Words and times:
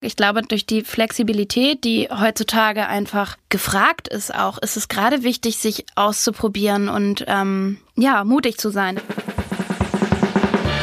Ich 0.00 0.14
glaube, 0.14 0.42
durch 0.42 0.64
die 0.64 0.82
Flexibilität, 0.82 1.82
die 1.82 2.08
heutzutage 2.08 2.86
einfach 2.86 3.36
gefragt 3.48 4.06
ist, 4.06 4.32
auch 4.32 4.58
ist 4.58 4.76
es 4.76 4.86
gerade 4.86 5.24
wichtig, 5.24 5.58
sich 5.58 5.86
auszuprobieren 5.96 6.88
und 6.88 7.24
ähm, 7.26 7.78
ja, 7.96 8.22
mutig 8.22 8.58
zu 8.58 8.70
sein. 8.70 9.00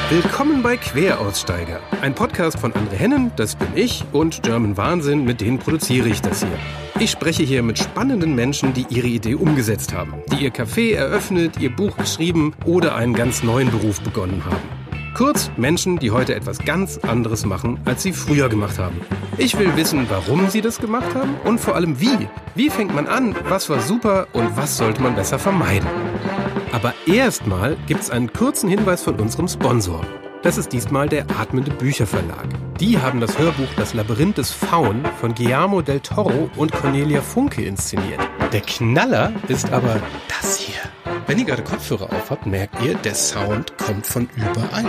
Willkommen 0.09 0.61
bei 0.61 0.75
Queraussteiger, 0.75 1.79
ein 2.01 2.13
Podcast 2.13 2.59
von 2.59 2.73
André 2.73 2.95
Hennen, 2.95 3.31
das 3.37 3.55
bin 3.55 3.69
ich, 3.73 4.03
und 4.11 4.43
German 4.43 4.75
Wahnsinn, 4.75 5.23
mit 5.23 5.39
denen 5.39 5.59
produziere 5.59 6.09
ich 6.09 6.21
das 6.21 6.41
hier. 6.41 6.59
Ich 6.99 7.11
spreche 7.11 7.43
hier 7.43 7.63
mit 7.63 7.79
spannenden 7.79 8.35
Menschen, 8.35 8.73
die 8.73 8.85
ihre 8.89 9.07
Idee 9.07 9.35
umgesetzt 9.35 9.93
haben, 9.93 10.15
die 10.29 10.43
ihr 10.43 10.51
Café 10.51 10.93
eröffnet, 10.93 11.57
ihr 11.57 11.73
Buch 11.73 11.95
geschrieben 11.95 12.53
oder 12.65 12.95
einen 12.95 13.13
ganz 13.13 13.43
neuen 13.43 13.71
Beruf 13.71 14.01
begonnen 14.01 14.43
haben. 14.43 14.84
Kurz 15.15 15.49
Menschen, 15.55 15.97
die 15.97 16.11
heute 16.11 16.35
etwas 16.35 16.59
ganz 16.59 16.97
anderes 16.97 17.45
machen, 17.45 17.79
als 17.85 18.03
sie 18.03 18.11
früher 18.11 18.49
gemacht 18.49 18.77
haben. 18.77 18.99
Ich 19.37 19.57
will 19.57 19.73
wissen, 19.77 20.05
warum 20.09 20.49
sie 20.49 20.59
das 20.59 20.77
gemacht 20.77 21.15
haben 21.15 21.35
und 21.45 21.57
vor 21.59 21.75
allem 21.75 22.01
wie. 22.01 22.27
Wie 22.53 22.69
fängt 22.69 22.93
man 22.93 23.07
an? 23.07 23.33
Was 23.47 23.69
war 23.69 23.79
super 23.79 24.27
und 24.33 24.57
was 24.57 24.75
sollte 24.75 25.01
man 25.01 25.15
besser 25.15 25.39
vermeiden? 25.39 25.87
Aber 26.73 26.93
erstmal 27.07 27.77
gibt 27.87 28.01
es 28.01 28.09
einen 28.09 28.33
kurzen 28.33 28.67
Hinweis 28.67 29.03
von 29.03 29.15
unserem 29.15 29.47
Sponsor. 29.47 30.01
Das 30.45 30.59
ist 30.59 30.73
diesmal 30.73 31.09
der 31.09 31.25
Atmende 31.39 31.71
Bücherverlag. 31.71 32.45
Die 32.79 32.99
haben 32.99 33.19
das 33.19 33.39
Hörbuch 33.39 33.73
Das 33.77 33.95
Labyrinth 33.95 34.37
des 34.37 34.51
Faun 34.51 35.03
von 35.19 35.33
Guillermo 35.33 35.81
del 35.81 36.01
Toro 36.01 36.51
und 36.55 36.71
Cornelia 36.71 37.23
Funke 37.23 37.63
inszeniert. 37.63 38.19
Der 38.53 38.61
Knaller 38.61 39.33
ist 39.47 39.73
aber 39.73 39.99
das 40.27 40.57
hier. 40.57 40.83
Wenn 41.25 41.39
ihr 41.39 41.45
gerade 41.45 41.63
Kopfhörer 41.63 42.13
auf 42.13 42.29
habt, 42.29 42.45
merkt 42.45 42.79
ihr, 42.83 42.93
der 42.93 43.15
Sound 43.15 43.75
kommt 43.79 44.05
von 44.05 44.29
überall. 44.35 44.85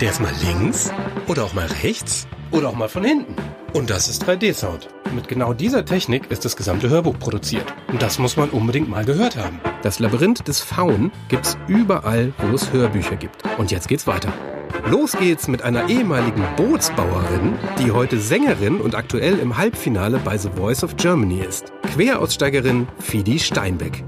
Der 0.00 0.10
ist 0.10 0.20
mal 0.20 0.34
links 0.44 0.92
oder 1.28 1.44
auch 1.44 1.54
mal 1.54 1.68
rechts 1.82 2.28
oder 2.50 2.68
auch 2.68 2.74
mal 2.74 2.88
von 2.88 3.04
hinten. 3.04 3.34
Und 3.72 3.90
das 3.90 4.08
ist 4.08 4.24
3D-Sound. 4.24 4.88
Mit 5.14 5.28
genau 5.28 5.52
dieser 5.52 5.84
Technik 5.84 6.30
ist 6.30 6.44
das 6.44 6.56
gesamte 6.56 6.88
Hörbuch 6.88 7.18
produziert. 7.18 7.72
Und 7.88 8.02
das 8.02 8.18
muss 8.18 8.36
man 8.36 8.50
unbedingt 8.50 8.88
mal 8.88 9.04
gehört 9.04 9.36
haben. 9.36 9.60
Das 9.82 9.98
Labyrinth 9.98 10.46
des 10.48 10.60
Faun 10.60 11.12
gibt's 11.28 11.56
überall, 11.68 12.32
wo 12.38 12.54
es 12.54 12.72
Hörbücher 12.72 13.16
gibt. 13.16 13.42
Und 13.58 13.70
jetzt 13.70 13.88
geht's 13.88 14.06
weiter. 14.06 14.32
Los 14.88 15.12
geht's 15.12 15.46
mit 15.48 15.62
einer 15.62 15.88
ehemaligen 15.88 16.44
Bootsbauerin, 16.56 17.58
die 17.78 17.92
heute 17.92 18.18
Sängerin 18.18 18.80
und 18.80 18.94
aktuell 18.94 19.38
im 19.38 19.56
Halbfinale 19.56 20.18
bei 20.18 20.38
The 20.38 20.50
Voice 20.56 20.82
of 20.82 20.96
Germany 20.96 21.40
ist. 21.40 21.72
Queraussteigerin 21.94 22.88
Fidi 22.98 23.38
Steinbeck. 23.38 24.04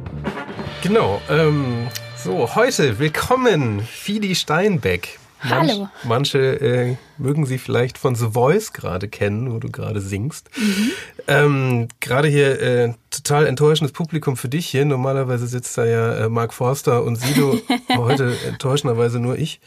Genau, 0.82 1.20
ähm, 1.30 1.88
so, 2.16 2.54
heute 2.54 2.98
willkommen, 2.98 3.80
Fidi 3.80 4.34
Steinbeck. 4.34 5.18
Manch, 5.44 5.72
Hallo. 5.72 5.88
Manche 6.04 6.38
äh, 6.38 6.96
mögen 7.18 7.46
sie 7.46 7.58
vielleicht 7.58 7.98
von 7.98 8.14
The 8.14 8.28
Voice 8.32 8.72
gerade 8.72 9.08
kennen, 9.08 9.52
wo 9.52 9.58
du 9.58 9.70
gerade 9.70 10.00
singst. 10.00 10.50
Mhm. 10.56 10.90
Ähm, 11.28 11.88
gerade 12.00 12.28
hier 12.28 12.60
äh, 12.60 12.94
total 13.10 13.46
enttäuschendes 13.46 13.92
Publikum 13.92 14.36
für 14.36 14.48
dich 14.48 14.66
hier. 14.66 14.84
Normalerweise 14.84 15.46
sitzt 15.46 15.76
da 15.76 15.84
ja 15.84 16.14
äh, 16.14 16.28
Mark 16.28 16.54
Forster 16.54 17.02
und 17.02 17.16
Sido, 17.16 17.58
heute 17.96 18.36
enttäuschenderweise 18.46 19.18
nur 19.18 19.36
ich. 19.36 19.60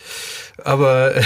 Aber 0.64 1.16
äh, 1.16 1.24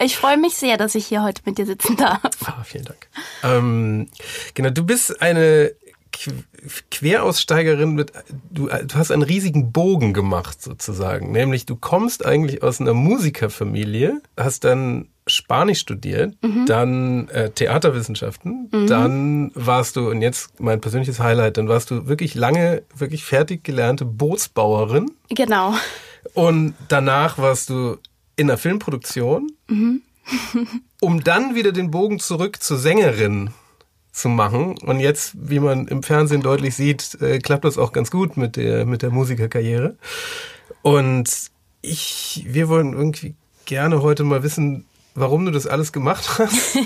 Ich 0.00 0.16
freue 0.16 0.36
mich 0.36 0.54
sehr, 0.54 0.76
dass 0.76 0.94
ich 0.94 1.06
hier 1.06 1.22
heute 1.24 1.42
mit 1.44 1.58
dir 1.58 1.66
sitzen 1.66 1.96
darf. 1.96 2.20
ah, 2.46 2.62
vielen 2.64 2.84
Dank. 2.84 3.08
Ähm, 3.42 4.08
genau, 4.54 4.70
du 4.70 4.84
bist 4.84 5.20
eine 5.20 5.72
Queraussteigerin 6.90 7.94
mit, 7.94 8.12
du, 8.50 8.66
du 8.68 8.94
hast 8.94 9.10
einen 9.10 9.22
riesigen 9.22 9.72
Bogen 9.72 10.12
gemacht 10.12 10.62
sozusagen. 10.62 11.30
Nämlich 11.32 11.66
du 11.66 11.76
kommst 11.76 12.24
eigentlich 12.24 12.62
aus 12.62 12.80
einer 12.80 12.94
Musikerfamilie, 12.94 14.20
hast 14.36 14.64
dann 14.64 15.08
Spanisch 15.26 15.80
studiert, 15.80 16.36
dann 16.66 17.28
äh, 17.28 17.50
Theaterwissenschaften, 17.50 18.70
dann 18.86 19.50
warst 19.54 19.96
du, 19.96 20.08
und 20.08 20.22
jetzt 20.22 20.58
mein 20.58 20.80
persönliches 20.80 21.20
Highlight, 21.20 21.58
dann 21.58 21.68
warst 21.68 21.90
du 21.90 22.06
wirklich 22.06 22.34
lange, 22.34 22.82
wirklich 22.96 23.24
fertig 23.26 23.62
gelernte 23.62 24.06
Bootsbauerin 24.06 25.10
Genau. 25.28 25.74
und 26.32 26.74
danach 26.88 27.36
warst 27.36 27.68
du 27.68 27.98
in 28.36 28.46
der 28.46 28.56
Filmproduktion, 28.56 29.52
um 31.00 31.22
dann 31.24 31.54
wieder 31.54 31.72
den 31.72 31.90
Bogen 31.90 32.18
zurück 32.20 32.62
zur 32.62 32.78
Sängerin 32.78 33.50
zu 34.18 34.28
machen. 34.28 34.76
Und 34.78 35.00
jetzt, 35.00 35.32
wie 35.38 35.60
man 35.60 35.86
im 35.88 36.02
Fernsehen 36.02 36.42
deutlich 36.42 36.74
sieht, 36.74 37.20
äh, 37.20 37.38
klappt 37.38 37.64
das 37.64 37.78
auch 37.78 37.92
ganz 37.92 38.10
gut 38.10 38.36
mit 38.36 38.56
der, 38.56 38.84
mit 38.84 39.02
der 39.02 39.10
Musikerkarriere. 39.10 39.96
Und 40.82 41.30
ich, 41.82 42.44
wir 42.48 42.68
wollen 42.68 42.92
irgendwie 42.92 43.34
gerne 43.64 44.02
heute 44.02 44.24
mal 44.24 44.42
wissen, 44.42 44.86
warum 45.14 45.44
du 45.44 45.50
das 45.50 45.66
alles 45.66 45.92
gemacht 45.92 46.28
hast, 46.38 46.76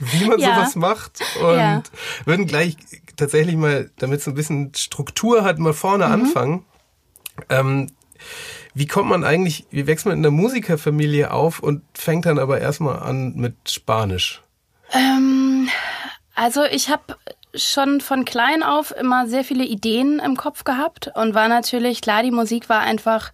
wie 0.00 0.24
man 0.24 0.38
Ja. 0.38 0.54
sowas 0.54 0.76
macht 0.76 1.20
und 1.40 1.56
Ja. 1.56 1.82
würden 2.24 2.46
gleich 2.46 2.76
tatsächlich 3.16 3.56
mal, 3.56 3.90
damit 3.98 4.20
es 4.20 4.28
ein 4.28 4.34
bisschen 4.34 4.72
Struktur 4.74 5.44
hat, 5.44 5.58
mal 5.58 5.72
vorne 5.74 6.06
Mhm. 6.06 6.12
anfangen. 6.12 6.64
Ähm, 7.48 7.90
wie 8.74 8.86
kommt 8.86 9.08
man 9.08 9.24
eigentlich, 9.24 9.66
wie 9.70 9.86
wächst 9.86 10.06
man 10.06 10.16
in 10.16 10.22
der 10.22 10.30
Musikerfamilie 10.30 11.30
auf 11.30 11.58
und 11.60 11.82
fängt 11.94 12.26
dann 12.26 12.38
aber 12.38 12.60
erstmal 12.60 12.98
an 13.00 13.34
mit 13.34 13.54
Spanisch? 13.68 14.42
Ähm, 14.92 15.68
also 16.34 16.64
ich 16.64 16.88
habe 16.88 17.16
schon 17.54 18.00
von 18.00 18.24
klein 18.24 18.62
auf 18.62 18.94
immer 18.96 19.26
sehr 19.26 19.44
viele 19.44 19.64
Ideen 19.64 20.18
im 20.18 20.36
Kopf 20.36 20.64
gehabt 20.64 21.10
und 21.14 21.34
war 21.34 21.48
natürlich, 21.48 22.00
klar, 22.00 22.22
die 22.22 22.30
Musik 22.30 22.68
war 22.68 22.80
einfach 22.80 23.30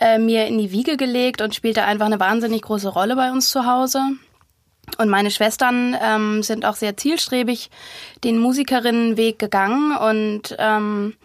äh, 0.00 0.18
mir 0.18 0.46
in 0.46 0.58
die 0.58 0.70
Wiege 0.70 0.96
gelegt 0.96 1.40
und 1.40 1.54
spielte 1.54 1.84
einfach 1.84 2.06
eine 2.06 2.20
wahnsinnig 2.20 2.62
große 2.62 2.88
Rolle 2.88 3.16
bei 3.16 3.30
uns 3.30 3.48
zu 3.48 3.64
Hause. 3.66 4.00
Und 4.98 5.08
meine 5.08 5.30
Schwestern 5.30 5.96
ähm, 6.00 6.42
sind 6.42 6.66
auch 6.66 6.76
sehr 6.76 6.96
zielstrebig 6.96 7.70
den 8.22 8.38
Musikerinnenweg 8.38 9.38
gegangen 9.38 9.96
und 9.96 10.54
ähm, 10.58 11.16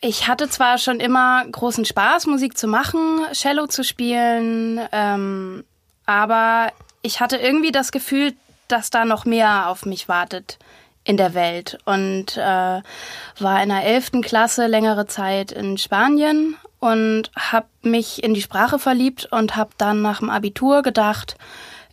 ich 0.00 0.28
hatte 0.28 0.48
zwar 0.48 0.78
schon 0.78 1.00
immer 1.00 1.44
großen 1.50 1.84
Spaß, 1.84 2.26
Musik 2.26 2.56
zu 2.56 2.68
machen, 2.68 3.20
Cello 3.32 3.66
zu 3.66 3.82
spielen, 3.82 4.78
ähm, 4.92 5.64
aber 6.06 6.70
ich 7.02 7.20
hatte 7.20 7.36
irgendwie 7.38 7.72
das 7.72 7.90
Gefühl, 7.90 8.34
dass 8.68 8.90
da 8.90 9.04
noch 9.04 9.24
mehr 9.24 9.68
auf 9.68 9.84
mich 9.84 10.08
wartet 10.08 10.58
in 11.04 11.16
der 11.16 11.34
Welt 11.34 11.78
und 11.84 12.36
äh, 12.36 12.40
war 12.40 13.62
in 13.62 13.68
der 13.70 13.84
11. 13.84 14.20
Klasse 14.22 14.66
längere 14.66 15.06
Zeit 15.06 15.52
in 15.52 15.78
Spanien 15.78 16.56
und 16.80 17.30
habe 17.34 17.66
mich 17.82 18.22
in 18.22 18.34
die 18.34 18.42
Sprache 18.42 18.78
verliebt 18.78 19.26
und 19.32 19.56
habe 19.56 19.70
dann 19.78 20.02
nach 20.02 20.18
dem 20.18 20.30
Abitur 20.30 20.82
gedacht, 20.82 21.36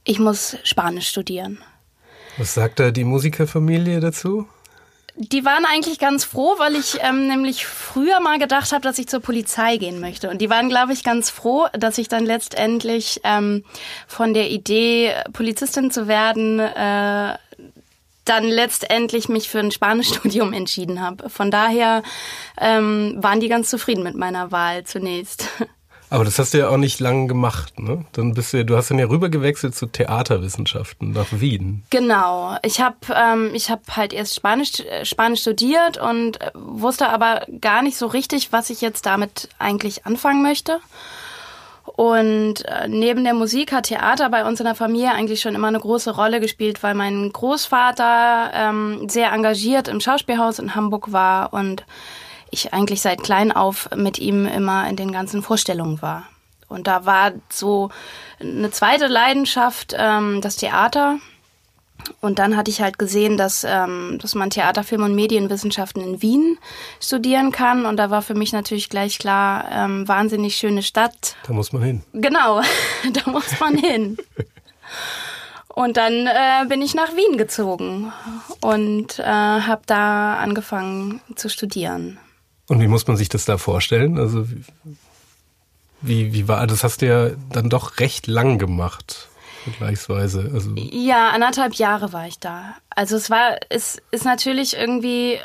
ich 0.03 0.19
muss 0.19 0.57
Spanisch 0.63 1.07
studieren. 1.07 1.59
Was 2.37 2.53
sagt 2.53 2.79
da 2.79 2.91
die 2.91 3.05
Musikerfamilie 3.05 3.99
dazu? 4.01 4.47
Die 5.17 5.45
waren 5.45 5.63
eigentlich 5.65 5.97
ganz 5.97 6.25
froh, 6.25 6.55
weil 6.57 6.75
ich 6.75 6.97
ähm, 7.01 7.27
nämlich 7.27 7.65
früher 7.65 8.19
mal 8.19 8.37
gedacht 8.37 8.73
habe, 8.73 8.81
dass 8.81 8.99
ich 8.99 9.07
zur 9.07 9.21
Polizei 9.21 9.77
gehen 9.77 10.01
möchte. 10.01 10.29
Und 10.29 10.41
die 10.41 10.49
waren, 10.49 10.67
glaube 10.67 10.91
ich, 10.91 11.05
ganz 11.05 11.29
froh, 11.29 11.67
dass 11.71 11.97
ich 11.97 12.09
dann 12.09 12.25
letztendlich 12.25 13.21
ähm, 13.23 13.63
von 14.07 14.33
der 14.33 14.49
Idee, 14.49 15.13
Polizistin 15.31 15.89
zu 15.89 16.09
werden, 16.09 16.59
äh, 16.59 17.37
dann 18.25 18.43
letztendlich 18.43 19.29
mich 19.29 19.47
für 19.47 19.59
ein 19.59 19.71
Spanischstudium 19.71 20.51
entschieden 20.51 21.01
habe. 21.01 21.29
Von 21.29 21.49
daher 21.49 22.03
ähm, 22.59 23.15
waren 23.17 23.39
die 23.39 23.47
ganz 23.47 23.69
zufrieden 23.69 24.03
mit 24.03 24.15
meiner 24.15 24.51
Wahl 24.51 24.83
zunächst. 24.83 25.47
Aber 26.09 26.23
das 26.23 26.37
hast 26.37 26.53
du 26.53 26.59
ja 26.59 26.69
auch 26.69 26.77
nicht 26.77 26.99
lange 26.99 27.27
gemacht, 27.27 27.79
ne? 27.79 28.05
Dann 28.13 28.33
bist 28.33 28.53
du, 28.53 28.63
du 28.63 28.77
hast 28.77 28.91
dann 28.91 28.99
ja 28.99 29.07
rübergewechselt 29.07 29.75
zu 29.75 29.87
Theaterwissenschaften 29.87 31.11
nach 31.11 31.27
Wien. 31.31 31.83
Genau. 31.89 32.57
Ich 32.61 32.79
habe 32.79 32.97
ähm, 33.13 33.51
ich 33.53 33.69
hab 33.69 33.95
halt 33.95 34.13
erst 34.13 34.35
Spanisch, 34.35 34.79
äh, 34.79 35.05
Spanisch 35.05 35.41
studiert 35.41 35.97
und 35.97 36.41
äh, 36.41 36.51
wusste 36.53 37.09
aber 37.09 37.45
gar 37.59 37.81
nicht 37.81 37.97
so 37.97 38.07
richtig, 38.07 38.51
was 38.51 38.69
ich 38.69 38.81
jetzt 38.81 39.05
damit 39.05 39.49
eigentlich 39.57 40.05
anfangen 40.05 40.43
möchte. 40.43 40.79
Und 41.85 42.65
äh, 42.65 42.87
neben 42.87 43.23
der 43.23 43.33
Musik 43.33 43.71
hat 43.71 43.85
Theater 43.85 44.29
bei 44.29 44.45
uns 44.45 44.59
in 44.59 44.65
der 44.65 44.75
Familie 44.75 45.11
eigentlich 45.11 45.41
schon 45.41 45.55
immer 45.55 45.67
eine 45.67 45.79
große 45.79 46.15
Rolle 46.15 46.39
gespielt, 46.39 46.83
weil 46.83 46.95
mein 46.95 47.31
Großvater 47.31 48.51
ähm, 48.53 49.07
sehr 49.07 49.31
engagiert 49.31 49.87
im 49.87 50.01
Schauspielhaus 50.01 50.59
in 50.59 50.75
Hamburg 50.75 51.11
war 51.11 51.53
und 51.53 51.85
ich 52.51 52.73
eigentlich 52.73 53.01
seit 53.01 53.23
klein 53.23 53.51
auf 53.51 53.89
mit 53.95 54.19
ihm 54.19 54.45
immer 54.45 54.87
in 54.89 54.95
den 54.95 55.11
ganzen 55.11 55.41
Vorstellungen 55.41 56.01
war. 56.01 56.23
Und 56.67 56.87
da 56.87 57.05
war 57.05 57.31
so 57.49 57.89
eine 58.39 58.71
zweite 58.71 59.07
Leidenschaft 59.07 59.95
ähm, 59.97 60.41
das 60.41 60.55
Theater. 60.55 61.17
Und 62.21 62.39
dann 62.39 62.55
hatte 62.55 62.69
ich 62.69 62.81
halt 62.81 62.99
gesehen, 62.99 63.37
dass, 63.37 63.63
ähm, 63.63 64.17
dass 64.21 64.35
man 64.35 64.49
Theater, 64.49 64.83
Film 64.83 65.03
und 65.03 65.15
Medienwissenschaften 65.15 66.03
in 66.03 66.21
Wien 66.21 66.57
studieren 66.99 67.51
kann. 67.51 67.85
Und 67.85 67.97
da 67.97 68.09
war 68.09 68.21
für 68.21 68.35
mich 68.35 68.51
natürlich 68.51 68.89
gleich 68.89 69.17
klar, 69.17 69.65
ähm, 69.71 70.07
wahnsinnig 70.07 70.55
schöne 70.55 70.83
Stadt. 70.83 71.35
Da 71.47 71.53
muss 71.53 71.71
man 71.71 71.83
hin. 71.83 72.03
Genau, 72.13 72.61
da 73.13 73.31
muss 73.31 73.59
man 73.59 73.77
hin. 73.77 74.17
Und 75.69 75.97
dann 75.97 76.27
äh, 76.27 76.65
bin 76.67 76.81
ich 76.81 76.95
nach 76.95 77.15
Wien 77.15 77.37
gezogen 77.37 78.13
und 78.61 79.19
äh, 79.19 79.23
habe 79.23 79.81
da 79.85 80.35
angefangen 80.35 81.21
zu 81.35 81.49
studieren. 81.49 82.17
Und 82.67 82.81
wie 82.81 82.87
muss 82.87 83.07
man 83.07 83.17
sich 83.17 83.29
das 83.29 83.45
da 83.45 83.57
vorstellen? 83.57 84.17
Also 84.17 84.47
wie, 86.01 86.33
wie 86.33 86.47
war 86.47 86.65
das 86.67 86.83
hast 86.83 87.01
du 87.01 87.07
ja 87.07 87.29
dann 87.51 87.69
doch 87.69 87.99
recht 87.99 88.27
lang 88.27 88.57
gemacht. 88.57 89.27
vergleichsweise. 89.63 90.51
Also 90.53 90.71
ja, 90.75 91.29
anderthalb 91.29 91.75
Jahre 91.75 92.13
war 92.13 92.27
ich 92.27 92.39
da. 92.39 92.75
Also 92.89 93.15
es 93.15 93.29
war, 93.29 93.57
es 93.69 94.01
ist 94.11 94.25
natürlich 94.25 94.75
irgendwie 94.75 95.39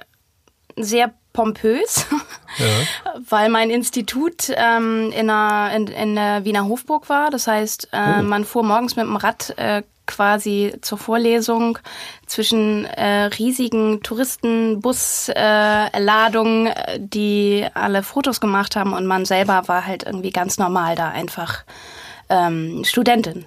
sehr 0.77 1.13
pompös, 1.33 2.07
ja. 2.59 3.15
weil 3.29 3.49
mein 3.49 3.71
Institut 3.71 4.51
ähm, 4.55 5.13
in, 5.13 5.31
einer, 5.31 5.75
in, 5.75 5.87
in 5.87 6.15
der 6.15 6.45
Wiener 6.45 6.67
Hofburg 6.67 7.09
war. 7.09 7.31
Das 7.31 7.47
heißt, 7.47 7.89
äh, 7.93 8.19
oh. 8.19 8.23
man 8.23 8.45
fuhr 8.45 8.65
morgens 8.65 8.97
mit 8.97 9.05
dem 9.05 9.17
Rad 9.17 9.55
äh, 9.57 9.83
quasi 10.11 10.75
zur 10.83 10.99
Vorlesung 10.99 11.79
zwischen 12.27 12.85
äh, 12.85 13.31
riesigen 13.39 14.03
Touristenbusladungen, 14.03 16.67
äh, 16.67 17.01
die 17.01 17.67
alle 17.75 18.03
Fotos 18.03 18.41
gemacht 18.41 18.77
haben 18.77 18.93
und 18.93 19.07
man 19.07 19.25
selber 19.25 19.63
war 19.67 19.87
halt 19.87 20.03
irgendwie 20.03 20.31
ganz 20.31 20.59
normal 20.59 20.97
da 20.97 21.09
einfach 21.09 21.65
ähm, 22.29 22.85
Studentin. 22.85 23.47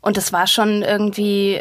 Und 0.00 0.16
das 0.16 0.32
war 0.32 0.46
schon 0.46 0.82
irgendwie 0.82 1.60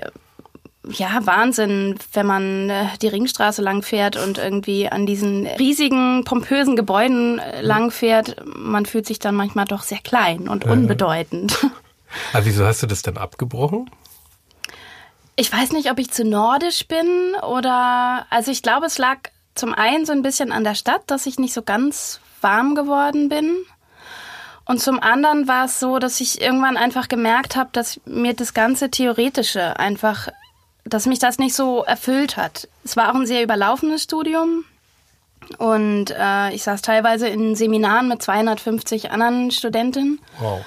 ja, 0.93 1.25
Wahnsinn, 1.25 1.95
wenn 2.13 2.25
man 2.25 2.69
äh, 2.69 2.85
die 3.01 3.07
Ringstraße 3.07 3.61
lang 3.61 3.81
fährt 3.81 4.15
und 4.15 4.37
irgendwie 4.37 4.87
an 4.87 5.05
diesen 5.05 5.45
riesigen, 5.45 6.23
pompösen 6.23 6.75
Gebäuden 6.75 7.39
äh, 7.39 7.61
lang 7.61 7.91
fährt. 7.91 8.35
Man 8.45 8.85
fühlt 8.85 9.05
sich 9.05 9.19
dann 9.19 9.35
manchmal 9.35 9.65
doch 9.65 9.81
sehr 9.81 9.99
klein 9.99 10.47
und 10.47 10.65
unbedeutend. 10.65 11.65
Aber 12.33 12.45
wieso 12.45 12.65
hast 12.65 12.83
du 12.83 12.87
das 12.87 13.01
dann 13.01 13.17
abgebrochen? 13.17 13.89
Ich 15.35 15.51
weiß 15.51 15.71
nicht, 15.71 15.91
ob 15.91 15.99
ich 15.99 16.11
zu 16.11 16.23
nordisch 16.25 16.87
bin 16.87 17.35
oder, 17.47 18.25
also 18.29 18.51
ich 18.51 18.63
glaube, 18.63 18.87
es 18.87 18.97
lag 18.97 19.17
zum 19.53 19.73
einen 19.73 20.05
so 20.05 20.13
ein 20.13 20.23
bisschen 20.23 20.51
an 20.51 20.63
der 20.63 20.75
Stadt, 20.75 21.03
dass 21.07 21.25
ich 21.25 21.37
nicht 21.37 21.53
so 21.53 21.61
ganz 21.61 22.19
warm 22.41 22.75
geworden 22.75 23.29
bin. 23.29 23.55
Und 24.65 24.81
zum 24.81 24.99
anderen 24.99 25.47
war 25.47 25.65
es 25.65 25.79
so, 25.79 25.99
dass 25.99 26.19
ich 26.19 26.41
irgendwann 26.41 26.75
einfach 26.75 27.07
gemerkt 27.07 27.55
habe, 27.55 27.69
dass 27.71 28.01
mir 28.05 28.33
das 28.33 28.53
ganze 28.53 28.91
Theoretische 28.91 29.79
einfach 29.79 30.27
dass 30.89 31.05
mich 31.05 31.19
das 31.19 31.37
nicht 31.37 31.55
so 31.55 31.83
erfüllt 31.83 32.37
hat. 32.37 32.67
Es 32.83 32.95
war 32.95 33.11
auch 33.11 33.15
ein 33.15 33.25
sehr 33.25 33.43
überlaufenes 33.43 34.03
Studium. 34.03 34.65
Und 35.57 36.11
äh, 36.11 36.53
ich 36.53 36.63
saß 36.63 36.81
teilweise 36.81 37.27
in 37.27 37.55
Seminaren 37.55 38.07
mit 38.07 38.21
250 38.21 39.11
anderen 39.11 39.51
Studentinnen. 39.51 40.19
Wow. 40.39 40.65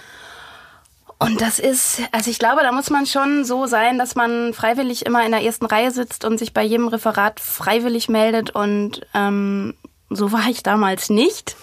Und 1.23 1.43
das 1.43 1.59
ist, 1.59 2.01
also 2.13 2.31
ich 2.31 2.39
glaube, 2.39 2.63
da 2.63 2.73
muss 2.73 2.89
man 2.89 3.05
schon 3.05 3.45
so 3.45 3.67
sein, 3.67 3.99
dass 3.99 4.15
man 4.15 4.55
freiwillig 4.55 5.05
immer 5.05 5.25
in 5.25 5.33
der 5.33 5.43
ersten 5.43 5.67
Reihe 5.67 5.91
sitzt 5.91 6.25
und 6.25 6.39
sich 6.39 6.55
bei 6.55 6.63
jedem 6.63 6.89
Referat 6.89 7.41
freiwillig 7.41 8.09
meldet. 8.09 8.51
Und 8.51 9.03
ähm, 9.13 9.75
so 10.09 10.33
war 10.33 10.49
ich 10.49 10.63
damals 10.63 11.11
nicht. 11.11 11.57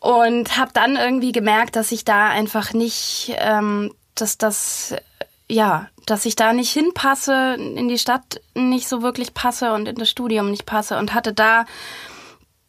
Und 0.00 0.58
habe 0.58 0.70
dann 0.74 0.96
irgendwie 0.96 1.32
gemerkt, 1.32 1.76
dass 1.76 1.92
ich 1.92 2.04
da 2.04 2.28
einfach 2.28 2.74
nicht, 2.74 3.34
ähm, 3.38 3.94
dass 4.14 4.36
das 4.36 4.94
ja, 5.48 5.88
dass 6.06 6.24
ich 6.26 6.36
da 6.36 6.52
nicht 6.52 6.72
hinpasse, 6.72 7.54
in 7.54 7.88
die 7.88 7.98
Stadt 7.98 8.40
nicht 8.54 8.88
so 8.88 9.02
wirklich 9.02 9.34
passe 9.34 9.72
und 9.72 9.86
in 9.86 9.96
das 9.96 10.10
Studium 10.10 10.50
nicht 10.50 10.66
passe 10.66 10.98
und 10.98 11.14
hatte 11.14 11.32
da 11.32 11.64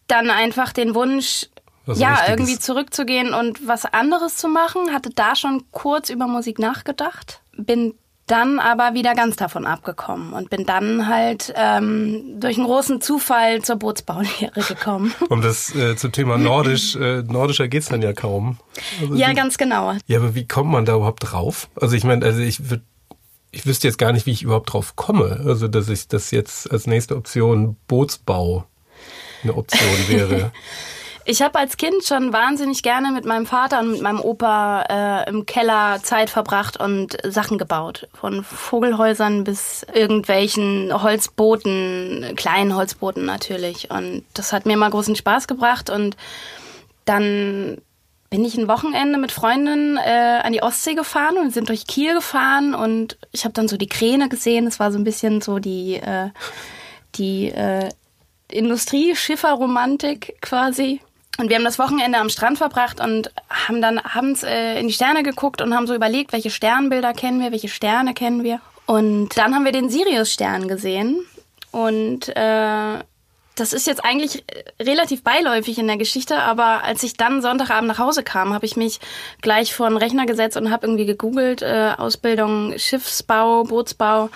dann 0.07 0.30
einfach 0.30 0.74
den 0.74 0.94
Wunsch, 0.95 1.47
was 1.85 2.00
ja, 2.00 2.15
Richtiges. 2.15 2.30
irgendwie 2.30 2.59
zurückzugehen 2.59 3.33
und 3.33 3.68
was 3.68 3.85
anderes 3.85 4.38
zu 4.38 4.47
machen. 4.47 4.94
Hatte 4.94 5.09
da 5.09 5.35
schon 5.35 5.63
kurz 5.71 6.09
über 6.09 6.27
Musik 6.27 6.59
nachgedacht. 6.59 7.41
Bin 7.57 7.94
dann 8.27 8.59
aber 8.59 8.94
wieder 8.94 9.15
ganz 9.15 9.35
davon 9.35 9.65
abgekommen 9.65 10.31
und 10.31 10.50
bin 10.50 10.65
dann 10.65 11.07
halt 11.07 11.53
ähm, 11.57 12.39
durch 12.39 12.57
einen 12.57 12.65
großen 12.65 13.01
Zufall 13.01 13.62
zur 13.62 13.75
Bootsbaulehre 13.75 14.62
gekommen. 14.68 15.13
um 15.30 15.41
das 15.41 15.75
äh, 15.75 15.97
zum 15.97 16.13
Thema 16.13 16.38
Nordisch, 16.38 16.95
äh, 16.95 17.21
nordischer 17.24 17.68
geht's 17.68 17.89
dann 17.89 18.01
ja 18.01 18.13
kaum. 18.13 18.59
Also 19.01 19.15
ja, 19.15 19.33
ganz 19.33 19.57
genau. 19.57 19.94
Ja, 20.07 20.19
aber 20.19 20.35
wie 20.35 20.47
kommt 20.47 20.71
man 20.71 20.85
da 20.85 20.95
überhaupt 20.95 21.31
drauf? 21.31 21.68
Also 21.75 21.95
ich 21.95 22.06
meine, 22.06 22.25
also 22.25 22.39
ich 22.39 22.69
würde 22.69 22.83
ich 23.51 23.68
wüsste 23.68 23.88
jetzt 23.88 23.97
gar 24.00 24.12
nicht, 24.12 24.25
wie 24.25 24.31
ich 24.31 24.41
überhaupt 24.41 24.74
drauf 24.74 24.95
komme. 24.95 25.41
Also, 25.45 25.68
dass 25.68 25.88
ich 25.88 26.07
das 26.07 26.31
jetzt 26.31 26.71
als 26.71 26.88
nächste 26.88 27.15
Option 27.15 27.77
Bootsbau 27.88 28.65
eine 29.44 29.53
Option 29.53 29.89
wäre. 30.07 30.51
Ich 31.25 31.41
habe 31.41 31.57
als 31.57 31.77
Kind 31.77 32.03
schon 32.03 32.33
wahnsinnig 32.33 32.83
gerne 32.83 33.11
mit 33.11 33.23
meinem 33.23 33.45
Vater 33.45 33.79
und 33.79 33.91
mit 33.91 34.01
meinem 34.01 34.19
Opa 34.19 34.81
äh, 34.89 35.29
im 35.29 35.45
Keller 35.45 36.01
Zeit 36.03 36.29
verbracht 36.29 36.77
und 36.77 37.17
Sachen 37.23 37.57
gebaut. 37.57 38.09
Von 38.13 38.43
Vogelhäusern 38.43 39.45
bis 39.45 39.85
irgendwelchen 39.93 41.01
Holzbooten, 41.01 42.33
kleinen 42.35 42.75
Holzbooten 42.75 43.23
natürlich. 43.23 43.89
Und 43.89 44.25
das 44.33 44.51
hat 44.51 44.65
mir 44.65 44.73
immer 44.73 44.89
großen 44.89 45.15
Spaß 45.15 45.47
gebracht. 45.47 45.89
Und 45.89 46.17
dann 47.05 47.77
bin 48.29 48.43
ich 48.43 48.57
ein 48.57 48.67
Wochenende 48.67 49.17
mit 49.17 49.31
Freundinnen 49.31 49.97
äh, 49.97 50.41
an 50.43 50.51
die 50.51 50.63
Ostsee 50.63 50.95
gefahren 50.95 51.37
und 51.37 51.53
sind 51.53 51.69
durch 51.69 51.87
Kiel 51.87 52.15
gefahren 52.15 52.73
und 52.73 53.17
ich 53.31 53.43
habe 53.45 53.53
dann 53.53 53.67
so 53.67 53.77
die 53.77 53.87
Kräne 53.87 54.27
gesehen. 54.27 54.65
Es 54.65 54.79
war 54.79 54.91
so 54.91 54.97
ein 54.97 55.03
bisschen 55.03 55.39
so 55.39 55.59
die, 55.59 55.97
äh, 55.97 56.31
die 57.15 57.49
äh, 57.49 57.89
Industrieschifferromantik 58.49 60.37
quasi. 60.41 60.99
Und 61.38 61.50
wir 61.50 61.56
haben 61.56 61.65
das 61.65 61.80
Wochenende 61.80 62.19
am 62.19 62.30
Strand 62.30 62.59
verbracht 62.59 63.00
und 63.00 63.31
haben 63.50 63.81
dann 63.81 63.97
abends 63.97 64.44
äh, 64.44 64.80
in 64.80 64.88
die 64.88 64.94
Sterne 64.94 65.24
geguckt 65.24 65.62
und 65.62 65.74
haben 65.75 65.88
so 65.88 65.95
überlegt, 65.95 66.31
welche 66.31 66.51
Sternbilder 66.51 67.13
kennen 67.13 67.39
wir, 67.41 67.51
welche 67.51 67.69
Sterne 67.69 68.13
kennen 68.13 68.44
wir. 68.44 68.62
Und 68.85 69.30
dann 69.35 69.56
haben 69.56 69.65
wir 69.65 69.71
den 69.71 69.89
Sirius-Stern 69.89 70.68
gesehen. 70.68 71.25
Und 71.71 72.30
äh, 72.35 73.00
das 73.56 73.74
ist 73.74 73.88
jetzt 73.88 74.03
eigentlich 74.03 74.44
relativ 74.81 75.24
beiläufig 75.24 75.77
in 75.77 75.88
der 75.88 75.97
Geschichte, 75.97 76.38
aber 76.38 76.83
als 76.83 77.03
ich 77.03 77.15
dann 77.15 77.41
Sonntagabend 77.41 77.88
nach 77.88 78.00
Hause 78.00 78.24
kam, 78.24 78.53
habe 78.53 78.65
ich 78.65 78.75
mich 78.75 79.00
gleich 79.41 79.75
vor 79.75 79.88
den 79.89 79.97
Rechner 79.97 80.25
gesetzt 80.25 80.57
und 80.57 80.71
habe 80.71 80.88
irgendwie 80.88 81.06
gegoogelt, 81.06 81.62
äh, 81.62 81.94
Ausbildung 81.97 82.77
Schiffsbau, 82.77 83.63
Bootsbau 83.63 84.30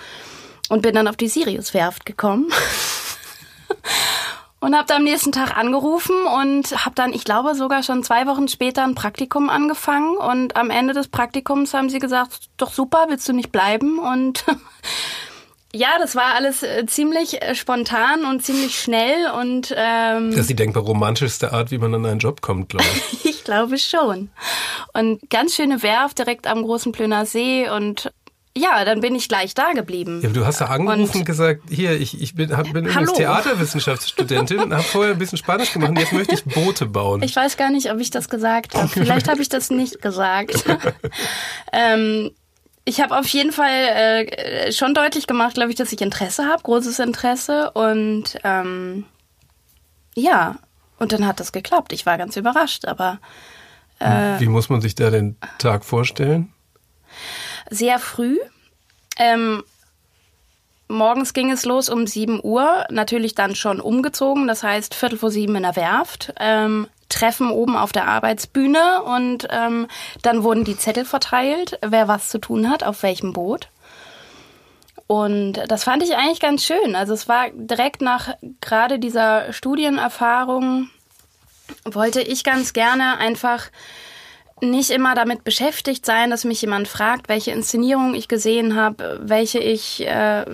und 0.68 0.82
bin 0.82 0.94
dann 0.94 1.08
auf 1.08 1.16
die 1.16 1.28
Sirius-Werft 1.28 2.06
gekommen. 2.06 2.50
und 4.60 4.76
habe 4.76 4.94
am 4.94 5.04
nächsten 5.04 5.32
Tag 5.32 5.56
angerufen 5.56 6.16
und 6.26 6.84
habe 6.84 6.94
dann, 6.94 7.12
ich 7.12 7.24
glaube, 7.24 7.54
sogar 7.54 7.82
schon 7.82 8.02
zwei 8.02 8.26
Wochen 8.26 8.48
später 8.48 8.82
ein 8.84 8.94
Praktikum 8.94 9.50
angefangen. 9.50 10.16
Und 10.16 10.56
am 10.56 10.70
Ende 10.70 10.94
des 10.94 11.08
Praktikums 11.08 11.74
haben 11.74 11.90
sie 11.90 12.00
gesagt, 12.00 12.48
doch 12.56 12.72
super, 12.72 13.06
willst 13.08 13.28
du 13.28 13.32
nicht 13.32 13.52
bleiben? 13.52 13.98
Und 13.98 14.44
ja, 15.72 15.90
das 15.98 16.16
war 16.16 16.34
alles 16.34 16.62
äh, 16.62 16.86
ziemlich 16.86 17.40
äh, 17.40 17.54
spontan 17.54 18.24
und 18.24 18.42
ziemlich 18.42 18.80
schnell 18.80 19.30
und 19.30 19.72
ähm, 19.76 20.30
das 20.30 20.40
ist 20.40 20.50
die 20.50 20.56
denkbar 20.56 20.82
romantischste 20.82 21.52
Art, 21.52 21.70
wie 21.70 21.78
man 21.78 21.94
an 21.94 22.06
einen 22.06 22.18
Job 22.18 22.40
kommt, 22.40 22.70
glaube 22.70 22.86
ich. 23.12 23.24
ich 23.24 23.44
glaube 23.44 23.78
schon. 23.78 24.30
Und 24.94 25.30
ganz 25.30 25.54
schöne 25.54 25.82
Werft 25.82 26.18
direkt 26.18 26.46
am 26.46 26.62
großen 26.62 26.92
Plöner 26.92 27.26
See 27.26 27.68
und 27.68 28.10
ja, 28.58 28.84
dann 28.84 29.00
bin 29.00 29.14
ich 29.14 29.28
gleich 29.28 29.54
da 29.54 29.72
geblieben. 29.72 30.20
Ja, 30.22 30.30
du 30.30 30.44
hast 30.44 30.60
ja 30.60 30.66
angerufen 30.66 31.18
und 31.18 31.24
gesagt, 31.24 31.62
hier, 31.70 31.98
ich, 31.98 32.20
ich 32.20 32.34
bin, 32.34 32.56
hab, 32.56 32.72
bin 32.72 32.84
übrigens 32.86 33.12
Theaterwissenschaftsstudentin 33.12 34.60
und 34.60 34.72
habe 34.72 34.82
vorher 34.82 35.12
ein 35.12 35.18
bisschen 35.18 35.38
Spanisch 35.38 35.72
gemacht 35.72 35.90
und 35.90 35.98
jetzt 35.98 36.12
möchte 36.12 36.34
ich 36.34 36.44
Boote 36.44 36.86
bauen. 36.86 37.22
Ich 37.22 37.34
weiß 37.34 37.56
gar 37.56 37.70
nicht, 37.70 37.90
ob 37.90 37.98
ich 38.00 38.10
das 38.10 38.28
gesagt 38.28 38.74
habe. 38.74 38.88
Vielleicht 38.88 39.28
habe 39.28 39.40
ich 39.40 39.48
das 39.48 39.70
nicht 39.70 40.02
gesagt. 40.02 40.64
ähm, 41.72 42.30
ich 42.84 43.00
habe 43.00 43.18
auf 43.18 43.26
jeden 43.28 43.52
Fall 43.52 43.68
äh, 43.68 44.72
schon 44.72 44.94
deutlich 44.94 45.26
gemacht, 45.26 45.54
glaube 45.54 45.70
ich, 45.70 45.76
dass 45.76 45.92
ich 45.92 46.00
Interesse 46.00 46.46
habe, 46.46 46.62
großes 46.62 46.98
Interesse 46.98 47.70
und 47.72 48.38
ähm, 48.44 49.04
ja, 50.14 50.56
und 50.98 51.12
dann 51.12 51.26
hat 51.26 51.38
das 51.38 51.52
geklappt. 51.52 51.92
Ich 51.92 52.06
war 52.06 52.18
ganz 52.18 52.36
überrascht, 52.36 52.86
aber 52.86 53.20
äh, 53.98 54.40
wie 54.40 54.48
muss 54.48 54.68
man 54.68 54.80
sich 54.80 54.94
da 54.94 55.10
den 55.10 55.36
Tag 55.58 55.84
vorstellen? 55.84 56.52
Sehr 57.70 57.98
früh. 57.98 58.38
Ähm, 59.18 59.64
morgens 60.88 61.32
ging 61.32 61.50
es 61.50 61.64
los 61.64 61.88
um 61.88 62.06
7 62.06 62.40
Uhr, 62.42 62.86
natürlich 62.90 63.34
dann 63.34 63.54
schon 63.54 63.80
umgezogen, 63.80 64.46
das 64.46 64.62
heißt 64.62 64.94
Viertel 64.94 65.18
vor 65.18 65.30
sieben 65.30 65.56
in 65.56 65.62
der 65.62 65.76
Werft. 65.76 66.32
Ähm, 66.38 66.88
Treffen 67.08 67.50
oben 67.50 67.76
auf 67.76 67.92
der 67.92 68.06
Arbeitsbühne 68.06 69.02
und 69.02 69.48
ähm, 69.50 69.86
dann 70.22 70.42
wurden 70.42 70.64
die 70.64 70.76
Zettel 70.76 71.04
verteilt, 71.04 71.78
wer 71.80 72.06
was 72.06 72.28
zu 72.28 72.38
tun 72.38 72.68
hat, 72.68 72.84
auf 72.84 73.02
welchem 73.02 73.32
Boot. 73.32 73.68
Und 75.06 75.54
das 75.68 75.84
fand 75.84 76.02
ich 76.02 76.16
eigentlich 76.16 76.40
ganz 76.40 76.64
schön. 76.64 76.94
Also 76.94 77.14
es 77.14 77.28
war 77.28 77.46
direkt 77.54 78.02
nach 78.02 78.34
gerade 78.60 78.98
dieser 78.98 79.54
Studienerfahrung, 79.54 80.90
wollte 81.84 82.20
ich 82.20 82.44
ganz 82.44 82.74
gerne 82.74 83.16
einfach 83.16 83.70
nicht 84.62 84.90
immer 84.90 85.14
damit 85.14 85.44
beschäftigt 85.44 86.04
sein, 86.04 86.30
dass 86.30 86.44
mich 86.44 86.60
jemand 86.62 86.88
fragt, 86.88 87.28
welche 87.28 87.50
Inszenierung 87.50 88.14
ich 88.14 88.28
gesehen 88.28 88.76
habe, 88.76 89.20
welche 89.22 89.58
ich, 89.58 90.06
äh, 90.06 90.44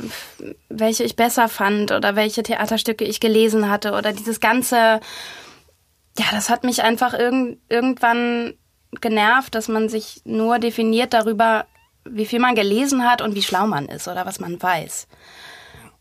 welche 0.69 1.05
ich 1.05 1.17
besser 1.17 1.49
fand 1.49 1.93
oder 1.93 2.17
welche 2.17 2.43
Theaterstücke 2.43 3.05
ich 3.05 3.21
gelesen 3.21 3.71
hatte 3.71 3.93
oder 3.93 4.13
dieses 4.13 4.41
ganze, 4.41 4.77
ja, 4.77 6.27
das 6.33 6.51
hat 6.51 6.65
mich 6.65 6.83
einfach 6.83 7.15
irg 7.15 7.57
irgendwann 7.69 8.55
genervt, 9.01 9.55
dass 9.55 9.69
man 9.69 9.89
sich 9.89 10.23
nur 10.25 10.59
definiert 10.59 11.13
darüber, 11.13 11.67
wie 12.05 12.27
viel 12.27 12.39
man 12.39 12.55
gelesen 12.55 13.09
hat 13.09 13.23
und 13.23 13.35
wie 13.35 13.43
schlau 13.43 13.67
man 13.67 13.87
ist 13.87 14.09
oder 14.09 14.27
was 14.27 14.41
man 14.41 14.63
weiß. 14.63 15.09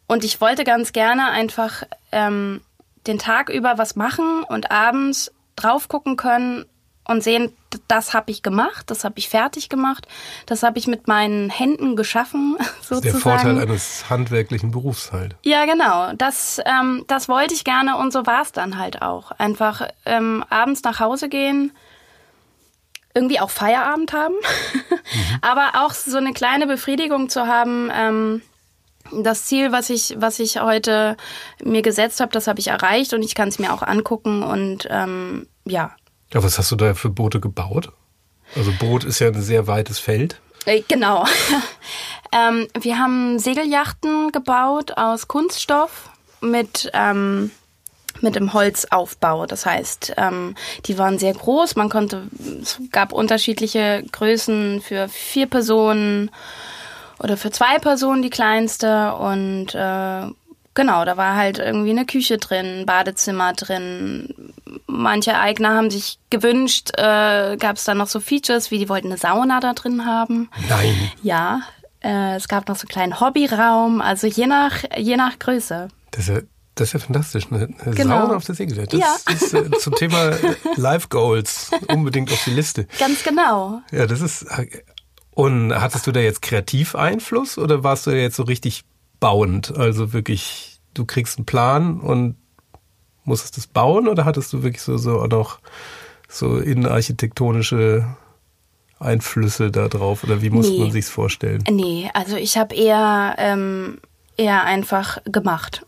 Und 0.08 0.24
ich 0.24 0.42
wollte 0.42 0.64
ganz 0.64 0.94
gerne 0.94 1.32
einfach 1.32 1.84
ähm, 2.12 2.62
den 3.08 3.20
Tag 3.20 3.50
über 3.50 3.78
was 3.78 3.96
machen 3.96 4.44
und 4.44 4.72
abends 4.72 5.32
drauf 5.56 5.88
gucken 5.88 6.18
können 6.18 6.66
und 7.06 7.24
sehen, 7.24 7.52
das 7.88 8.14
habe 8.14 8.32
ich 8.32 8.44
gemacht, 8.44 8.90
das 8.90 9.04
habe 9.04 9.16
ich 9.18 9.30
fertig 9.30 9.70
gemacht, 9.70 10.08
das 10.46 10.64
habe 10.64 10.80
ich 10.80 10.88
mit 10.88 11.08
meinen 11.08 11.50
Händen 11.50 11.96
geschaffen, 11.96 12.58
sozusagen. 12.82 13.02
Der 13.02 13.14
Vorteil 13.16 13.60
eines 13.60 14.10
handwerklichen 14.10 14.72
Berufs 14.72 15.12
halt. 15.12 15.36
Ja, 15.44 15.66
genau. 15.66 16.14
Das, 16.14 16.62
ähm, 16.66 17.04
das 17.08 17.28
wollte 17.28 17.54
ich 17.54 17.64
gerne 17.64 17.98
und 17.98 18.14
so 18.14 18.26
war 18.26 18.42
es 18.42 18.52
dann 18.52 18.78
halt 18.78 19.02
auch. 19.02 19.32
Einfach 19.32 19.88
ähm, 20.06 20.44
abends 20.50 20.84
nach 20.84 21.00
Hause 21.00 21.30
gehen, 21.30 21.72
irgendwie 23.14 23.40
auch 23.40 23.50
Feierabend 23.50 24.14
haben, 24.14 24.34
mhm. 24.90 25.38
aber 25.42 25.84
auch 25.84 25.94
so 25.94 26.18
eine 26.18 26.34
kleine 26.34 26.68
Befriedigung 26.68 27.30
zu 27.30 27.48
haben. 27.48 27.92
Ähm, 27.94 28.42
das 29.12 29.46
Ziel, 29.46 29.72
was 29.72 29.90
ich, 29.90 30.16
was 30.18 30.40
ich 30.40 30.62
heute 30.62 31.18
mir 31.64 31.82
gesetzt 31.82 32.22
habe, 32.22 32.32
das 32.32 32.48
habe 32.48 32.60
ich 32.60 32.68
erreicht 32.68 33.14
und 33.14 33.22
ich 33.22 33.36
kann 33.36 33.50
es 33.50 33.60
mir 33.60 33.74
auch 33.74 33.82
angucken 33.84 34.44
und 34.44 34.88
ähm, 34.90 35.48
ja. 35.66 35.94
Ja, 36.34 36.44
was 36.44 36.58
hast 36.58 36.72
du 36.72 36.76
da 36.76 36.94
für 36.94 37.10
Boote 37.10 37.40
gebaut? 37.40 37.92
Also 38.56 38.72
Boot 38.80 39.04
ist 39.04 39.20
ja 39.20 39.28
ein 39.28 39.42
sehr 39.42 39.68
weites 39.68 40.00
Feld. 40.00 40.40
Äh, 40.66 40.82
genau. 40.88 41.26
ähm, 42.32 42.68
wir 42.80 42.98
haben 42.98 43.40
Segeljachten 43.40 44.32
gebaut 44.32 44.94
aus 44.98 45.28
Kunststoff 45.28 46.10
mit 46.42 46.90
ähm, 46.94 47.52
mit 48.22 48.36
dem 48.36 48.54
Holzaufbau. 48.54 49.46
Das 49.46 49.66
heißt, 49.66 50.14
ähm, 50.18 50.56
die 50.86 50.98
waren 50.98 51.20
sehr 51.20 51.34
groß. 51.34 51.76
Man 51.76 51.90
konnte, 51.90 52.24
es 52.62 52.80
gab 52.92 53.12
unterschiedliche 53.12 54.04
Größen 54.12 54.82
für 54.82 55.10
vier 55.10 55.48
Personen 55.48 56.32
oder 57.20 57.38
für 57.38 57.52
zwei 57.52 57.80
Personen 57.80 58.22
die 58.22 58.30
kleinste 58.30 59.14
und 59.16 59.76
äh, 59.76 60.28
genau, 60.74 61.06
da 61.06 61.18
war 61.18 61.36
halt 61.36 61.60
irgendwie 61.60 61.92
eine 61.92 62.06
Küche 62.06 62.38
drin, 62.38 62.86
Badezimmer 62.86 63.54
drin. 63.54 64.34
Manche 64.88 65.38
Eigner 65.38 65.76
haben 65.76 65.92
sich 65.92 66.20
gewünscht, 66.30 66.92
äh, 66.98 67.58
gab 67.58 67.78
es 67.78 67.84
dann 67.84 67.98
noch 67.98 68.08
so 68.08 68.20
Features, 68.20 68.72
wie 68.72 68.80
die 68.80 68.90
wollten 68.90 69.08
eine 69.08 69.18
Sauna 69.18 69.60
da 69.60 69.74
drin 69.74 70.06
haben. 70.06 70.50
Nein. 70.70 71.12
Ja, 71.22 71.62
äh, 72.04 72.36
es 72.36 72.48
gab 72.48 72.68
noch 72.68 72.76
so 72.76 72.82
einen 72.82 72.90
kleinen 72.90 73.20
Hobbyraum, 73.20 74.02
also 74.02 74.28
je 74.28 74.48
nach, 74.48 74.84
je 74.98 75.16
nach 75.16 75.40
Größe. 75.40 75.88
Das 76.12 76.28
ist 76.28 76.30
ja, 76.30 76.42
das 76.76 76.88
ist 76.90 76.94
ja 76.94 77.00
fantastisch. 77.00 77.48
Eine, 77.50 77.70
eine 77.84 77.96
genau. 77.96 78.22
Sauna 78.22 78.36
auf 78.36 78.46
der 78.46 78.56
Segel. 78.56 78.86
Das 78.86 79.00
ja. 79.00 79.16
ist 79.32 79.54
äh, 79.54 79.72
zum 79.72 79.96
Thema 79.96 80.32
Life 80.76 81.08
Goals 81.10 81.72
unbedingt 81.88 82.32
auf 82.32 82.44
die 82.44 82.52
Liste. 82.52 82.88
Ganz 83.00 83.24
genau. 83.24 83.82
Ja, 83.92 84.06
das 84.06 84.22
ist 84.22 84.46
und 85.36 85.74
hattest 85.74 86.06
du 86.06 86.12
da 86.12 86.20
jetzt 86.20 86.42
Kreativeinfluss 86.42 87.58
oder 87.58 87.84
warst 87.84 88.06
du 88.06 88.12
da 88.12 88.18
jetzt 88.18 88.36
so 88.36 88.44
richtig 88.44 88.84
bauend? 89.24 89.78
Also 89.78 90.12
wirklich, 90.12 90.82
du 90.94 91.06
kriegst 91.06 91.38
einen 91.38 91.46
Plan 91.46 92.02
und 92.02 92.36
musstest 93.24 93.58
es 93.58 93.68
bauen 93.68 94.10
oder 94.10 94.26
hattest 94.26 94.52
du 94.52 94.64
wirklich 94.64 94.82
so, 94.82 94.98
so 94.98 95.22
auch 95.22 95.30
noch 95.30 95.60
so 96.28 96.58
innenarchitektonische 96.58 98.06
Einflüsse 99.00 99.72
da 99.72 99.88
drauf 99.88 100.26
oder 100.26 100.42
wie 100.42 100.50
muss 100.50 100.70
nee. 100.70 100.80
man 100.80 100.92
sich's 100.92 101.10
vorstellen? 101.10 101.64
Nee, 101.70 102.12
also 102.14 102.36
ich 102.36 102.58
habe 102.58 102.76
eher, 102.76 103.36
ähm, 103.38 104.02
eher 104.36 104.66
einfach 104.66 105.20
gemacht, 105.24 105.86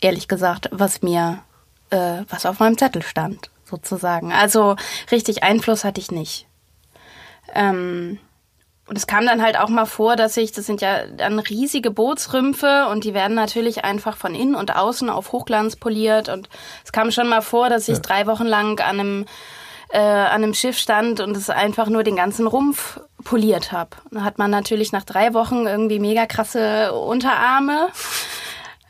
ehrlich 0.00 0.28
gesagt, 0.28 0.68
was 0.70 1.02
mir, 1.02 1.40
äh, 1.90 2.22
was 2.28 2.46
auf 2.46 2.60
meinem 2.60 2.78
Zettel 2.78 3.02
stand, 3.02 3.50
sozusagen. 3.64 4.32
Also 4.32 4.76
richtig 5.10 5.42
Einfluss 5.42 5.82
hatte 5.82 6.00
ich 6.00 6.12
nicht. 6.12 6.46
Ähm, 7.52 8.20
und 8.88 8.96
es 8.96 9.08
kam 9.08 9.26
dann 9.26 9.42
halt 9.42 9.58
auch 9.58 9.68
mal 9.68 9.84
vor, 9.84 10.14
dass 10.14 10.36
ich, 10.36 10.52
das 10.52 10.66
sind 10.66 10.80
ja 10.80 11.06
dann 11.06 11.40
riesige 11.40 11.90
Bootsrümpfe 11.90 12.86
und 12.88 13.02
die 13.02 13.14
werden 13.14 13.34
natürlich 13.34 13.84
einfach 13.84 14.16
von 14.16 14.34
innen 14.34 14.54
und 14.54 14.76
außen 14.76 15.10
auf 15.10 15.32
Hochglanz 15.32 15.74
poliert. 15.74 16.28
Und 16.28 16.48
es 16.84 16.92
kam 16.92 17.10
schon 17.10 17.28
mal 17.28 17.42
vor, 17.42 17.68
dass 17.68 17.88
ich 17.88 17.96
ja. 17.96 18.02
drei 18.02 18.26
Wochen 18.28 18.46
lang 18.46 18.78
an 18.78 19.00
einem, 19.00 19.26
äh, 19.88 19.98
an 19.98 20.44
einem 20.44 20.54
Schiff 20.54 20.78
stand 20.78 21.18
und 21.18 21.36
es 21.36 21.50
einfach 21.50 21.88
nur 21.88 22.04
den 22.04 22.14
ganzen 22.14 22.46
Rumpf 22.46 23.00
poliert 23.24 23.72
habe. 23.72 23.90
Da 24.12 24.22
hat 24.22 24.38
man 24.38 24.52
natürlich 24.52 24.92
nach 24.92 25.04
drei 25.04 25.34
Wochen 25.34 25.66
irgendwie 25.66 25.98
mega 25.98 26.26
krasse 26.26 26.92
Unterarme. 26.92 27.88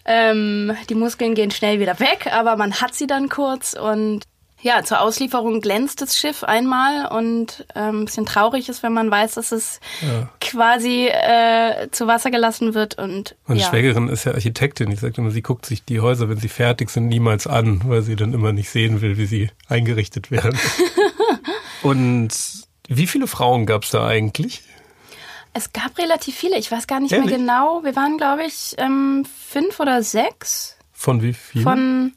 Ähm, 0.05 0.77
die 0.91 0.95
Muskeln 0.95 1.35
gehen 1.35 1.51
schnell 1.51 1.81
wieder 1.81 1.99
weg, 2.01 2.31
aber 2.31 2.57
man 2.57 2.83
hat 2.83 2.95
sie 2.95 3.07
dann 3.07 3.31
kurz 3.31 3.73
und 3.73 4.25
ja, 4.67 4.83
zur 4.83 5.01
Auslieferung 5.01 5.61
glänzt 5.61 6.03
das 6.03 6.19
Schiff 6.19 6.43
einmal 6.43 7.07
und 7.07 7.65
äh, 7.77 7.83
ein 7.83 8.05
bisschen 8.05 8.27
traurig 8.27 8.69
ist, 8.69 8.83
wenn 8.83 8.93
man 8.93 9.09
weiß, 9.09 9.35
dass 9.35 9.53
es 9.53 9.79
ja. 10.03 10.29
quasi 10.41 11.07
äh, 11.07 11.89
zu 11.93 12.09
Wasser 12.09 12.33
gelassen 12.33 12.75
wird. 12.75 12.99
Und 12.99 13.37
meine 13.47 13.61
ja. 13.61 13.69
Schwägerin 13.69 14.09
ist 14.09 14.25
ja 14.25 14.33
Architektin. 14.33 14.91
Ich 14.91 14.99
sagte 14.99 15.21
immer, 15.21 15.31
sie 15.31 15.43
guckt 15.43 15.67
sich 15.67 15.85
die 15.85 16.01
Häuser, 16.01 16.29
wenn 16.29 16.39
sie 16.39 16.49
fertig 16.49 16.91
sind, 16.91 17.07
niemals 17.07 17.47
an, 17.47 17.83
weil 17.85 18.03
sie 18.03 18.17
dann 18.17 18.35
immer 18.35 18.53
nicht 18.53 18.69
sehen 18.69 19.01
will, 19.03 19.17
wie 19.19 19.27
sie 19.27 19.51
eingerichtet 19.69 20.33
werden. 20.33 20.59
und 21.85 22.31
wie 22.89 23.07
viele 23.07 23.29
Frauen 23.29 23.67
gab 23.67 23.85
es 23.85 23.91
da 23.91 24.05
eigentlich? 24.05 24.63
Es 25.53 25.73
gab 25.73 25.97
relativ 25.97 26.35
viele. 26.35 26.59
Ich 26.59 26.73
weiß 26.73 26.89
gar 26.89 26.99
nicht 26.99 27.13
Ehrlich? 27.13 27.31
mehr 27.31 27.39
genau. 27.39 27.85
Wir 27.85 27.95
waren, 27.95 28.19
glaube 28.19 28.43
ich, 28.45 28.75
ähm, 28.79 29.25
fünf 29.49 29.79
oder 29.79 30.03
sechs. 30.03 30.77
Von 30.93 31.23
wie 31.23 31.35
vielen? 31.35 31.63
Von 31.63 32.13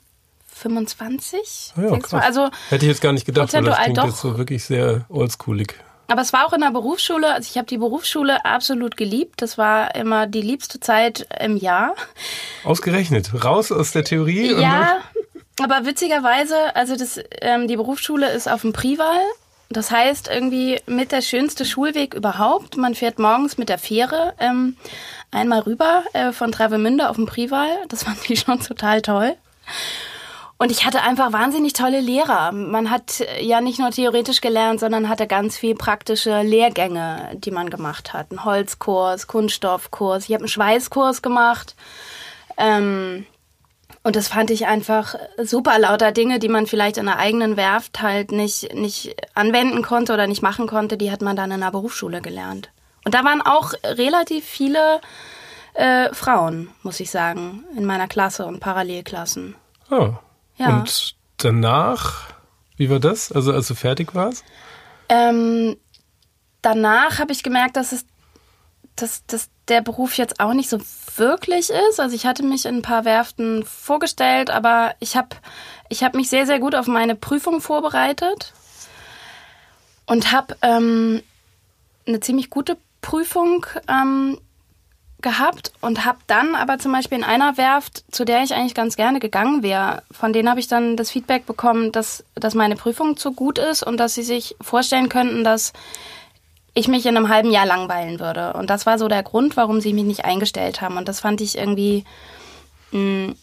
25. 0.59 1.73
Ah 1.75 1.81
ja, 1.81 1.97
krass. 1.97 2.23
Also 2.23 2.49
Hätte 2.69 2.85
ich 2.85 2.91
jetzt 2.91 3.01
gar 3.01 3.13
nicht 3.13 3.25
gedacht, 3.25 3.53
weil 3.53 3.63
das 3.63 3.79
klingt 3.79 3.97
doch. 3.97 4.05
jetzt 4.05 4.21
so 4.21 4.37
wirklich 4.37 4.63
sehr 4.63 5.05
oldschoolig. 5.09 5.75
Aber 6.07 6.21
es 6.21 6.33
war 6.33 6.47
auch 6.47 6.53
in 6.53 6.61
der 6.61 6.71
Berufsschule. 6.71 7.33
Also 7.33 7.47
ich 7.51 7.57
habe 7.57 7.67
die 7.67 7.77
Berufsschule 7.77 8.43
absolut 8.43 8.97
geliebt. 8.97 9.41
Das 9.41 9.57
war 9.57 9.93
immer 9.95 10.25
die 10.25 10.41
liebste 10.41 10.79
Zeit 10.79 11.27
im 11.39 11.55
Jahr. 11.55 11.93
Ausgerechnet. 12.63 13.43
Raus 13.43 13.71
aus 13.71 13.91
der 13.91 14.03
Theorie. 14.03 14.53
Ja, 14.59 14.97
aber 15.61 15.85
witzigerweise, 15.85 16.55
also 16.75 16.95
das, 16.95 17.19
ähm, 17.41 17.67
die 17.67 17.75
Berufsschule 17.75 18.31
ist 18.31 18.49
auf 18.49 18.61
dem 18.61 18.73
Prival. 18.73 19.19
Das 19.69 19.91
heißt 19.91 20.29
irgendwie 20.33 20.81
mit 20.87 21.11
der 21.11 21.21
schönste 21.21 21.63
Schulweg 21.63 22.15
überhaupt. 22.15 22.75
Man 22.75 22.95
fährt 22.95 23.19
morgens 23.19 23.59
mit 23.59 23.69
der 23.69 23.77
Fähre 23.77 24.33
ähm, 24.39 24.77
einmal 25.29 25.59
rüber 25.59 26.03
äh, 26.13 26.31
von 26.31 26.51
Travemünde 26.51 27.07
auf 27.07 27.17
dem 27.17 27.27
Prival. 27.27 27.67
Das 27.87 28.03
fand 28.03 28.27
ich 28.29 28.39
schon 28.39 28.59
total 28.61 29.03
toll. 29.03 29.35
Und 30.61 30.71
ich 30.71 30.85
hatte 30.85 31.01
einfach 31.01 31.31
wahnsinnig 31.31 31.71
tolle 31.71 32.01
Lehrer. 32.01 32.51
Man 32.51 32.91
hat 32.91 33.25
ja 33.39 33.61
nicht 33.61 33.79
nur 33.79 33.91
theoretisch 33.91 34.41
gelernt, 34.41 34.81
sondern 34.81 35.07
hatte 35.07 35.25
ganz 35.25 35.57
viel 35.57 35.73
praktische 35.73 36.41
Lehrgänge, 36.41 37.29
die 37.33 37.51
man 37.51 37.69
gemacht 37.69 38.11
hat. 38.11 38.29
Ein 38.31 38.43
Holzkurs, 38.43 39.27
Kunststoffkurs. 39.27 40.25
Ich 40.25 40.33
habe 40.33 40.41
einen 40.41 40.49
Schweißkurs 40.49 41.21
gemacht. 41.21 41.77
Ähm, 42.57 43.25
und 44.03 44.17
das 44.17 44.27
fand 44.27 44.51
ich 44.51 44.67
einfach 44.67 45.15
super 45.41 45.79
lauter 45.79 46.11
Dinge, 46.11 46.39
die 46.39 46.49
man 46.49 46.67
vielleicht 46.67 46.97
in 46.97 47.05
der 47.05 47.19
eigenen 47.19 47.55
Werft 47.55 48.01
halt 48.01 48.33
nicht, 48.33 48.73
nicht 48.75 49.15
anwenden 49.35 49.81
konnte 49.81 50.13
oder 50.13 50.27
nicht 50.27 50.41
machen 50.41 50.67
konnte, 50.67 50.97
die 50.97 51.09
hat 51.09 51.21
man 51.21 51.37
dann 51.37 51.51
in 51.51 51.61
der 51.61 51.71
Berufsschule 51.71 52.21
gelernt. 52.21 52.69
Und 53.05 53.13
da 53.13 53.23
waren 53.23 53.41
auch 53.41 53.73
relativ 53.85 54.43
viele 54.43 54.99
äh, 55.73 56.13
Frauen, 56.13 56.69
muss 56.83 56.99
ich 56.99 57.11
sagen, 57.11 57.63
in 57.77 57.85
meiner 57.85 58.09
Klasse 58.09 58.45
und 58.45 58.59
Parallelklassen. 58.59 59.55
Oh. 59.89 60.15
Ja. 60.59 60.77
Und 60.77 61.15
danach, 61.37 62.27
wie 62.75 62.89
war 62.89 62.99
das? 62.99 63.31
Also 63.31 63.51
als 63.51 63.67
du 63.67 63.73
fertig 63.73 64.13
warst? 64.13 64.43
Ähm, 65.07 65.77
danach 66.61 67.17
habe 67.17 67.31
ich 67.31 67.41
gemerkt, 67.41 67.75
dass 67.77 67.91
es 67.91 68.05
dass, 69.01 69.25
dass 69.27 69.49
der 69.69 69.81
Beruf 69.81 70.17
jetzt 70.17 70.41
auch 70.41 70.53
nicht 70.53 70.69
so 70.69 70.79
wirklich 71.15 71.69
ist. 71.69 71.99
Also 71.99 72.15
ich 72.15 72.25
hatte 72.25 72.43
mich 72.43 72.65
in 72.65 72.77
ein 72.77 72.81
paar 72.81 73.05
Werften 73.05 73.63
vorgestellt, 73.65 74.49
aber 74.49 74.93
ich 74.99 75.15
habe 75.15 75.29
ich 75.87 76.03
hab 76.03 76.15
mich 76.15 76.29
sehr, 76.29 76.45
sehr 76.45 76.59
gut 76.59 76.75
auf 76.75 76.87
meine 76.87 77.15
Prüfung 77.15 77.61
vorbereitet 77.61 78.53
und 80.05 80.31
habe 80.31 80.57
ähm, 80.61 81.21
eine 82.05 82.19
ziemlich 82.19 82.49
gute 82.49 82.77
Prüfung 83.01 83.65
ähm, 83.87 84.39
gehabt 85.21 85.73
und 85.81 86.05
habe 86.05 86.19
dann 86.27 86.55
aber 86.55 86.79
zum 86.79 86.91
Beispiel 86.91 87.17
in 87.17 87.23
einer 87.23 87.57
Werft, 87.57 88.03
zu 88.13 88.25
der 88.25 88.43
ich 88.43 88.53
eigentlich 88.53 88.73
ganz 88.73 88.95
gerne 88.95 89.19
gegangen 89.19 89.63
wäre, 89.63 90.03
von 90.11 90.33
denen 90.33 90.49
habe 90.49 90.59
ich 90.59 90.67
dann 90.67 90.95
das 90.95 91.11
Feedback 91.11 91.45
bekommen, 91.45 91.91
dass, 91.91 92.23
dass 92.35 92.55
meine 92.55 92.75
Prüfung 92.75 93.17
zu 93.17 93.33
gut 93.33 93.57
ist 93.57 93.83
und 93.83 93.97
dass 93.97 94.15
sie 94.15 94.23
sich 94.23 94.55
vorstellen 94.61 95.09
könnten, 95.09 95.43
dass 95.43 95.73
ich 96.73 96.87
mich 96.87 97.05
in 97.05 97.17
einem 97.17 97.29
halben 97.29 97.51
Jahr 97.51 97.65
langweilen 97.65 98.19
würde. 98.19 98.53
Und 98.53 98.69
das 98.69 98.85
war 98.85 98.97
so 98.97 99.07
der 99.07 99.23
Grund, 99.23 99.57
warum 99.57 99.81
sie 99.81 99.93
mich 99.93 100.05
nicht 100.05 100.25
eingestellt 100.25 100.81
haben. 100.81 100.97
Und 100.97 101.07
das 101.07 101.19
fand 101.19 101.41
ich 101.41 101.57
irgendwie, 101.57 102.05
mh, 102.91 102.99
mm, 102.99 103.35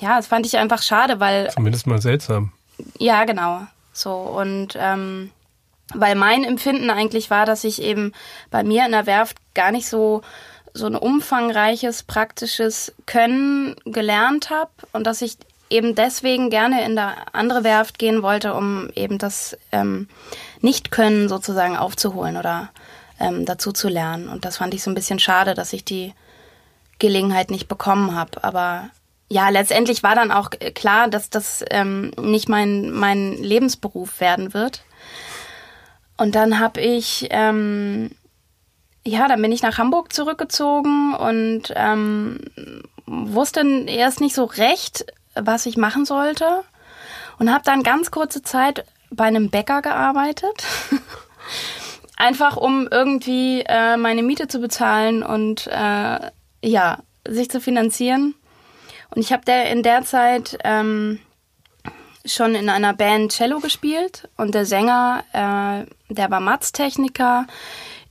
ja, 0.00 0.16
das 0.16 0.28
fand 0.28 0.46
ich 0.46 0.56
einfach 0.56 0.82
schade, 0.82 1.18
weil. 1.18 1.50
Zumindest 1.50 1.86
mal 1.86 2.00
seltsam. 2.00 2.52
Ja, 2.98 3.24
genau. 3.24 3.62
So 3.92 4.12
und 4.12 4.76
ähm, 4.78 5.30
weil 5.94 6.14
mein 6.14 6.44
Empfinden 6.44 6.90
eigentlich 6.90 7.30
war, 7.30 7.46
dass 7.46 7.64
ich 7.64 7.82
eben 7.82 8.12
bei 8.50 8.62
mir 8.62 8.86
in 8.86 8.92
der 8.92 9.06
Werft 9.06 9.36
gar 9.54 9.72
nicht 9.72 9.88
so 9.88 10.22
so 10.74 10.86
ein 10.86 10.96
umfangreiches 10.96 12.02
praktisches 12.02 12.92
Können 13.06 13.76
gelernt 13.84 14.50
habe 14.50 14.70
und 14.92 15.06
dass 15.06 15.22
ich 15.22 15.36
eben 15.70 15.94
deswegen 15.94 16.50
gerne 16.50 16.84
in 16.84 16.96
der 16.96 17.14
andere 17.32 17.64
Werft 17.64 17.98
gehen 17.98 18.22
wollte, 18.22 18.54
um 18.54 18.90
eben 18.94 19.18
das 19.18 19.56
ähm, 19.72 20.08
Nicht-Können 20.60 21.28
sozusagen 21.28 21.76
aufzuholen 21.76 22.36
oder 22.36 22.70
ähm, 23.20 23.46
dazu 23.46 23.72
zu 23.72 23.88
lernen. 23.88 24.28
Und 24.28 24.44
das 24.44 24.56
fand 24.56 24.74
ich 24.74 24.82
so 24.82 24.90
ein 24.90 24.94
bisschen 24.94 25.20
schade, 25.20 25.54
dass 25.54 25.72
ich 25.72 25.84
die 25.84 26.12
Gelegenheit 26.98 27.50
nicht 27.50 27.68
bekommen 27.68 28.16
habe. 28.16 28.42
Aber 28.42 28.90
ja, 29.28 29.48
letztendlich 29.48 30.02
war 30.02 30.16
dann 30.16 30.32
auch 30.32 30.50
klar, 30.74 31.08
dass 31.08 31.30
das 31.30 31.64
ähm, 31.70 32.10
nicht 32.20 32.48
mein, 32.48 32.90
mein 32.90 33.36
Lebensberuf 33.36 34.20
werden 34.20 34.52
wird. 34.52 34.82
Und 36.16 36.34
dann 36.34 36.58
habe 36.58 36.80
ich, 36.80 37.28
ähm, 37.30 38.10
ja, 39.04 39.28
dann 39.28 39.40
bin 39.40 39.52
ich 39.52 39.62
nach 39.62 39.78
Hamburg 39.78 40.12
zurückgezogen 40.12 41.14
und 41.14 41.72
ähm, 41.74 42.40
wusste 43.06 43.60
erst 43.86 44.20
nicht 44.20 44.34
so 44.34 44.44
recht, 44.44 45.06
was 45.34 45.66
ich 45.66 45.76
machen 45.76 46.04
sollte. 46.04 46.62
Und 47.38 47.52
habe 47.52 47.64
dann 47.64 47.82
ganz 47.82 48.10
kurze 48.10 48.42
Zeit 48.42 48.84
bei 49.10 49.24
einem 49.24 49.48
Bäcker 49.48 49.80
gearbeitet. 49.80 50.64
Einfach 52.16 52.58
um 52.58 52.86
irgendwie 52.90 53.62
äh, 53.66 53.96
meine 53.96 54.22
Miete 54.22 54.46
zu 54.46 54.60
bezahlen 54.60 55.22
und 55.22 55.66
äh, 55.68 56.30
ja, 56.62 56.98
sich 57.26 57.50
zu 57.50 57.60
finanzieren. 57.62 58.34
Und 59.14 59.22
ich 59.22 59.32
habe 59.32 59.44
der 59.46 59.70
in 59.70 59.82
der 59.82 60.02
Zeit 60.02 60.58
ähm, 60.64 61.18
schon 62.26 62.54
in 62.54 62.68
einer 62.68 62.92
Band 62.92 63.32
Cello 63.32 63.60
gespielt 63.60 64.28
und 64.36 64.54
der 64.54 64.66
Sänger, 64.66 65.24
äh, 65.32 66.12
der 66.12 66.30
war 66.30 66.40
Matz-Techniker 66.40 67.46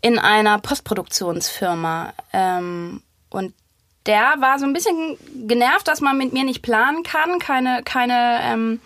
in 0.01 0.20
einer 0.20 0.60
Postproduktionsfirma. 0.60 2.13
Ähm, 2.34 3.01
und 3.29 3.53
der 4.06 4.36
war 4.39 4.60
so 4.60 4.65
ein 4.65 4.74
bisschen 4.74 5.18
genervt, 5.48 5.88
dass 5.88 6.01
man 6.01 6.18
mit 6.18 6.34
mir 6.34 6.44
nicht 6.44 6.62
planen 6.62 7.03
kann, 7.03 7.39
keine, 7.39 7.84
keine, 7.84 8.39
ähm, 8.44 8.79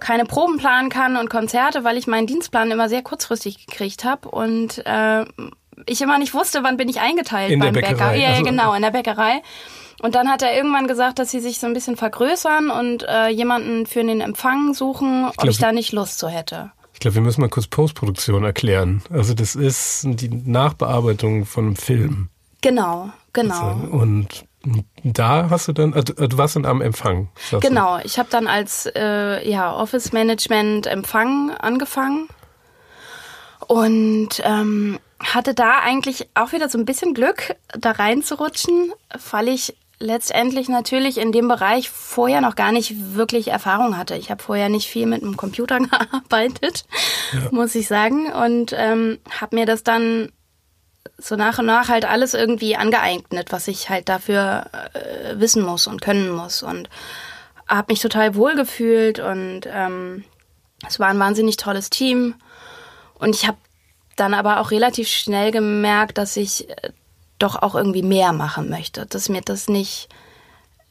keine 0.00 0.24
Proben 0.24 0.56
planen 0.56 0.88
kann 0.88 1.16
und 1.16 1.28
Konzerte, 1.28 1.84
weil 1.84 1.96
ich 1.96 2.06
meinen 2.06 2.26
Dienstplan 2.26 2.70
immer 2.70 2.88
sehr 2.88 3.02
kurzfristig 3.02 3.66
gekriegt 3.66 4.04
habe 4.04 4.28
und 4.28 4.84
äh, 4.86 5.24
ich 5.86 6.00
immer 6.00 6.18
nicht 6.18 6.34
wusste, 6.34 6.62
wann 6.62 6.76
bin 6.76 6.88
ich 6.88 7.00
eingeteilt 7.00 7.50
in 7.50 7.60
beim 7.60 7.74
der 7.74 7.80
Bäckerei. 7.82 8.12
Bäcker. 8.12 8.14
Ja, 8.16 8.28
Also- 8.30 8.42
genau, 8.44 8.74
in 8.74 8.82
der 8.82 8.90
Bäckerei. 8.90 9.42
Und 10.02 10.14
dann 10.14 10.30
hat 10.30 10.40
er 10.40 10.56
irgendwann 10.56 10.88
gesagt, 10.88 11.18
dass 11.18 11.30
sie 11.30 11.40
sich 11.40 11.58
so 11.60 11.66
ein 11.66 11.74
bisschen 11.74 11.96
vergrößern 11.96 12.70
und 12.70 13.06
äh, 13.06 13.28
jemanden 13.28 13.84
für 13.84 14.02
den 14.02 14.22
Empfang 14.22 14.72
suchen, 14.72 15.26
ob 15.26 15.36
glaub, 15.36 15.50
ich 15.50 15.58
da 15.58 15.72
nicht 15.72 15.92
Lust 15.92 16.18
zu 16.18 16.28
hätte. 16.28 16.72
Ich 17.00 17.02
glaube, 17.02 17.14
wir 17.14 17.22
müssen 17.22 17.40
mal 17.40 17.48
kurz 17.48 17.66
Postproduktion 17.66 18.44
erklären. 18.44 19.02
Also 19.08 19.32
das 19.32 19.56
ist 19.56 20.02
die 20.04 20.28
Nachbearbeitung 20.28 21.46
von 21.46 21.68
einem 21.68 21.76
Film. 21.76 22.28
Genau, 22.60 23.08
genau. 23.32 23.72
Und 23.90 24.44
da 25.02 25.48
hast 25.48 25.68
du 25.68 25.72
dann, 25.72 25.94
also 25.94 26.12
du 26.12 26.36
warst 26.36 26.56
dann 26.56 26.66
am 26.66 26.82
Empfang. 26.82 27.30
sagst 27.36 27.64
du? 27.64 27.68
Genau, 27.70 27.98
ich 28.04 28.18
habe 28.18 28.28
dann 28.30 28.46
als 28.46 28.84
äh, 28.94 29.48
ja, 29.48 29.74
Office 29.74 30.12
Management 30.12 30.88
Empfang 30.88 31.52
angefangen 31.52 32.28
und 33.66 34.42
ähm, 34.44 34.98
hatte 35.20 35.54
da 35.54 35.78
eigentlich 35.78 36.28
auch 36.34 36.52
wieder 36.52 36.68
so 36.68 36.76
ein 36.76 36.84
bisschen 36.84 37.14
Glück, 37.14 37.56
da 37.78 37.92
reinzurutschen, 37.92 38.92
weil 39.30 39.48
ich 39.48 39.74
letztendlich 40.00 40.68
natürlich 40.68 41.18
in 41.18 41.30
dem 41.30 41.46
Bereich 41.46 41.90
vorher 41.90 42.40
noch 42.40 42.56
gar 42.56 42.72
nicht 42.72 43.14
wirklich 43.14 43.48
Erfahrung 43.48 43.96
hatte. 43.96 44.16
Ich 44.16 44.30
habe 44.30 44.42
vorher 44.42 44.68
nicht 44.68 44.88
viel 44.88 45.06
mit 45.06 45.22
dem 45.22 45.36
Computer 45.36 45.78
gearbeitet, 45.78 46.84
muss 47.50 47.74
ich 47.74 47.86
sagen, 47.86 48.32
und 48.32 48.74
ähm, 48.76 49.18
habe 49.40 49.56
mir 49.56 49.66
das 49.66 49.84
dann 49.84 50.32
so 51.18 51.36
nach 51.36 51.58
und 51.58 51.66
nach 51.66 51.88
halt 51.88 52.06
alles 52.06 52.34
irgendwie 52.34 52.76
angeeignet, 52.76 53.52
was 53.52 53.68
ich 53.68 53.90
halt 53.90 54.08
dafür 54.08 54.66
äh, 54.94 55.38
wissen 55.38 55.62
muss 55.62 55.86
und 55.86 56.00
können 56.00 56.30
muss. 56.30 56.62
Und 56.62 56.88
habe 57.68 57.92
mich 57.92 58.00
total 58.00 58.34
wohl 58.34 58.56
gefühlt 58.56 59.20
und 59.20 59.62
ähm, 59.66 60.24
es 60.86 60.98
war 60.98 61.08
ein 61.08 61.18
wahnsinnig 61.18 61.56
tolles 61.56 61.90
Team. 61.90 62.34
Und 63.14 63.34
ich 63.34 63.46
habe 63.46 63.58
dann 64.16 64.34
aber 64.34 64.60
auch 64.60 64.70
relativ 64.70 65.08
schnell 65.08 65.50
gemerkt, 65.50 66.18
dass 66.18 66.36
ich 66.36 66.68
äh, 66.70 66.90
doch 67.42 67.60
auch 67.60 67.74
irgendwie 67.74 68.02
mehr 68.02 68.32
machen 68.32 68.70
möchte, 68.70 69.06
dass 69.06 69.28
mir 69.28 69.40
das 69.40 69.68
nicht 69.68 70.08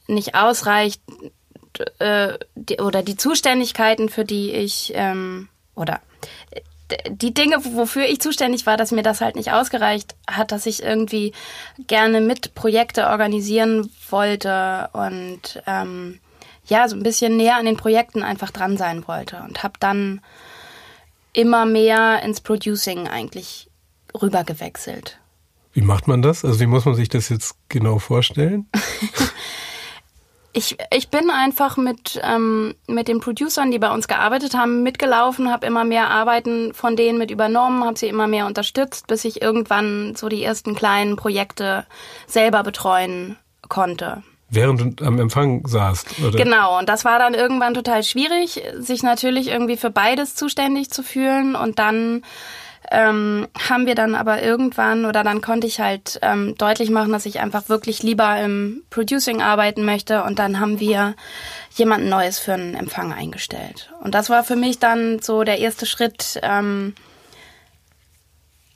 nicht 0.06 0.34
ausreicht 0.34 1.00
äh, 1.98 2.38
die, 2.54 2.78
oder 2.78 3.02
die 3.02 3.16
Zuständigkeiten, 3.16 4.08
für 4.08 4.24
die 4.24 4.50
ich 4.50 4.92
ähm, 4.94 5.48
oder 5.74 6.00
die 7.08 7.32
Dinge, 7.32 7.64
wofür 7.64 8.06
ich 8.06 8.20
zuständig 8.20 8.66
war, 8.66 8.76
dass 8.76 8.90
mir 8.90 9.02
das 9.02 9.20
halt 9.20 9.36
nicht 9.36 9.52
ausgereicht 9.52 10.16
hat, 10.28 10.50
dass 10.50 10.66
ich 10.66 10.82
irgendwie 10.82 11.32
gerne 11.86 12.20
mit 12.20 12.54
Projekte 12.56 13.06
organisieren 13.06 13.90
wollte 14.10 14.90
und 14.92 15.62
ähm, 15.66 16.18
ja, 16.66 16.88
so 16.88 16.96
ein 16.96 17.02
bisschen 17.02 17.36
näher 17.36 17.56
an 17.56 17.66
den 17.66 17.76
Projekten 17.76 18.22
einfach 18.24 18.50
dran 18.50 18.76
sein 18.76 19.06
wollte 19.06 19.42
und 19.46 19.62
habe 19.62 19.74
dann 19.78 20.20
immer 21.32 21.64
mehr 21.64 22.22
ins 22.22 22.40
Producing 22.40 23.06
eigentlich 23.06 23.68
rübergewechselt. 24.20 25.19
Wie 25.72 25.82
macht 25.82 26.08
man 26.08 26.22
das? 26.22 26.44
Also 26.44 26.60
wie 26.60 26.66
muss 26.66 26.84
man 26.84 26.94
sich 26.94 27.08
das 27.08 27.28
jetzt 27.28 27.56
genau 27.68 27.98
vorstellen? 27.98 28.68
Ich, 30.52 30.76
ich 30.92 31.10
bin 31.10 31.30
einfach 31.30 31.76
mit, 31.76 32.20
ähm, 32.24 32.74
mit 32.88 33.06
den 33.06 33.20
Producern, 33.20 33.70
die 33.70 33.78
bei 33.78 33.92
uns 33.92 34.08
gearbeitet 34.08 34.54
haben, 34.54 34.82
mitgelaufen, 34.82 35.48
habe 35.52 35.64
immer 35.64 35.84
mehr 35.84 36.10
Arbeiten 36.10 36.74
von 36.74 36.96
denen 36.96 37.18
mit 37.18 37.30
übernommen, 37.30 37.84
habe 37.84 37.96
sie 37.96 38.08
immer 38.08 38.26
mehr 38.26 38.46
unterstützt, 38.46 39.06
bis 39.06 39.24
ich 39.24 39.42
irgendwann 39.42 40.16
so 40.16 40.28
die 40.28 40.42
ersten 40.42 40.74
kleinen 40.74 41.14
Projekte 41.14 41.86
selber 42.26 42.64
betreuen 42.64 43.36
konnte. 43.68 44.24
Während 44.48 44.98
du 45.00 45.04
am 45.04 45.20
Empfang 45.20 45.64
saßt, 45.68 46.20
oder? 46.26 46.36
Genau, 46.36 46.80
und 46.80 46.88
das 46.88 47.04
war 47.04 47.20
dann 47.20 47.34
irgendwann 47.34 47.72
total 47.72 48.02
schwierig, 48.02 48.60
sich 48.76 49.04
natürlich 49.04 49.46
irgendwie 49.46 49.76
für 49.76 49.90
beides 49.90 50.34
zuständig 50.34 50.90
zu 50.90 51.04
fühlen. 51.04 51.54
Und 51.54 51.78
dann 51.78 52.22
ähm, 52.90 53.46
haben 53.68 53.86
wir 53.86 53.94
dann 53.94 54.16
aber 54.16 54.42
irgendwann, 54.42 55.04
oder 55.04 55.22
dann 55.22 55.40
konnte 55.40 55.66
ich 55.66 55.78
halt 55.80 56.18
ähm, 56.22 56.56
deutlich 56.58 56.90
machen, 56.90 57.12
dass 57.12 57.24
ich 57.24 57.38
einfach 57.38 57.68
wirklich 57.68 58.02
lieber 58.02 58.40
im 58.40 58.82
Producing 58.90 59.40
arbeiten 59.40 59.84
möchte. 59.84 60.24
Und 60.24 60.40
dann 60.40 60.58
haben 60.58 60.80
wir 60.80 61.14
jemanden 61.76 62.08
Neues 62.08 62.40
für 62.40 62.54
einen 62.54 62.74
Empfang 62.74 63.12
eingestellt. 63.12 63.92
Und 64.00 64.14
das 64.14 64.28
war 64.28 64.42
für 64.42 64.56
mich 64.56 64.80
dann 64.80 65.20
so 65.20 65.44
der 65.44 65.58
erste 65.58 65.86
Schritt, 65.86 66.40
ähm, 66.42 66.94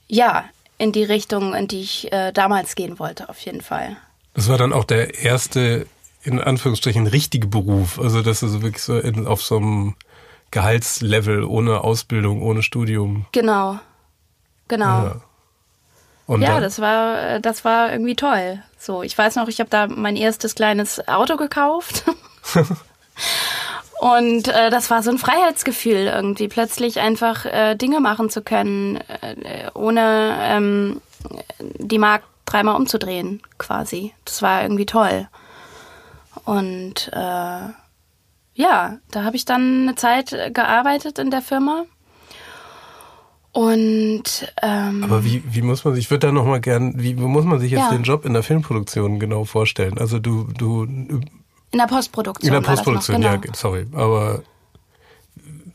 ja, 0.07 0.45
in 0.79 0.93
die 0.93 1.05
Richtung, 1.05 1.55
in 1.55 1.67
die 1.67 1.81
ich 1.81 2.13
äh, 2.13 2.33
damals 2.33 2.77
gehen 2.77 2.99
wollte, 3.01 3.29
auf 3.29 3.41
jeden 3.41 3.63
Fall. 3.63 3.97
Das 4.35 4.49
war 4.49 4.59
dann 4.59 4.73
auch 4.73 4.85
der 4.85 5.23
erste, 5.23 5.87
in 6.23 6.41
Anführungsstrichen, 6.41 7.09
richtige 7.09 7.49
Beruf. 7.49 7.99
Also 7.99 8.23
das 8.23 8.45
ist 8.45 8.63
wirklich 8.63 8.83
so 8.83 8.99
in, 8.99 9.27
auf 9.27 9.43
so 9.43 9.57
einem 9.57 9.97
Gehaltslevel, 10.53 11.43
ohne 11.43 11.81
Ausbildung, 11.83 12.43
ohne 12.43 12.63
Studium. 12.63 13.27
Genau. 13.33 13.81
Genau. 14.69 14.85
Ja. 15.05 15.17
Und 16.27 16.41
Ja, 16.43 16.55
dann- 16.55 16.63
das 16.63 16.81
war, 16.81 17.21
äh, 17.23 17.41
das 17.41 17.65
war 17.65 17.93
irgendwie 17.93 18.17
toll. 18.17 18.63
So, 18.79 19.03
ich 19.03 19.17
weiß 19.17 19.37
noch, 19.37 19.49
ich 19.49 19.61
habe 19.61 19.71
da 19.71 19.87
mein 19.87 20.17
erstes 20.17 20.55
kleines 20.55 21.07
Auto 21.09 21.37
gekauft. 21.37 22.05
Und 24.01 24.49
äh, 24.49 24.71
das 24.71 24.91
war 24.91 25.03
so 25.03 25.11
ein 25.11 25.19
Freiheitsgefühl, 25.19 26.07
irgendwie 26.09 26.49
plötzlich 26.49 27.01
einfach 27.01 27.47
äh, 27.47 27.75
Dinge 27.77 28.01
machen 28.01 28.29
zu 28.29 28.43
können, 28.43 28.97
äh, 29.23 29.71
ohne 29.73 30.37
ähm, 30.41 31.01
die 31.61 31.99
Mark 31.99 32.23
dreimal 32.45 32.77
umzudrehen, 32.77 33.41
quasi. 33.57 34.13
Das 34.27 34.43
war 34.43 34.63
irgendwie 34.63 34.85
toll. 34.87 35.29
Und 36.45 37.09
äh, 37.15 37.69
ja, 38.57 38.99
da 39.11 39.23
habe 39.25 39.37
ich 39.37 39.45
dann 39.47 39.83
eine 39.83 39.95
Zeit 39.95 40.37
gearbeitet 40.53 41.19
in 41.19 41.31
der 41.31 41.41
Firma. 41.41 41.85
Und 43.55 44.53
ähm, 44.63 45.05
Aber 45.05 45.25
wie, 45.25 45.43
wie 45.49 45.63
muss 45.63 45.85
man 45.85 45.95
sich, 45.95 46.05
ich 46.07 46.11
würde 46.11 46.27
da 46.27 46.33
nochmal 46.33 46.61
gern, 46.61 46.95
wie 47.01 47.15
muss 47.15 47.45
man 47.45 47.61
sich 47.61 47.71
jetzt 47.71 47.83
Ja. 47.83 47.91
den 47.93 48.03
Job 48.03 48.25
in 48.25 48.33
der 48.35 48.43
Filmproduktion 48.43 49.21
genau 49.21 49.45
vorstellen? 49.45 49.97
Also 49.97 50.19
du, 50.19 50.49
du, 50.59 50.83
in 50.85 51.79
der 51.79 51.87
Postproduktion. 51.87 52.49
in 52.49 52.53
der 52.53 52.61
das 52.63 52.69
noch, 52.69 52.75
Postproduktion, 52.75 53.21
genau. 53.21 53.33
ja, 53.35 53.55
sorry, 53.55 53.87
aber 53.93 54.43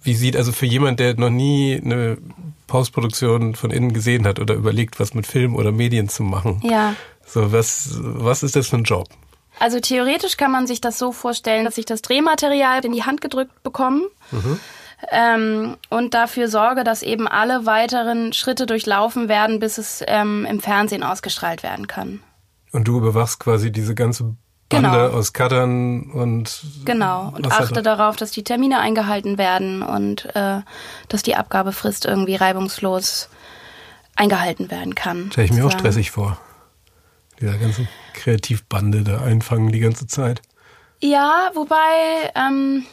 wie 0.03 0.13
sieht, 0.13 0.35
also 0.35 0.51
für 0.51 0.65
jemand, 0.65 0.99
der 0.99 1.15
noch 1.17 1.29
nie 1.29 1.81
eine 1.83 2.17
Postproduktion 2.67 3.55
von 3.55 3.71
innen 3.71 3.93
gesehen 3.93 4.25
hat 4.27 4.39
oder 4.39 4.55
überlegt, 4.55 4.99
was 4.99 5.13
mit 5.13 5.25
Film 5.25 5.55
oder 5.55 5.71
Medien 5.71 6.09
zu 6.09 6.23
machen, 6.23 6.61
Ja. 6.63 6.95
so 7.25 7.53
was, 7.53 7.97
was 8.01 8.43
ist 8.43 8.57
das 8.57 8.67
für 8.67 8.75
ein 8.77 8.83
Job? 8.83 9.07
Also 9.57 9.79
theoretisch 9.79 10.35
kann 10.35 10.51
man 10.51 10.67
sich 10.67 10.81
das 10.81 10.97
so 10.97 11.11
vorstellen, 11.13 11.63
dass 11.65 11.77
ich 11.77 11.85
das 11.85 12.01
Drehmaterial 12.01 12.83
in 12.85 12.91
die 12.91 13.03
Hand 13.03 13.21
gedrückt 13.21 13.63
bekomme 13.63 14.01
ähm, 15.11 15.77
und 15.89 16.13
dafür 16.13 16.47
sorge, 16.47 16.83
dass 16.83 17.01
eben 17.03 17.27
alle 17.27 17.65
weiteren 17.65 18.33
Schritte 18.33 18.65
durchlaufen 18.65 19.27
werden, 19.29 19.59
bis 19.59 19.77
es 19.77 20.03
ähm, 20.07 20.45
im 20.45 20.59
Fernsehen 20.59 21.03
ausgestrahlt 21.03 21.63
werden 21.63 21.87
kann. 21.87 22.21
Und 22.71 22.87
du 22.87 22.97
überwachst 22.97 23.39
quasi 23.39 23.71
diese 23.71 23.95
ganze 23.95 24.35
Bande 24.69 24.89
Genau. 24.89 25.17
aus 25.17 25.33
Cuttern 25.33 26.11
und 26.11 26.61
Genau. 26.85 27.33
Und 27.35 27.51
achte 27.51 27.81
darauf, 27.81 28.15
dass 28.17 28.29
die 28.31 28.43
Termine 28.43 28.79
eingehalten 28.79 29.37
werden 29.39 29.81
und 29.81 30.33
äh, 30.35 30.61
dass 31.07 31.23
die 31.23 31.35
Abgabefrist 31.35 32.05
irgendwie 32.05 32.35
reibungslos 32.35 33.29
eingehalten 34.15 34.69
werden 34.69 34.93
kann. 34.93 35.31
Stelle 35.31 35.45
ich 35.45 35.53
mir 35.53 35.65
auch 35.65 35.71
stressig 35.71 36.11
vor. 36.11 36.37
Dieser 37.41 37.57
ganze 37.57 37.87
Kreativbande 38.13 39.03
da 39.03 39.21
einfangen 39.21 39.71
die 39.71 39.79
ganze 39.79 40.05
Zeit. 40.07 40.41
Ja, 41.01 41.49
wobei, 41.55 41.75
ähm, 42.35 42.85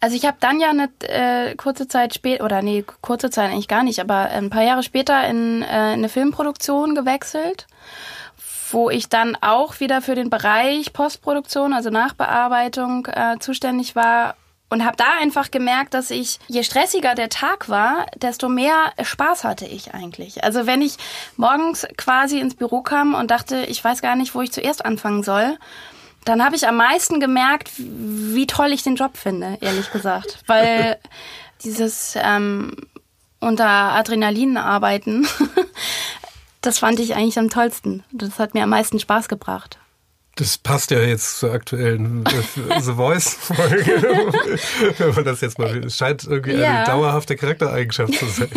also 0.00 0.16
ich 0.16 0.24
habe 0.24 0.36
dann 0.40 0.60
ja 0.60 0.70
eine 0.70 0.90
äh, 1.00 1.54
kurze 1.56 1.88
Zeit 1.88 2.14
später, 2.14 2.44
oder 2.44 2.62
nee, 2.62 2.84
kurze 3.00 3.30
Zeit 3.30 3.50
eigentlich 3.50 3.68
gar 3.68 3.82
nicht, 3.82 4.00
aber 4.00 4.30
ein 4.30 4.50
paar 4.50 4.62
Jahre 4.62 4.82
später 4.82 5.26
in, 5.26 5.62
äh, 5.62 5.92
in 5.92 5.98
eine 6.00 6.08
Filmproduktion 6.08 6.94
gewechselt, 6.94 7.66
wo 8.70 8.90
ich 8.90 9.08
dann 9.08 9.36
auch 9.40 9.80
wieder 9.80 10.02
für 10.02 10.14
den 10.14 10.30
Bereich 10.30 10.92
Postproduktion, 10.92 11.72
also 11.72 11.90
Nachbearbeitung, 11.90 13.06
äh, 13.06 13.38
zuständig 13.38 13.96
war 13.96 14.36
und 14.68 14.84
habe 14.84 14.96
da 14.96 15.04
einfach 15.20 15.50
gemerkt, 15.50 15.94
dass 15.94 16.10
ich, 16.10 16.38
je 16.48 16.62
stressiger 16.64 17.14
der 17.14 17.28
Tag 17.28 17.68
war, 17.68 18.06
desto 18.16 18.48
mehr 18.48 18.92
Spaß 19.00 19.44
hatte 19.44 19.66
ich 19.66 19.94
eigentlich. 19.94 20.42
Also 20.42 20.66
wenn 20.66 20.82
ich 20.82 20.96
morgens 21.36 21.86
quasi 21.96 22.40
ins 22.40 22.56
Büro 22.56 22.82
kam 22.82 23.14
und 23.14 23.30
dachte, 23.30 23.58
ich 23.68 23.82
weiß 23.82 24.02
gar 24.02 24.16
nicht, 24.16 24.34
wo 24.34 24.42
ich 24.42 24.52
zuerst 24.52 24.84
anfangen 24.84 25.22
soll, 25.22 25.56
dann 26.26 26.44
habe 26.44 26.56
ich 26.56 26.66
am 26.66 26.76
meisten 26.76 27.20
gemerkt, 27.20 27.70
wie 27.78 28.46
toll 28.46 28.72
ich 28.72 28.82
den 28.82 28.96
Job 28.96 29.16
finde, 29.16 29.56
ehrlich 29.60 29.90
gesagt. 29.92 30.40
Weil 30.46 30.98
dieses 31.64 32.18
ähm, 32.20 32.76
unter 33.40 33.66
Adrenalin 33.66 34.56
arbeiten, 34.56 35.26
das 36.60 36.80
fand 36.80 36.98
ich 37.00 37.14
eigentlich 37.14 37.38
am 37.38 37.48
tollsten. 37.48 38.02
Das 38.12 38.38
hat 38.38 38.54
mir 38.54 38.64
am 38.64 38.70
meisten 38.70 38.98
Spaß 38.98 39.28
gebracht. 39.28 39.78
Das 40.34 40.58
passt 40.58 40.90
ja 40.90 41.00
jetzt 41.00 41.38
zur 41.38 41.52
aktuellen 41.52 42.24
The 42.80 42.92
Voice-Folge. 42.92 43.86
Wenn 44.98 45.14
man 45.14 45.24
das 45.24 45.40
jetzt 45.40 45.58
mal, 45.58 45.84
es 45.84 45.96
scheint 45.96 46.24
irgendwie 46.24 46.56
ja. 46.56 46.78
eine 46.78 46.86
dauerhafte 46.86 47.36
Charaktereigenschaft 47.36 48.12
zu 48.14 48.26
sein. 48.26 48.48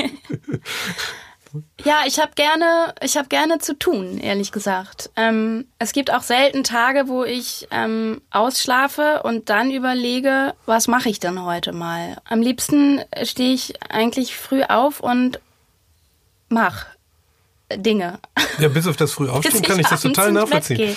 Ja, 1.84 2.02
ich 2.06 2.20
habe 2.20 2.32
gerne, 2.36 2.94
ich 3.02 3.18
habe 3.18 3.28
gerne 3.28 3.60
zu 3.60 3.78
tun, 3.78 4.20
ehrlich 4.20 4.52
gesagt. 4.52 5.10
Ähm, 5.16 5.66
es 5.80 5.94
gibt 5.94 6.14
auch 6.14 6.22
selten 6.22 6.64
Tage, 6.64 7.08
wo 7.08 7.24
ich 7.24 7.68
ähm, 7.72 8.22
ausschlafe 8.32 9.24
und 9.24 9.50
dann 9.50 9.72
überlege, 9.72 10.54
was 10.66 10.88
mache 10.88 11.10
ich 11.10 11.20
denn 11.20 11.44
heute 11.44 11.72
mal. 11.72 12.18
Am 12.26 12.42
liebsten 12.42 13.02
stehe 13.24 13.54
ich 13.54 13.74
eigentlich 13.92 14.36
früh 14.38 14.64
auf 14.64 15.00
und 15.00 15.40
mach 16.50 16.86
Dinge. 17.76 18.20
Ja, 18.60 18.68
bis 18.68 18.88
auf 18.88 18.98
das 18.98 19.14
früh 19.14 19.30
aufstehen 19.30 19.62
kann 19.62 19.80
ich 19.80 19.88
das 19.88 20.02
total 20.02 20.32
nachvollziehen. 20.32 20.96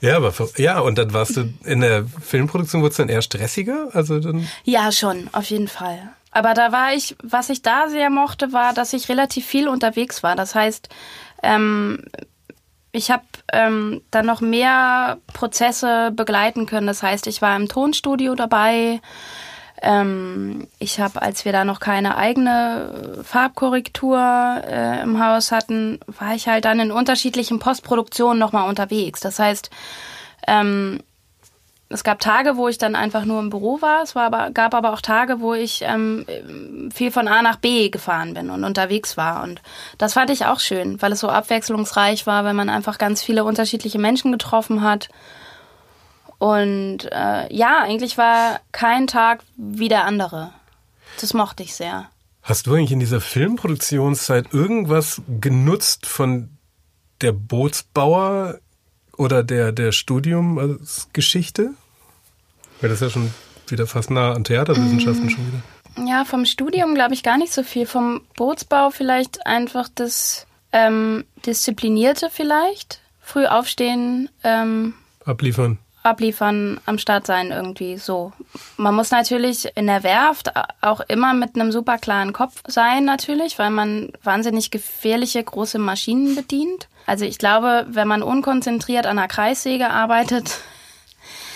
Ja, 0.00 0.16
aber 0.16 0.32
ja, 0.56 0.80
und 0.80 0.96
dann 0.96 1.12
warst 1.12 1.36
du 1.36 1.52
in 1.64 1.82
der 1.82 2.06
Filmproduktion, 2.06 2.80
wurde 2.80 2.92
es 2.92 2.96
dann 2.96 3.10
eher 3.10 3.20
stressiger? 3.20 3.88
Also 3.92 4.18
dann 4.18 4.48
Ja, 4.64 4.92
schon, 4.92 5.28
auf 5.32 5.50
jeden 5.50 5.68
Fall. 5.68 6.00
Aber 6.30 6.54
da 6.54 6.72
war 6.72 6.92
ich, 6.94 7.16
was 7.22 7.50
ich 7.50 7.62
da 7.62 7.88
sehr 7.88 8.10
mochte, 8.10 8.52
war, 8.52 8.72
dass 8.72 8.92
ich 8.92 9.08
relativ 9.08 9.46
viel 9.46 9.68
unterwegs 9.68 10.22
war. 10.22 10.36
Das 10.36 10.54
heißt, 10.54 10.88
ähm, 11.42 12.04
ich 12.92 13.10
habe 13.10 13.24
ähm, 13.52 14.02
dann 14.10 14.26
noch 14.26 14.40
mehr 14.40 15.18
Prozesse 15.32 16.12
begleiten 16.12 16.66
können. 16.66 16.86
Das 16.86 17.02
heißt, 17.02 17.26
ich 17.26 17.42
war 17.42 17.56
im 17.56 17.68
Tonstudio 17.68 18.34
dabei. 18.34 19.00
Ähm, 19.82 20.68
ich 20.78 21.00
habe, 21.00 21.22
als 21.22 21.44
wir 21.44 21.52
da 21.52 21.64
noch 21.64 21.80
keine 21.80 22.16
eigene 22.16 23.22
Farbkorrektur 23.24 24.18
äh, 24.66 25.02
im 25.02 25.24
Haus 25.24 25.52
hatten, 25.52 26.00
war 26.06 26.34
ich 26.34 26.48
halt 26.48 26.64
dann 26.64 26.80
in 26.80 26.92
unterschiedlichen 26.92 27.58
Postproduktionen 27.60 28.38
nochmal 28.38 28.68
unterwegs. 28.68 29.20
Das 29.20 29.38
heißt, 29.38 29.70
ähm, 30.46 31.00
es 31.92 32.04
gab 32.04 32.20
Tage, 32.20 32.56
wo 32.56 32.68
ich 32.68 32.78
dann 32.78 32.94
einfach 32.94 33.24
nur 33.24 33.40
im 33.40 33.50
Büro 33.50 33.82
war. 33.82 34.02
Es 34.02 34.14
war 34.14 34.26
aber, 34.26 34.50
gab 34.52 34.74
aber 34.74 34.92
auch 34.92 35.00
Tage, 35.00 35.40
wo 35.40 35.54
ich 35.54 35.82
ähm, 35.82 36.24
viel 36.94 37.10
von 37.10 37.26
A 37.26 37.42
nach 37.42 37.56
B 37.56 37.90
gefahren 37.90 38.32
bin 38.32 38.48
und 38.48 38.62
unterwegs 38.62 39.16
war. 39.16 39.42
Und 39.42 39.60
das 39.98 40.14
fand 40.14 40.30
ich 40.30 40.46
auch 40.46 40.60
schön, 40.60 41.02
weil 41.02 41.10
es 41.12 41.20
so 41.20 41.28
abwechslungsreich 41.28 42.28
war, 42.28 42.44
weil 42.44 42.54
man 42.54 42.68
einfach 42.68 42.96
ganz 42.96 43.22
viele 43.24 43.42
unterschiedliche 43.42 43.98
Menschen 43.98 44.30
getroffen 44.30 44.82
hat. 44.82 45.08
Und 46.38 47.10
äh, 47.10 47.52
ja, 47.52 47.80
eigentlich 47.82 48.16
war 48.16 48.60
kein 48.70 49.08
Tag 49.08 49.42
wie 49.56 49.88
der 49.88 50.04
andere. 50.04 50.52
Das 51.20 51.34
mochte 51.34 51.64
ich 51.64 51.74
sehr. 51.74 52.08
Hast 52.42 52.68
du 52.68 52.74
eigentlich 52.74 52.92
in 52.92 53.00
dieser 53.00 53.20
Filmproduktionszeit 53.20 54.54
irgendwas 54.54 55.20
genutzt 55.40 56.06
von 56.06 56.56
der 57.20 57.32
Bootsbauer 57.32 58.60
oder 59.20 59.44
der, 59.44 59.70
der 59.70 59.92
Studiumgeschichte? 59.92 61.74
Weil 62.80 62.88
das 62.88 63.02
ist 63.02 63.02
ja 63.02 63.10
schon 63.10 63.34
wieder 63.68 63.86
fast 63.86 64.10
nah 64.10 64.32
an 64.32 64.44
Theaterwissenschaften 64.44 65.26
mm. 65.26 65.30
schon 65.30 65.46
wieder. 65.46 66.08
Ja, 66.08 66.24
vom 66.24 66.46
Studium 66.46 66.94
glaube 66.94 67.12
ich 67.12 67.22
gar 67.22 67.36
nicht 67.36 67.52
so 67.52 67.62
viel. 67.62 67.84
Vom 67.84 68.22
Bootsbau 68.36 68.90
vielleicht 68.90 69.46
einfach 69.46 69.88
das 69.94 70.46
ähm, 70.72 71.24
Disziplinierte 71.44 72.30
vielleicht. 72.32 73.00
Früh 73.20 73.44
aufstehen. 73.44 74.30
Ähm, 74.42 74.94
Abliefern 75.26 75.78
abliefern, 76.02 76.80
am 76.86 76.98
Start 76.98 77.26
sein 77.26 77.50
irgendwie 77.50 77.98
so. 77.98 78.32
Man 78.76 78.94
muss 78.94 79.10
natürlich 79.10 79.68
in 79.76 79.86
der 79.86 80.02
Werft 80.02 80.50
auch 80.80 81.00
immer 81.00 81.34
mit 81.34 81.54
einem 81.54 81.72
super 81.72 81.98
klaren 81.98 82.32
Kopf 82.32 82.62
sein 82.66 83.04
natürlich, 83.04 83.58
weil 83.58 83.70
man 83.70 84.12
wahnsinnig 84.22 84.70
gefährliche 84.70 85.42
große 85.42 85.78
Maschinen 85.78 86.34
bedient. 86.34 86.88
Also 87.06 87.24
ich 87.24 87.38
glaube, 87.38 87.86
wenn 87.88 88.08
man 88.08 88.22
unkonzentriert 88.22 89.06
an 89.06 89.18
einer 89.18 89.28
Kreissäge 89.28 89.90
arbeitet, 89.90 90.58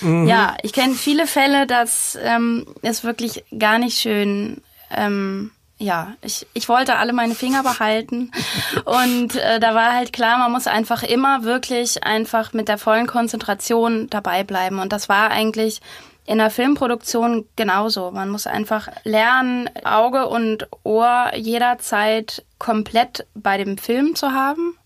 mhm. 0.00 0.26
ja, 0.26 0.56
ich 0.62 0.72
kenne 0.72 0.94
viele 0.94 1.26
Fälle, 1.26 1.66
dass 1.66 2.18
ähm, 2.22 2.66
es 2.82 3.04
wirklich 3.04 3.44
gar 3.56 3.78
nicht 3.78 4.00
schön 4.00 4.62
ähm, 4.90 5.50
ja, 5.78 6.14
ich, 6.22 6.46
ich 6.54 6.68
wollte 6.68 6.96
alle 6.96 7.12
meine 7.12 7.34
Finger 7.34 7.62
behalten. 7.62 8.30
Und 8.84 9.36
äh, 9.36 9.58
da 9.60 9.74
war 9.74 9.92
halt 9.92 10.12
klar, 10.12 10.38
man 10.38 10.52
muss 10.52 10.66
einfach 10.66 11.02
immer 11.02 11.42
wirklich 11.42 12.04
einfach 12.04 12.52
mit 12.52 12.68
der 12.68 12.78
vollen 12.78 13.06
Konzentration 13.06 14.08
dabei 14.08 14.44
bleiben. 14.44 14.78
Und 14.78 14.92
das 14.92 15.08
war 15.08 15.30
eigentlich 15.30 15.80
in 16.26 16.38
der 16.38 16.50
Filmproduktion 16.50 17.46
genauso. 17.56 18.10
Man 18.10 18.30
muss 18.30 18.46
einfach 18.46 18.88
lernen, 19.02 19.68
Auge 19.84 20.26
und 20.26 20.68
Ohr 20.84 21.32
jederzeit 21.34 22.44
komplett 22.58 23.26
bei 23.34 23.58
dem 23.58 23.76
Film 23.76 24.14
zu 24.14 24.32
haben, 24.32 24.78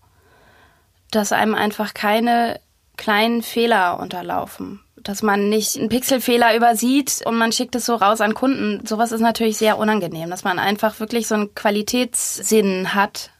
dass 1.11 1.31
einem 1.31 1.55
einfach 1.55 1.93
keine 1.93 2.59
kleinen 2.97 3.41
Fehler 3.41 3.99
unterlaufen 3.99 4.81
dass 5.03 5.21
man 5.21 5.49
nicht 5.49 5.77
einen 5.77 5.89
Pixelfehler 5.89 6.55
übersieht 6.55 7.21
und 7.25 7.37
man 7.37 7.51
schickt 7.51 7.75
es 7.75 7.85
so 7.85 7.95
raus 7.95 8.21
an 8.21 8.33
Kunden. 8.33 8.85
Sowas 8.85 9.11
ist 9.11 9.21
natürlich 9.21 9.57
sehr 9.57 9.77
unangenehm, 9.77 10.29
dass 10.29 10.43
man 10.43 10.59
einfach 10.59 10.99
wirklich 10.99 11.27
so 11.27 11.35
einen 11.35 11.55
Qualitätssinn 11.55 12.93
hat 12.93 13.31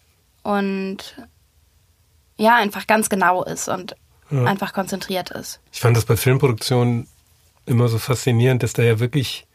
und 0.44 0.98
ja, 2.38 2.56
einfach 2.56 2.88
ganz 2.88 3.10
genau 3.10 3.44
ist 3.44 3.68
und 3.68 3.96
ja. 4.32 4.46
einfach 4.46 4.74
konzentriert 4.74 5.32
ist. 5.32 5.60
Ich 5.72 5.82
fand 5.82 5.98
das 5.98 6.06
bei 6.06 6.16
Filmproduktionen 6.16 7.08
immer 7.66 7.88
so 7.88 7.98
faszinierend, 7.98 8.64
dass 8.64 8.74
da 8.74 8.84
ja 8.84 9.00
wirklich 9.00 9.46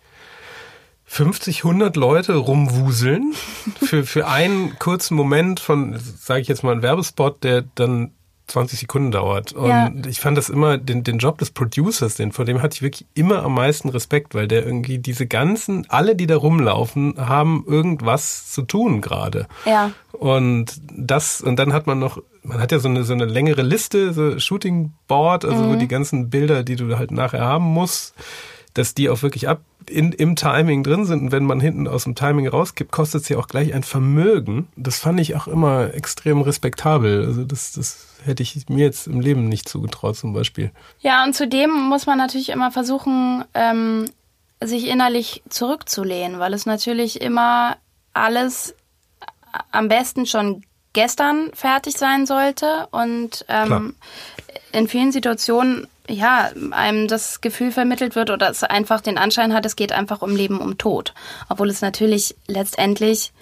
50, 1.15 1.65
100 1.65 1.95
Leute 1.95 2.35
rumwuseln 2.35 3.35
für, 3.81 4.03
für 4.03 4.27
einen 4.27 4.77
kurzen 4.81 5.15
Moment 5.15 5.61
von, 5.61 5.97
sage 5.97 6.41
ich 6.41 6.49
jetzt 6.49 6.65
mal, 6.65 6.73
einen 6.73 6.83
Werbespot, 6.83 7.45
der 7.45 7.63
dann 7.77 8.11
20 8.49 8.81
Sekunden 8.81 9.13
dauert. 9.13 9.53
Und 9.53 9.69
ja. 9.69 9.93
ich 10.09 10.19
fand 10.19 10.37
das 10.37 10.49
immer, 10.49 10.77
den, 10.77 11.05
den 11.05 11.19
Job 11.19 11.39
des 11.39 11.53
Producers, 11.53 12.17
den, 12.17 12.33
vor 12.33 12.45
dem 12.45 12.63
hatte 12.63 12.75
ich 12.75 12.83
wirklich 12.83 13.07
immer 13.15 13.45
am 13.45 13.55
meisten 13.55 13.91
Respekt, 13.91 14.35
weil 14.35 14.49
der 14.49 14.67
irgendwie 14.67 14.99
diese 14.99 15.29
ganzen, 15.29 15.89
alle, 15.89 16.17
die 16.17 16.27
da 16.27 16.37
rumlaufen, 16.37 17.15
haben 17.17 17.65
irgendwas 17.69 18.51
zu 18.51 18.63
tun 18.63 19.01
gerade. 19.01 19.47
Ja. 19.67 19.93
Und 20.11 20.81
das, 20.93 21.41
und 21.41 21.61
dann 21.61 21.73
hat 21.73 21.87
man 21.87 22.01
noch, 22.01 22.21
man 22.43 22.59
hat 22.59 22.73
ja 22.73 22.81
so 22.81 22.89
eine, 22.89 23.05
so 23.05 23.13
eine 23.13 23.27
längere 23.27 23.63
Liste, 23.63 24.13
so 24.13 24.37
Shooting 24.41 24.93
Board, 25.07 25.45
also 25.45 25.63
mhm. 25.63 25.69
wo 25.69 25.77
die 25.77 25.89
ganzen 25.89 26.29
Bilder, 26.29 26.65
die 26.65 26.75
du 26.75 26.99
halt 26.99 27.13
nachher 27.13 27.43
haben 27.43 27.67
musst, 27.67 28.15
dass 28.75 28.95
die 28.95 29.09
auch 29.09 29.23
wirklich 29.23 29.49
ab 29.49 29.63
in, 29.89 30.13
im 30.13 30.37
Timing 30.37 30.83
drin 30.83 31.05
sind. 31.05 31.23
Und 31.23 31.33
wenn 31.33 31.45
man 31.45 31.61
hinten 31.61 31.87
aus 31.87 32.05
dem 32.05 32.15
Timing 32.15 32.49
rauskippt, 32.49 32.91
kostet 32.91 33.23
es 33.23 33.29
ja 33.29 33.39
auch 33.39 33.47
gleich 33.47 33.73
ein 33.73 33.85
Vermögen. 33.85 34.69
Das 34.77 34.99
fand 34.99 35.21
ich 35.21 35.37
auch 35.37 35.47
immer 35.47 35.95
extrem 35.95 36.41
respektabel. 36.41 37.25
Also 37.25 37.45
das, 37.45 37.73
das 37.73 38.09
hätte 38.25 38.43
ich 38.43 38.69
mir 38.69 38.85
jetzt 38.85 39.07
im 39.07 39.21
Leben 39.21 39.49
nicht 39.49 39.69
zugetraut 39.69 40.17
zum 40.17 40.33
Beispiel. 40.33 40.71
Ja, 41.01 41.25
und 41.25 41.35
zudem 41.35 41.71
muss 41.71 42.07
man 42.07 42.19
natürlich 42.19 42.49
immer 42.49 42.71
versuchen, 42.73 43.45
ähm, 43.55 44.07
sich 44.63 44.89
innerlich 44.89 45.43
zurückzulehnen, 45.49 46.39
weil 46.39 46.55
es 46.55 46.67
natürlich 46.67 47.21
immer 47.21 47.77
alles 48.13 48.75
am 49.71 49.89
besten 49.89 50.27
schon 50.27 50.65
gestern 50.93 51.51
fertig 51.55 51.97
sein 51.97 52.27
sollte 52.27 52.89
und 52.91 53.45
ähm, 53.49 53.95
in 54.73 54.89
vielen 54.89 55.13
Situationen 55.13 55.87
ja, 56.09 56.51
einem 56.71 57.09
das 57.09 57.41
Gefühl 57.41 57.73
vermittelt 57.73 58.15
wird 58.15 58.31
oder 58.31 58.51
es 58.51 58.63
einfach 58.63 59.01
den 59.01 59.19
Anschein 59.19 59.55
hat, 59.55 59.65
es 59.65 59.77
geht 59.77 59.93
einfach 59.93 60.23
um 60.23 60.37
Leben, 60.37 60.61
um 60.61 60.77
Tod. 60.77 61.15
Obwohl 61.49 61.71
es 61.71 61.81
natürlich 61.81 62.37
letztendlich 62.47 63.33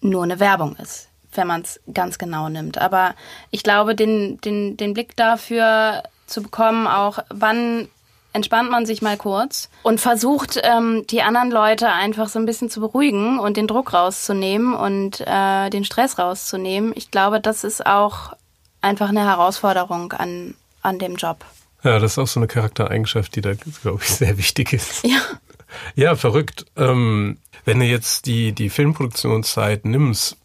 nur 0.00 0.22
eine 0.22 0.40
Werbung 0.40 0.76
ist, 0.76 1.08
wenn 1.32 1.46
man 1.46 1.62
es 1.62 1.80
ganz 1.92 2.18
genau 2.18 2.48
nimmt. 2.48 2.78
Aber 2.78 3.14
ich 3.50 3.62
glaube, 3.62 3.94
den, 3.94 4.40
den, 4.40 4.76
den 4.76 4.94
Blick 4.94 5.16
dafür 5.16 6.02
zu 6.26 6.42
bekommen, 6.42 6.86
auch 6.86 7.18
wann 7.28 7.88
entspannt 8.32 8.70
man 8.70 8.84
sich 8.84 9.00
mal 9.00 9.16
kurz 9.16 9.68
und 9.82 10.00
versucht, 10.00 10.60
ähm, 10.62 11.06
die 11.08 11.22
anderen 11.22 11.50
Leute 11.50 11.88
einfach 11.88 12.28
so 12.28 12.38
ein 12.38 12.46
bisschen 12.46 12.68
zu 12.68 12.80
beruhigen 12.80 13.38
und 13.38 13.56
den 13.56 13.68
Druck 13.68 13.92
rauszunehmen 13.92 14.74
und 14.74 15.20
äh, 15.20 15.70
den 15.70 15.84
Stress 15.84 16.18
rauszunehmen. 16.18 16.92
Ich 16.96 17.10
glaube, 17.10 17.40
das 17.40 17.62
ist 17.62 17.86
auch 17.86 18.34
einfach 18.80 19.10
eine 19.10 19.24
Herausforderung 19.24 20.12
an, 20.12 20.54
an 20.82 20.98
dem 20.98 21.14
Job. 21.14 21.44
Ja, 21.84 21.98
das 21.98 22.12
ist 22.12 22.18
auch 22.18 22.26
so 22.26 22.40
eine 22.40 22.46
Charaktereigenschaft, 22.46 23.36
die 23.36 23.42
da, 23.42 23.52
glaube 23.82 24.02
ich, 24.02 24.08
sehr 24.08 24.36
wichtig 24.38 24.72
ist. 24.72 25.04
Ja. 25.04 25.20
Ja, 25.94 26.16
verrückt. 26.16 26.66
Ähm, 26.76 27.38
wenn 27.64 27.80
du 27.80 27.84
jetzt 27.84 28.26
die, 28.26 28.52
die 28.52 28.70
Filmproduktionszeit 28.70 29.84
nimmst, 29.84 30.36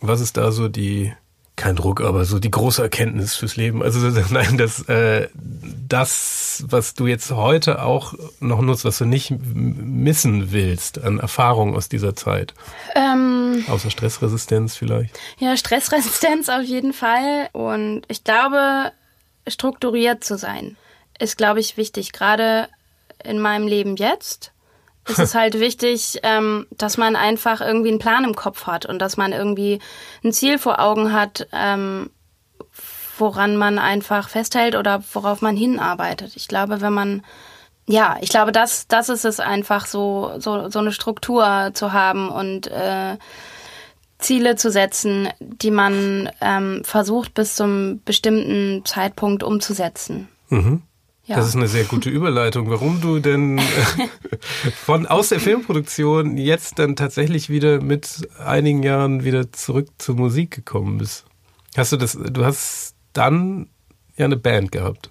was 0.00 0.20
ist 0.20 0.36
da 0.36 0.52
so 0.52 0.68
die 0.68 1.12
kein 1.56 1.76
Druck, 1.76 2.00
aber 2.00 2.24
so 2.24 2.40
die 2.40 2.50
große 2.50 2.82
Erkenntnis 2.82 3.36
fürs 3.36 3.54
Leben. 3.54 3.82
Also 3.82 4.00
nein, 4.30 4.58
das, 4.58 4.82
äh, 4.88 5.28
das, 5.34 6.64
was 6.66 6.94
du 6.94 7.06
jetzt 7.06 7.30
heute 7.30 7.82
auch 7.82 8.14
noch 8.40 8.60
nutzt, 8.60 8.84
was 8.84 8.98
du 8.98 9.04
nicht 9.04 9.32
missen 9.54 10.50
willst 10.50 11.02
an 11.02 11.20
Erfahrung 11.20 11.76
aus 11.76 11.88
dieser 11.88 12.16
Zeit. 12.16 12.54
Ähm, 12.96 13.64
Außer 13.68 13.90
Stressresistenz 13.90 14.74
vielleicht. 14.74 15.18
Ja, 15.38 15.56
Stressresistenz 15.56 16.48
auf 16.48 16.64
jeden 16.64 16.92
Fall. 16.92 17.48
Und 17.52 18.02
ich 18.08 18.24
glaube, 18.24 18.90
strukturiert 19.46 20.24
zu 20.24 20.36
sein, 20.36 20.76
ist, 21.18 21.36
glaube 21.36 21.60
ich, 21.60 21.76
wichtig. 21.76 22.12
Gerade 22.12 22.68
in 23.22 23.38
meinem 23.40 23.66
Leben 23.66 23.96
jetzt 23.96 24.52
ist 25.08 25.18
es 25.18 25.34
halt 25.34 25.58
wichtig, 25.60 26.20
ähm, 26.22 26.66
dass 26.70 26.96
man 26.96 27.16
einfach 27.16 27.60
irgendwie 27.60 27.90
einen 27.90 27.98
Plan 27.98 28.24
im 28.24 28.34
Kopf 28.34 28.66
hat 28.66 28.86
und 28.86 29.00
dass 29.00 29.16
man 29.16 29.32
irgendwie 29.32 29.80
ein 30.22 30.32
Ziel 30.32 30.58
vor 30.58 30.80
Augen 30.80 31.12
hat, 31.12 31.46
ähm, 31.52 32.10
woran 33.18 33.56
man 33.56 33.78
einfach 33.78 34.28
festhält 34.28 34.74
oder 34.74 35.02
worauf 35.12 35.40
man 35.40 35.56
hinarbeitet. 35.56 36.34
Ich 36.36 36.48
glaube, 36.48 36.80
wenn 36.80 36.92
man 36.92 37.22
ja, 37.86 38.16
ich 38.20 38.30
glaube, 38.30 38.50
das, 38.50 38.88
das 38.88 39.10
ist 39.10 39.24
es 39.24 39.40
einfach, 39.40 39.86
so, 39.86 40.32
so, 40.38 40.70
so 40.70 40.78
eine 40.78 40.92
Struktur 40.92 41.70
zu 41.74 41.92
haben 41.92 42.30
und 42.30 42.66
äh, 42.68 43.18
Ziele 44.24 44.56
zu 44.56 44.70
setzen, 44.70 45.28
die 45.40 45.70
man 45.70 46.30
ähm, 46.40 46.82
versucht 46.82 47.34
bis 47.34 47.56
zum 47.56 48.00
bestimmten 48.04 48.84
Zeitpunkt 48.84 49.42
umzusetzen. 49.42 50.28
Mhm. 50.48 50.82
Ja. 51.26 51.36
Das 51.36 51.46
ist 51.46 51.56
eine 51.56 51.68
sehr 51.68 51.84
gute 51.84 52.10
Überleitung, 52.10 52.68
warum 52.68 53.00
du 53.00 53.18
denn 53.18 53.58
von 54.84 55.06
aus 55.06 55.30
der 55.30 55.40
Filmproduktion 55.40 56.36
jetzt 56.36 56.78
dann 56.78 56.96
tatsächlich 56.96 57.48
wieder 57.48 57.80
mit 57.80 58.28
einigen 58.44 58.82
Jahren 58.82 59.24
wieder 59.24 59.50
zurück 59.52 59.88
zur 59.96 60.16
Musik 60.16 60.50
gekommen 60.50 60.98
bist. 60.98 61.24
Hast 61.76 61.92
du 61.92 61.96
das, 61.96 62.18
du 62.18 62.44
hast 62.44 62.94
dann 63.14 63.68
ja 64.16 64.26
eine 64.26 64.36
Band 64.36 64.70
gehabt. 64.72 65.10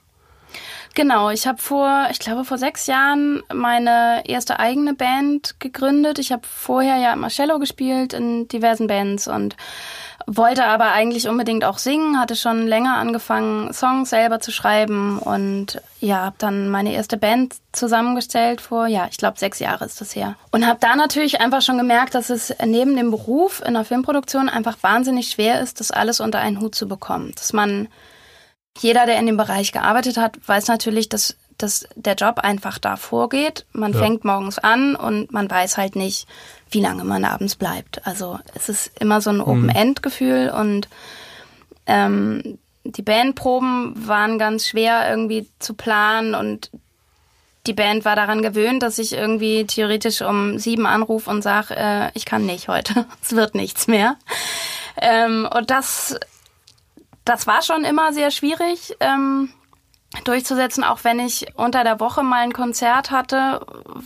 Genau, 0.96 1.32
ich 1.32 1.48
habe 1.48 1.58
vor, 1.58 2.08
ich 2.12 2.20
glaube 2.20 2.46
vor 2.46 2.60
sechs 2.60 2.86
Jahren 2.86 3.42
meine 3.52 4.22
erste 4.26 4.60
eigene 4.60 4.94
Band 4.94 5.60
gegründet. 5.60 6.20
Ich 6.20 6.32
habe 6.32 6.44
vorher 6.48 6.98
ja 6.98 7.14
immer 7.14 7.30
Cello 7.30 7.58
gespielt 7.58 8.14
in 8.14 8.48
diversen 8.48 8.86
Bands 8.86 9.28
und 9.28 9.56
wollte 10.28 10.66
aber 10.66 10.92
eigentlich 10.92 11.28
unbedingt 11.28 11.66
auch 11.66 11.78
singen, 11.78 12.20
hatte 12.20 12.36
schon 12.36 12.68
länger 12.68 12.98
angefangen, 12.98 13.74
Songs 13.74 14.10
selber 14.10 14.40
zu 14.40 14.52
schreiben 14.52 15.20
und 15.20 15.82
ja, 16.00 16.18
habe 16.18 16.36
dann 16.38 16.70
meine 16.70 16.94
erste 16.94 17.18
Band 17.18 17.56
zusammengestellt 17.72 18.62
vor, 18.62 18.88
ja, 18.88 19.08
ich 19.10 19.18
glaube 19.18 19.40
sechs 19.40 19.60
Jahre 19.60 19.86
ist 19.86 20.00
das 20.00 20.16
her. 20.16 20.36
Und 20.52 20.68
habe 20.68 20.80
da 20.80 20.96
natürlich 20.96 21.42
einfach 21.42 21.62
schon 21.62 21.78
gemerkt, 21.78 22.16
dass 22.16 22.30
es 22.30 22.56
neben 22.64 22.96
dem 22.96 23.12
Beruf 23.12 23.62
in 23.66 23.74
der 23.74 23.84
Filmproduktion 23.84 24.48
einfach 24.48 24.78
wahnsinnig 24.82 25.32
schwer 25.32 25.60
ist, 25.60 25.80
das 25.80 25.92
alles 25.92 26.20
unter 26.20 26.40
einen 26.40 26.62
Hut 26.62 26.76
zu 26.76 26.88
bekommen. 26.88 27.34
Dass 27.36 27.52
man, 27.52 27.88
jeder, 28.78 29.06
der 29.06 29.20
in 29.20 29.28
dem 29.28 29.38
Bereich 29.38 29.72
gearbeitet 29.72 30.18
hat, 30.18 30.38
weiß 30.48 30.68
natürlich, 30.68 31.10
dass 31.10 31.38
dass 31.58 31.88
der 31.96 32.16
Job 32.16 32.40
einfach 32.40 32.80
da 32.80 32.98
vorgeht. 32.98 33.66
Man 33.74 33.94
ja. 33.94 34.00
fängt 34.00 34.26
morgens 34.26 34.60
an 34.60 34.96
und 34.96 35.32
man 35.32 35.50
weiß 35.50 35.78
halt 35.78 35.96
nicht, 35.96 36.28
wie 36.70 36.82
lange 36.82 37.04
man 37.04 37.26
abends 37.26 37.56
bleibt. 37.56 38.06
Also 38.06 38.40
es 38.56 38.70
ist 38.70 39.00
immer 39.00 39.22
so 39.22 39.30
ein 39.30 39.38
mhm. 39.38 39.44
Open-End-Gefühl 39.44 40.50
und 40.50 40.90
ähm, 41.86 42.58
die 42.84 43.02
Bandproben 43.02 43.94
waren 44.08 44.40
ganz 44.40 44.68
schwer 44.68 45.10
irgendwie 45.10 45.48
zu 45.60 45.74
planen 45.74 46.36
und 46.36 46.70
die 47.66 47.74
Band 47.74 48.04
war 48.04 48.18
daran 48.18 48.42
gewöhnt, 48.42 48.84
dass 48.84 49.00
ich 49.00 49.14
irgendwie 49.14 49.66
theoretisch 49.66 50.22
um 50.22 50.60
sieben 50.60 50.86
anrufe 50.86 51.30
und 51.30 51.42
sage, 51.42 51.76
äh, 51.78 52.10
ich 52.14 52.26
kann 52.26 52.46
nicht 52.46 52.68
heute, 52.68 53.06
es 53.24 53.36
wird 53.36 53.56
nichts 53.56 53.88
mehr. 53.88 54.18
Ähm, 54.98 55.48
und 55.56 55.72
das, 55.72 56.20
das 57.26 57.48
war 57.48 57.62
schon 57.62 57.84
immer 57.84 58.14
sehr 58.14 58.32
schwierig. 58.32 58.96
Ähm, 59.00 59.50
durchzusetzen, 60.24 60.84
auch 60.84 61.04
wenn 61.04 61.20
ich 61.20 61.48
unter 61.56 61.84
der 61.84 62.00
Woche 62.00 62.24
mal 62.24 62.44
ein 62.44 62.54
Konzert 62.54 63.10
hatte, 63.10 63.66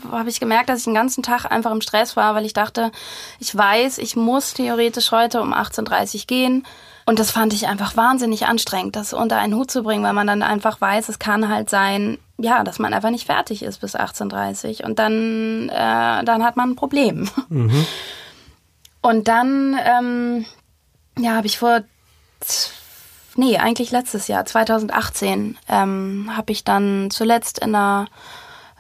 habe 0.10 0.30
ich 0.30 0.40
gemerkt, 0.40 0.70
dass 0.70 0.80
ich 0.80 0.86
den 0.86 0.94
ganzen 0.94 1.22
Tag 1.22 1.46
einfach 1.46 1.72
im 1.72 1.82
Stress 1.82 2.16
war, 2.16 2.34
weil 2.34 2.46
ich 2.46 2.54
dachte, 2.54 2.92
ich 3.40 3.56
weiß, 3.56 3.98
ich 3.98 4.16
muss 4.16 4.54
theoretisch 4.54 5.12
heute 5.12 5.42
um 5.42 5.54
18.30 5.54 6.16
Uhr 6.16 6.22
gehen. 6.28 6.68
Und 7.06 7.20
das 7.20 7.32
fand 7.32 7.54
ich 7.54 7.68
einfach 7.68 7.96
wahnsinnig 7.96 8.48
anstrengend, 8.48 8.96
das 8.96 9.14
unter 9.14 9.38
einen 9.38 9.56
Hut 9.56 9.72
zu 9.72 9.84
bringen, 9.84 10.04
weil 10.04 10.14
man 10.14 10.28
dann 10.28 10.44
einfach 10.44 10.82
weiß, 10.82 11.08
es 11.10 11.20
kann 11.20 11.50
halt 11.50 11.70
sein, 11.70 12.18
ja, 12.38 12.64
dass 12.64 12.80
man 12.80 12.94
einfach 12.94 13.12
nicht 13.12 13.28
fertig 13.28 13.64
ist 13.64 13.80
bis 13.80 13.96
18.30 13.96 14.82
Uhr. 14.82 14.88
Und 14.88 15.00
dann, 15.00 15.70
äh, 15.70 16.24
dann 16.24 16.44
hat 16.44 16.58
man 16.58 16.72
ein 16.72 16.76
Problem. 16.76 17.30
Mhm. 17.50 17.86
Und 19.02 19.28
dann, 19.28 19.78
ähm, 19.86 20.46
ja, 21.18 21.36
habe 21.36 21.48
ich 21.48 21.60
vor 21.60 21.82
nee, 23.38 23.58
eigentlich 23.58 23.92
letztes 23.92 24.28
Jahr, 24.28 24.46
2018, 24.46 25.58
ähm, 25.70 26.32
habe 26.36 26.52
ich 26.52 26.64
dann 26.64 27.10
zuletzt 27.10 27.60
in 27.60 27.76
einer 27.76 28.08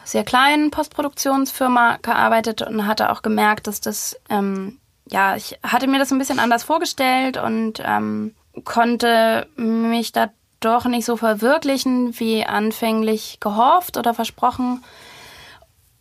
sehr 0.03 0.23
kleinen 0.23 0.71
Postproduktionsfirma 0.71 1.97
gearbeitet 2.01 2.61
und 2.61 2.87
hatte 2.87 3.11
auch 3.11 3.21
gemerkt, 3.21 3.67
dass 3.67 3.81
das, 3.81 4.19
ähm, 4.29 4.79
ja, 5.09 5.35
ich 5.35 5.59
hatte 5.63 5.87
mir 5.87 5.99
das 5.99 6.11
ein 6.11 6.17
bisschen 6.17 6.39
anders 6.39 6.63
vorgestellt 6.63 7.37
und 7.37 7.81
ähm, 7.83 8.33
konnte 8.63 9.47
mich 9.57 10.11
da 10.11 10.29
doch 10.59 10.85
nicht 10.85 11.05
so 11.05 11.17
verwirklichen, 11.17 12.19
wie 12.19 12.45
anfänglich 12.45 13.39
gehofft 13.39 13.97
oder 13.97 14.13
versprochen. 14.13 14.83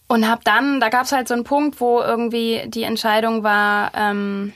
Und 0.09 0.29
habe 0.29 0.43
dann, 0.45 0.81
da 0.81 0.89
gab 0.89 1.03
es 1.03 1.13
halt 1.13 1.27
so 1.27 1.35
einen 1.35 1.45
Punkt, 1.45 1.81
wo 1.81 2.01
irgendwie 2.01 2.63
die 2.69 2.85
Entscheidung 2.85 3.43
war, 3.43 3.91
ähm, 3.95 4.53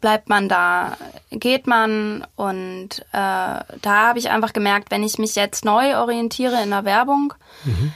bleibt 0.00 0.28
man 0.28 0.48
da, 0.48 0.96
geht 1.30 1.66
man 1.66 2.26
und 2.36 3.00
äh, 3.12 3.12
da 3.12 3.62
habe 3.84 4.18
ich 4.18 4.30
einfach 4.30 4.52
gemerkt, 4.52 4.90
wenn 4.90 5.02
ich 5.02 5.18
mich 5.18 5.34
jetzt 5.34 5.64
neu 5.64 5.98
orientiere 5.98 6.62
in 6.62 6.70
der 6.70 6.84
Werbung, 6.84 7.34
mhm. 7.64 7.92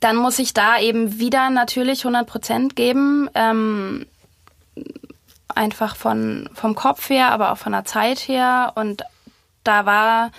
dann 0.00 0.16
muss 0.16 0.38
ich 0.38 0.54
da 0.54 0.78
eben 0.78 1.18
wieder 1.18 1.50
natürlich 1.50 2.00
100 2.00 2.26
Prozent 2.26 2.76
geben, 2.76 3.28
ähm, 3.34 4.06
einfach 5.48 5.96
von 5.96 6.48
vom 6.54 6.74
Kopf 6.74 7.10
her, 7.10 7.30
aber 7.30 7.52
auch 7.52 7.58
von 7.58 7.72
der 7.72 7.84
Zeit 7.84 8.18
her 8.20 8.72
und 8.74 9.02
da 9.62 9.86
war 9.86 10.30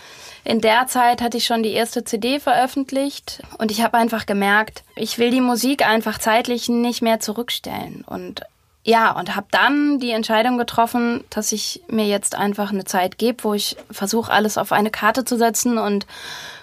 in 0.44 0.62
der 0.62 0.86
Zeit 0.86 1.22
hatte 1.22 1.38
ich 1.38 1.46
schon 1.46 1.64
die 1.64 1.72
erste 1.72 2.04
CD 2.04 2.40
veröffentlicht 2.40 3.42
und 3.58 3.72
ich 3.72 3.82
habe 3.82 3.98
einfach 3.98 4.28
gemerkt, 4.28 4.84
ich 4.96 5.18
will 5.18 5.32
die 5.32 5.42
Musik 5.42 5.86
einfach 5.86 6.20
zeitlich 6.20 6.70
nicht 6.70 7.02
mehr 7.02 7.20
zurückstellen 7.20 8.04
und 8.06 8.42
ja, 8.88 9.12
und 9.12 9.36
habe 9.36 9.48
dann 9.50 10.00
die 10.00 10.12
Entscheidung 10.12 10.60
getroffen, 10.60 11.24
dass 11.32 11.52
ich 11.52 11.82
mir 11.90 12.06
jetzt 12.06 12.36
einfach 12.36 12.72
eine 12.72 12.86
Zeit 12.86 13.18
gebe, 13.18 13.44
wo 13.44 13.56
ich 13.56 13.76
versuche, 13.90 14.32
alles 14.32 14.60
auf 14.60 14.72
eine 14.72 14.92
Karte 14.92 15.26
zu 15.26 15.40
setzen 15.40 15.80
und 15.80 16.06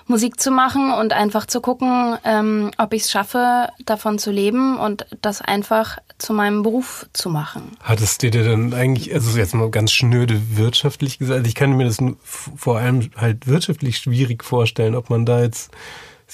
Musik 0.06 0.40
zu 0.40 0.52
machen 0.52 0.92
und 0.92 1.12
einfach 1.12 1.46
zu 1.46 1.60
gucken, 1.60 2.16
ähm, 2.24 2.70
ob 2.78 2.92
ich 2.92 3.02
es 3.02 3.10
schaffe, 3.10 3.68
davon 3.84 4.20
zu 4.20 4.30
leben 4.30 4.78
und 4.78 5.04
das 5.20 5.42
einfach 5.42 5.98
zu 6.18 6.32
meinem 6.32 6.62
Beruf 6.62 7.06
zu 7.12 7.28
machen. 7.28 7.76
Hattest 7.82 8.22
du 8.22 8.30
dir 8.30 8.44
dann 8.44 8.72
eigentlich, 8.72 9.12
also 9.12 9.36
jetzt 9.36 9.54
mal 9.54 9.70
ganz 9.70 9.90
schnöde 9.90 10.56
wirtschaftlich 10.56 11.18
gesagt, 11.18 11.44
ich 11.48 11.56
kann 11.56 11.72
mir 11.72 11.86
das 11.86 11.98
vor 12.22 12.78
allem 12.78 13.10
halt 13.16 13.48
wirtschaftlich 13.48 13.98
schwierig 13.98 14.44
vorstellen, 14.44 14.94
ob 14.94 15.10
man 15.10 15.26
da 15.26 15.42
jetzt 15.42 15.72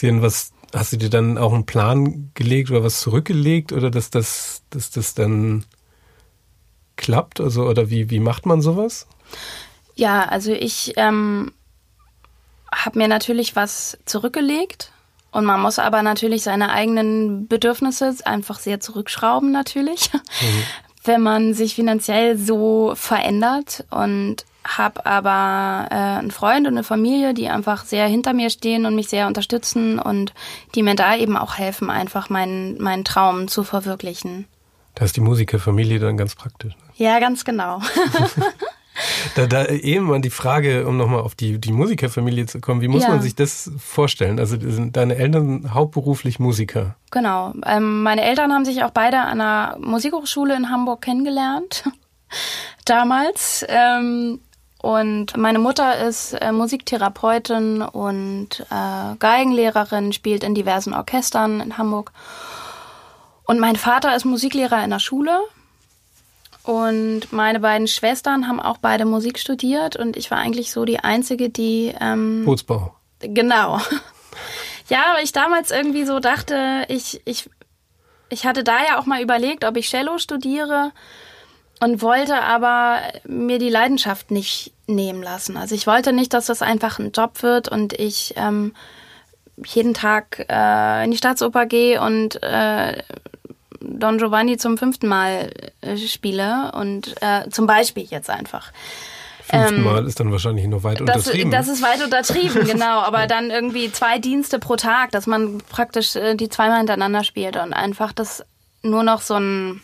was 0.02 0.52
hast 0.74 0.92
du 0.92 0.98
dir 0.98 1.08
dann 1.08 1.38
auch 1.38 1.54
einen 1.54 1.64
Plan 1.64 2.30
gelegt 2.34 2.70
oder 2.70 2.84
was 2.84 3.00
zurückgelegt 3.00 3.72
oder 3.72 3.90
dass 3.90 4.10
das, 4.10 4.62
dass 4.70 4.90
das 4.90 5.14
dann 5.14 5.64
klappt? 6.98 7.40
Also, 7.40 7.62
oder 7.62 7.88
wie, 7.88 8.10
wie 8.10 8.20
macht 8.20 8.44
man 8.44 8.60
sowas? 8.60 9.06
Ja, 9.94 10.24
also 10.24 10.52
ich 10.52 10.92
ähm, 10.96 11.52
habe 12.70 12.98
mir 12.98 13.08
natürlich 13.08 13.56
was 13.56 13.96
zurückgelegt. 14.04 14.92
Und 15.30 15.44
man 15.44 15.60
muss 15.60 15.78
aber 15.78 16.02
natürlich 16.02 16.42
seine 16.42 16.70
eigenen 16.70 17.48
Bedürfnisse 17.48 18.14
einfach 18.24 18.58
sehr 18.58 18.80
zurückschrauben, 18.80 19.52
natürlich, 19.52 20.12
mhm. 20.12 20.62
wenn 21.04 21.22
man 21.22 21.54
sich 21.54 21.74
finanziell 21.74 22.36
so 22.38 22.92
verändert. 22.94 23.84
Und 23.90 24.44
habe 24.64 25.06
aber 25.06 25.88
äh, 25.90 26.18
einen 26.18 26.30
Freund 26.30 26.66
und 26.66 26.74
eine 26.74 26.84
Familie, 26.84 27.32
die 27.32 27.48
einfach 27.48 27.84
sehr 27.84 28.06
hinter 28.06 28.34
mir 28.34 28.50
stehen 28.50 28.84
und 28.84 28.94
mich 28.94 29.08
sehr 29.08 29.26
unterstützen 29.26 29.98
und 29.98 30.34
die 30.74 30.82
mir 30.82 30.94
da 30.94 31.16
eben 31.16 31.36
auch 31.36 31.56
helfen, 31.56 31.88
einfach 31.90 32.28
meinen, 32.28 32.80
meinen 32.80 33.04
Traum 33.04 33.48
zu 33.48 33.64
verwirklichen. 33.64 34.46
Da 34.98 35.04
ist 35.04 35.16
die 35.16 35.20
Musikerfamilie 35.20 36.00
dann 36.00 36.16
ganz 36.16 36.34
praktisch. 36.34 36.74
Ne? 36.74 36.82
Ja, 36.96 37.20
ganz 37.20 37.44
genau. 37.44 37.80
da, 39.36 39.46
da 39.46 39.66
eben 39.66 40.12
an 40.12 40.22
die 40.22 40.30
Frage, 40.30 40.88
um 40.88 40.96
nochmal 40.96 41.20
auf 41.20 41.36
die, 41.36 41.60
die 41.60 41.70
Musikerfamilie 41.70 42.46
zu 42.46 42.60
kommen, 42.60 42.80
wie 42.80 42.88
muss 42.88 43.04
ja. 43.04 43.10
man 43.10 43.22
sich 43.22 43.36
das 43.36 43.70
vorstellen? 43.78 44.40
Also 44.40 44.58
sind 44.58 44.96
deine 44.96 45.14
Eltern 45.14 45.72
hauptberuflich 45.72 46.40
Musiker? 46.40 46.96
Genau. 47.12 47.54
Ähm, 47.64 48.02
meine 48.02 48.22
Eltern 48.22 48.52
haben 48.52 48.64
sich 48.64 48.82
auch 48.82 48.90
beide 48.90 49.20
an 49.20 49.40
einer 49.40 49.78
Musikhochschule 49.78 50.56
in 50.56 50.68
Hamburg 50.68 51.02
kennengelernt. 51.02 51.84
Damals. 52.84 53.64
Ähm, 53.68 54.40
und 54.82 55.36
meine 55.36 55.60
Mutter 55.60 55.96
ist 56.08 56.32
äh, 56.32 56.50
Musiktherapeutin 56.50 57.82
und 57.82 58.66
äh, 58.68 59.14
Geigenlehrerin, 59.20 60.12
spielt 60.12 60.42
in 60.42 60.56
diversen 60.56 60.92
Orchestern 60.92 61.60
in 61.60 61.78
Hamburg. 61.78 62.10
Und 63.48 63.60
mein 63.60 63.76
Vater 63.76 64.14
ist 64.14 64.26
Musiklehrer 64.26 64.84
in 64.84 64.90
der 64.90 64.98
Schule 64.98 65.40
Und 66.62 67.32
meine 67.32 67.60
beiden 67.60 67.88
Schwestern 67.88 68.46
haben 68.46 68.60
auch 68.60 68.76
beide 68.76 69.06
Musik 69.06 69.38
studiert 69.38 69.96
und 69.96 70.18
ich 70.18 70.30
war 70.30 70.36
eigentlich 70.36 70.70
so 70.70 70.84
die 70.84 71.00
Einzige, 71.00 71.48
die... 71.48 71.94
Ähm, 71.98 72.44
Bootsbau. 72.44 72.94
Genau. 73.20 73.80
Ja, 74.88 75.12
weil 75.14 75.24
ich 75.24 75.32
damals 75.32 75.70
irgendwie 75.70 76.04
so 76.04 76.18
dachte, 76.18 76.86
ich, 76.88 77.20
ich, 77.26 77.50
ich 78.30 78.46
hatte 78.46 78.64
da 78.64 78.78
ja 78.88 78.98
auch 78.98 79.04
mal 79.04 79.20
überlegt, 79.20 79.64
ob 79.66 79.76
ich 79.76 79.90
Cello 79.90 80.16
studiere 80.16 80.92
und 81.80 82.00
wollte 82.00 82.42
aber 82.42 83.00
mir 83.24 83.58
die 83.58 83.68
Leidenschaft 83.68 84.30
nicht 84.30 84.72
nehmen 84.86 85.22
lassen. 85.22 85.58
Also 85.58 85.74
ich 85.74 85.86
wollte 85.86 86.14
nicht, 86.14 86.32
dass 86.32 86.46
das 86.46 86.62
einfach 86.62 86.98
ein 86.98 87.12
Job 87.12 87.42
wird 87.42 87.68
und 87.68 87.92
ich 87.92 88.32
ähm, 88.36 88.74
jeden 89.66 89.94
Tag 89.94 90.46
äh, 90.48 91.04
in 91.04 91.10
die 91.10 91.16
Staatsoper 91.16 91.66
gehe 91.66 92.00
und 92.00 92.42
äh, 92.42 93.02
Don 93.80 94.18
Giovanni 94.18 94.56
zum 94.56 94.76
fünften 94.76 95.08
Mal 95.08 95.50
äh, 95.80 95.96
spiele 95.96 96.72
und 96.74 97.14
äh, 97.20 97.48
zum 97.50 97.66
Beispiel 97.66 98.04
jetzt 98.04 98.30
einfach. 98.30 98.72
Fünfmal 99.42 100.00
ähm, 100.00 100.06
ist 100.06 100.20
dann 100.20 100.30
wahrscheinlich 100.30 100.66
noch 100.66 100.82
weit 100.82 101.00
das, 101.00 101.16
untertrieben. 101.16 101.50
Das 101.50 101.68
ist 101.68 101.82
weit 101.82 102.04
untertrieben, 102.04 102.66
genau. 102.66 103.00
Aber 103.00 103.26
dann 103.26 103.50
irgendwie 103.50 103.90
zwei 103.90 104.18
Dienste 104.18 104.58
pro 104.58 104.76
Tag, 104.76 105.10
dass 105.12 105.26
man 105.26 105.58
praktisch 105.70 106.16
äh, 106.16 106.34
die 106.34 106.48
zweimal 106.48 106.78
hintereinander 106.78 107.24
spielt 107.24 107.56
und 107.56 107.72
einfach 107.72 108.12
das 108.12 108.44
nur 108.82 109.02
noch 109.02 109.22
so 109.22 109.34
ein, 109.34 109.80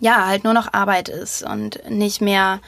ja, 0.00 0.26
halt 0.26 0.44
nur 0.44 0.54
noch 0.54 0.72
Arbeit 0.72 1.08
ist 1.08 1.42
und 1.42 1.80
nicht 1.90 2.22
mehr 2.22 2.60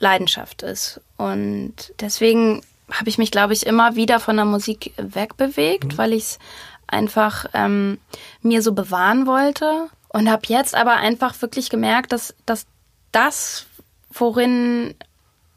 Leidenschaft 0.00 0.62
ist. 0.62 1.00
Und 1.16 1.74
deswegen 2.00 2.62
habe 2.90 3.08
ich 3.08 3.18
mich, 3.18 3.30
glaube 3.30 3.52
ich, 3.52 3.66
immer 3.66 3.96
wieder 3.96 4.20
von 4.20 4.36
der 4.36 4.44
Musik 4.44 4.92
wegbewegt, 4.96 5.92
mhm. 5.92 5.98
weil 5.98 6.12
ich 6.12 6.22
es 6.22 6.38
einfach 6.86 7.46
ähm, 7.54 7.98
mir 8.42 8.62
so 8.62 8.72
bewahren 8.72 9.26
wollte. 9.26 9.88
Und 10.10 10.30
habe 10.30 10.42
jetzt 10.46 10.74
aber 10.74 10.96
einfach 10.96 11.40
wirklich 11.42 11.68
gemerkt, 11.68 12.12
dass, 12.12 12.34
dass 12.46 12.66
das, 13.12 13.66
worin 14.10 14.94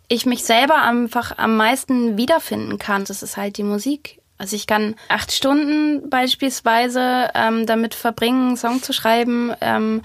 ich 0.10 0.26
mich 0.26 0.44
selber 0.44 0.82
einfach 0.82 1.38
am 1.38 1.56
meisten 1.56 2.18
wiederfinden 2.18 2.78
kann, 2.78 3.06
das 3.06 3.24
ist 3.24 3.38
halt 3.38 3.58
die 3.58 3.64
Musik. 3.64 4.20
Also 4.38 4.58
ich 4.58 4.68
kann 4.68 4.96
acht 5.08 5.32
Stunden 5.32 6.10
beispielsweise 6.10 7.30
ähm, 7.34 7.66
damit 7.66 7.94
verbringen, 7.96 8.48
einen 8.48 8.58
Song 8.58 8.84
zu 8.84 8.92
schreiben 8.92 9.54
ähm, 9.62 10.02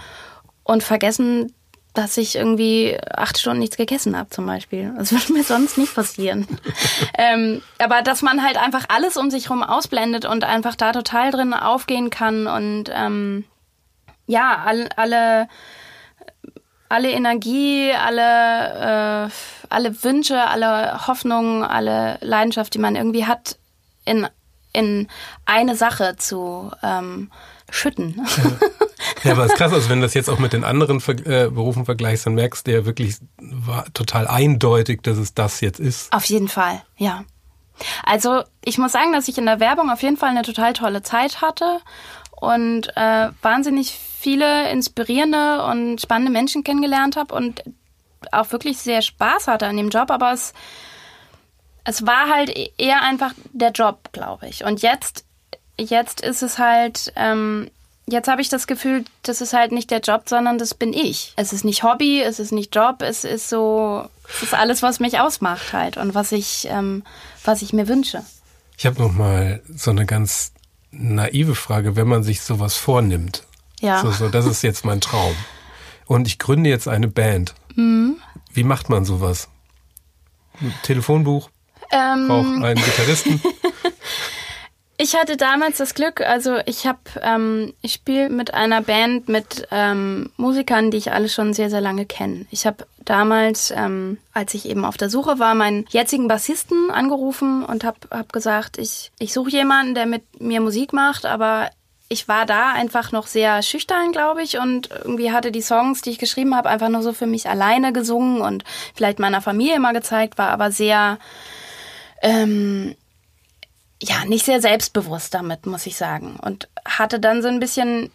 und 0.62 0.84
vergessen, 0.84 1.54
dass 1.96 2.16
ich 2.16 2.36
irgendwie 2.36 2.98
acht 3.14 3.38
Stunden 3.38 3.60
nichts 3.60 3.76
gegessen 3.76 4.16
habe 4.16 4.30
zum 4.30 4.46
Beispiel. 4.46 4.92
Das 4.96 5.12
würde 5.12 5.32
mir 5.32 5.44
sonst 5.44 5.78
nicht 5.78 5.94
passieren. 5.94 6.46
ähm, 7.18 7.62
aber 7.78 8.02
dass 8.02 8.22
man 8.22 8.42
halt 8.42 8.56
einfach 8.56 8.84
alles 8.88 9.16
um 9.16 9.30
sich 9.30 9.44
herum 9.44 9.62
ausblendet 9.62 10.24
und 10.24 10.44
einfach 10.44 10.74
da 10.74 10.92
total 10.92 11.30
drin 11.30 11.54
aufgehen 11.54 12.10
kann 12.10 12.46
und 12.46 12.84
ähm, 12.92 13.44
ja, 14.26 14.62
all, 14.64 14.88
alle 14.96 15.48
alle 16.88 17.10
Energie, 17.10 17.92
alle, 17.92 19.28
äh, 19.28 19.30
alle 19.68 20.04
Wünsche, 20.04 20.40
alle 20.40 21.06
Hoffnungen, 21.06 21.64
alle 21.64 22.18
Leidenschaft, 22.20 22.74
die 22.74 22.78
man 22.78 22.94
irgendwie 22.94 23.26
hat, 23.26 23.58
in, 24.04 24.28
in 24.72 25.08
eine 25.44 25.74
Sache 25.74 26.14
zu 26.16 26.70
ähm, 26.82 27.30
schütten. 27.70 28.24
Ja. 28.36 28.50
ja, 29.24 29.32
aber 29.32 29.44
es 29.44 29.52
ist 29.52 29.58
krass, 29.58 29.72
also 29.72 29.88
wenn 29.88 30.00
du 30.00 30.06
das 30.06 30.14
jetzt 30.14 30.28
auch 30.28 30.38
mit 30.38 30.52
den 30.52 30.64
anderen 30.64 31.00
Ver 31.00 31.14
äh, 31.26 31.50
Berufen 31.50 31.84
vergleichst, 31.84 32.26
dann 32.26 32.34
merkst 32.34 32.66
du 32.66 32.72
ja 32.72 32.84
wirklich 32.84 33.16
total 33.94 34.28
eindeutig, 34.28 35.02
dass 35.02 35.18
es 35.18 35.34
das 35.34 35.60
jetzt 35.60 35.80
ist. 35.80 36.12
Auf 36.12 36.24
jeden 36.24 36.48
Fall, 36.48 36.82
ja. 36.96 37.24
Also 38.04 38.42
ich 38.64 38.78
muss 38.78 38.92
sagen, 38.92 39.12
dass 39.12 39.28
ich 39.28 39.38
in 39.38 39.46
der 39.46 39.60
Werbung 39.60 39.90
auf 39.90 40.02
jeden 40.02 40.16
Fall 40.16 40.30
eine 40.30 40.42
total 40.42 40.72
tolle 40.72 41.02
Zeit 41.02 41.42
hatte 41.42 41.80
und 42.30 42.88
äh, 42.96 43.28
wahnsinnig 43.42 43.98
viele 44.18 44.70
inspirierende 44.70 45.64
und 45.64 46.00
spannende 46.00 46.32
Menschen 46.32 46.64
kennengelernt 46.64 47.16
habe 47.16 47.34
und 47.34 47.62
auch 48.32 48.50
wirklich 48.52 48.78
sehr 48.78 49.02
Spaß 49.02 49.48
hatte 49.48 49.66
an 49.66 49.76
dem 49.76 49.90
Job, 49.90 50.10
aber 50.10 50.32
es, 50.32 50.52
es 51.84 52.06
war 52.06 52.28
halt 52.28 52.52
eher 52.78 53.02
einfach 53.02 53.32
der 53.52 53.70
Job, 53.70 54.10
glaube 54.12 54.48
ich. 54.48 54.64
Und 54.64 54.82
jetzt, 54.82 55.24
jetzt 55.78 56.20
ist 56.20 56.42
es 56.42 56.58
halt, 56.58 57.12
ähm, 57.16 57.70
jetzt 58.06 58.28
habe 58.28 58.40
ich 58.40 58.48
das 58.48 58.66
Gefühl, 58.66 59.04
das 59.22 59.40
ist 59.40 59.52
halt 59.52 59.72
nicht 59.72 59.90
der 59.90 60.00
Job, 60.00 60.28
sondern 60.28 60.58
das 60.58 60.74
bin 60.74 60.92
ich. 60.92 61.32
Es 61.36 61.52
ist 61.52 61.64
nicht 61.64 61.82
Hobby, 61.82 62.22
es 62.22 62.38
ist 62.38 62.52
nicht 62.52 62.74
Job, 62.74 63.02
es 63.02 63.24
ist 63.24 63.48
so, 63.48 64.08
es 64.28 64.44
ist 64.44 64.54
alles, 64.54 64.82
was 64.82 65.00
mich 65.00 65.18
ausmacht 65.18 65.72
halt 65.72 65.96
und 65.96 66.14
was 66.14 66.32
ich, 66.32 66.68
ähm, 66.70 67.02
was 67.44 67.62
ich 67.62 67.72
mir 67.72 67.88
wünsche. 67.88 68.24
Ich 68.78 68.86
habe 68.86 69.00
noch 69.00 69.12
mal 69.12 69.62
so 69.74 69.90
eine 69.90 70.06
ganz 70.06 70.52
naive 70.90 71.54
Frage, 71.54 71.96
wenn 71.96 72.08
man 72.08 72.22
sich 72.22 72.40
sowas 72.40 72.76
vornimmt. 72.76 73.44
Ja. 73.80 74.00
So, 74.00 74.10
so, 74.10 74.28
das 74.28 74.46
ist 74.46 74.62
jetzt 74.62 74.84
mein 74.84 75.00
Traum. 75.00 75.34
Und 76.06 76.26
ich 76.26 76.38
gründe 76.38 76.70
jetzt 76.70 76.88
eine 76.88 77.08
Band. 77.08 77.54
Mhm. 77.74 78.18
Wie 78.52 78.64
macht 78.64 78.88
man 78.88 79.04
sowas? 79.04 79.48
Ein 80.60 80.72
Telefonbuch? 80.82 81.50
Ähm. 81.90 82.28
Braucht 82.28 82.64
einen 82.64 82.82
Gitarristen? 82.82 83.40
Ich 84.98 85.14
hatte 85.14 85.36
damals 85.36 85.76
das 85.76 85.94
Glück, 85.94 86.22
also 86.22 86.56
ich 86.64 86.86
habe, 86.86 86.98
ähm, 87.20 87.74
ich 87.82 87.92
spiele 87.92 88.30
mit 88.30 88.54
einer 88.54 88.80
Band 88.80 89.28
mit 89.28 89.68
ähm, 89.70 90.30
Musikern, 90.38 90.90
die 90.90 90.96
ich 90.96 91.12
alle 91.12 91.28
schon 91.28 91.52
sehr, 91.52 91.68
sehr 91.68 91.82
lange 91.82 92.06
kenne. 92.06 92.46
Ich 92.50 92.66
habe 92.66 92.86
damals, 93.04 93.70
ähm, 93.76 94.16
als 94.32 94.54
ich 94.54 94.66
eben 94.66 94.86
auf 94.86 94.96
der 94.96 95.10
Suche 95.10 95.38
war, 95.38 95.54
meinen 95.54 95.84
jetzigen 95.90 96.28
Bassisten 96.28 96.90
angerufen 96.90 97.62
und 97.62 97.84
habe 97.84 97.98
hab 98.10 98.32
gesagt, 98.32 98.78
ich, 98.78 99.12
ich 99.18 99.34
suche 99.34 99.50
jemanden, 99.50 99.94
der 99.94 100.06
mit 100.06 100.40
mir 100.40 100.62
Musik 100.62 100.94
macht, 100.94 101.26
aber 101.26 101.70
ich 102.08 102.26
war 102.26 102.46
da 102.46 102.72
einfach 102.72 103.12
noch 103.12 103.26
sehr 103.26 103.62
schüchtern, 103.62 104.12
glaube 104.12 104.42
ich, 104.42 104.58
und 104.58 104.88
irgendwie 104.90 105.32
hatte 105.32 105.52
die 105.52 105.60
Songs, 105.60 106.02
die 106.02 106.10
ich 106.10 106.18
geschrieben 106.18 106.54
habe, 106.54 106.70
einfach 106.70 106.88
nur 106.88 107.02
so 107.02 107.12
für 107.12 107.26
mich 107.26 107.48
alleine 107.48 107.92
gesungen 107.92 108.40
und 108.40 108.64
vielleicht 108.94 109.18
meiner 109.18 109.42
Familie 109.42 109.78
mal 109.78 109.92
gezeigt, 109.92 110.38
war 110.38 110.50
aber 110.50 110.70
sehr 110.70 111.18
ähm, 112.22 112.94
ja, 114.02 114.24
nicht 114.26 114.44
sehr 114.44 114.60
selbstbewusst 114.60 115.34
damit, 115.34 115.66
muss 115.66 115.86
ich 115.86 115.96
sagen. 115.96 116.38
Und 116.40 116.68
hatte 116.86 117.18
dann 117.18 117.42
so 117.42 117.48
ein 117.48 117.60
bisschen 117.60 118.10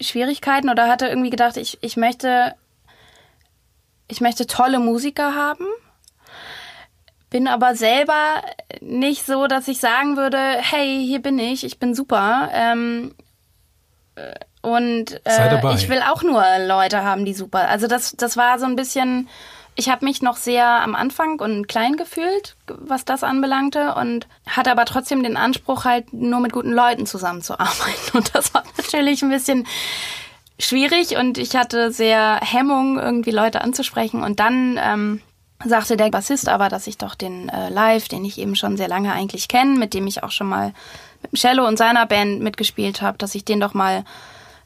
Schwierigkeiten 0.00 0.68
oder 0.68 0.88
hatte 0.88 1.06
irgendwie 1.08 1.30
gedacht, 1.30 1.56
ich, 1.56 1.78
ich 1.80 1.96
möchte, 1.96 2.54
ich 4.06 4.20
möchte 4.20 4.46
tolle 4.46 4.78
Musiker 4.78 5.34
haben. 5.34 5.64
Bin 7.30 7.48
aber 7.48 7.74
selber 7.74 8.42
nicht 8.80 9.26
so, 9.26 9.46
dass 9.46 9.68
ich 9.68 9.80
sagen 9.80 10.16
würde, 10.16 10.38
hey, 10.38 11.04
hier 11.04 11.20
bin 11.20 11.38
ich, 11.38 11.64
ich 11.64 11.78
bin 11.78 11.94
super. 11.94 12.48
Ähm, 12.52 13.14
und 14.62 15.20
äh, 15.24 15.74
ich 15.74 15.88
will 15.88 16.02
auch 16.02 16.22
nur 16.22 16.42
Leute 16.66 17.02
haben, 17.02 17.24
die 17.24 17.34
super. 17.34 17.68
Also 17.68 17.86
das, 17.86 18.14
das 18.16 18.36
war 18.36 18.58
so 18.58 18.66
ein 18.66 18.76
bisschen 18.76 19.28
ich 19.78 19.88
habe 19.88 20.04
mich 20.04 20.22
noch 20.22 20.36
sehr 20.36 20.66
am 20.66 20.96
Anfang 20.96 21.38
und 21.38 21.68
klein 21.68 21.96
gefühlt, 21.96 22.56
was 22.66 23.04
das 23.04 23.22
anbelangte 23.22 23.94
und 23.94 24.26
hatte 24.44 24.72
aber 24.72 24.84
trotzdem 24.84 25.22
den 25.22 25.36
Anspruch, 25.36 25.84
halt 25.84 26.12
nur 26.12 26.40
mit 26.40 26.52
guten 26.52 26.72
Leuten 26.72 27.06
zusammenzuarbeiten. 27.06 27.94
Und 28.14 28.34
das 28.34 28.52
war 28.54 28.64
natürlich 28.76 29.22
ein 29.22 29.30
bisschen 29.30 29.68
schwierig 30.58 31.16
und 31.16 31.38
ich 31.38 31.54
hatte 31.54 31.92
sehr 31.92 32.40
Hemmung, 32.42 32.98
irgendwie 32.98 33.30
Leute 33.30 33.60
anzusprechen. 33.60 34.24
Und 34.24 34.40
dann 34.40 34.80
ähm, 34.82 35.20
sagte 35.64 35.96
der 35.96 36.10
Bassist 36.10 36.48
aber, 36.48 36.68
dass 36.68 36.88
ich 36.88 36.98
doch 36.98 37.14
den 37.14 37.48
äh, 37.48 37.68
Live, 37.68 38.08
den 38.08 38.24
ich 38.24 38.38
eben 38.38 38.56
schon 38.56 38.76
sehr 38.76 38.88
lange 38.88 39.12
eigentlich 39.12 39.46
kenne, 39.46 39.78
mit 39.78 39.94
dem 39.94 40.08
ich 40.08 40.24
auch 40.24 40.32
schon 40.32 40.48
mal 40.48 40.74
mit 41.22 41.40
Cello 41.40 41.64
und 41.68 41.78
seiner 41.78 42.06
Band 42.06 42.40
mitgespielt 42.40 43.00
habe, 43.00 43.18
dass 43.18 43.36
ich 43.36 43.44
den 43.44 43.60
doch 43.60 43.74
mal 43.74 44.04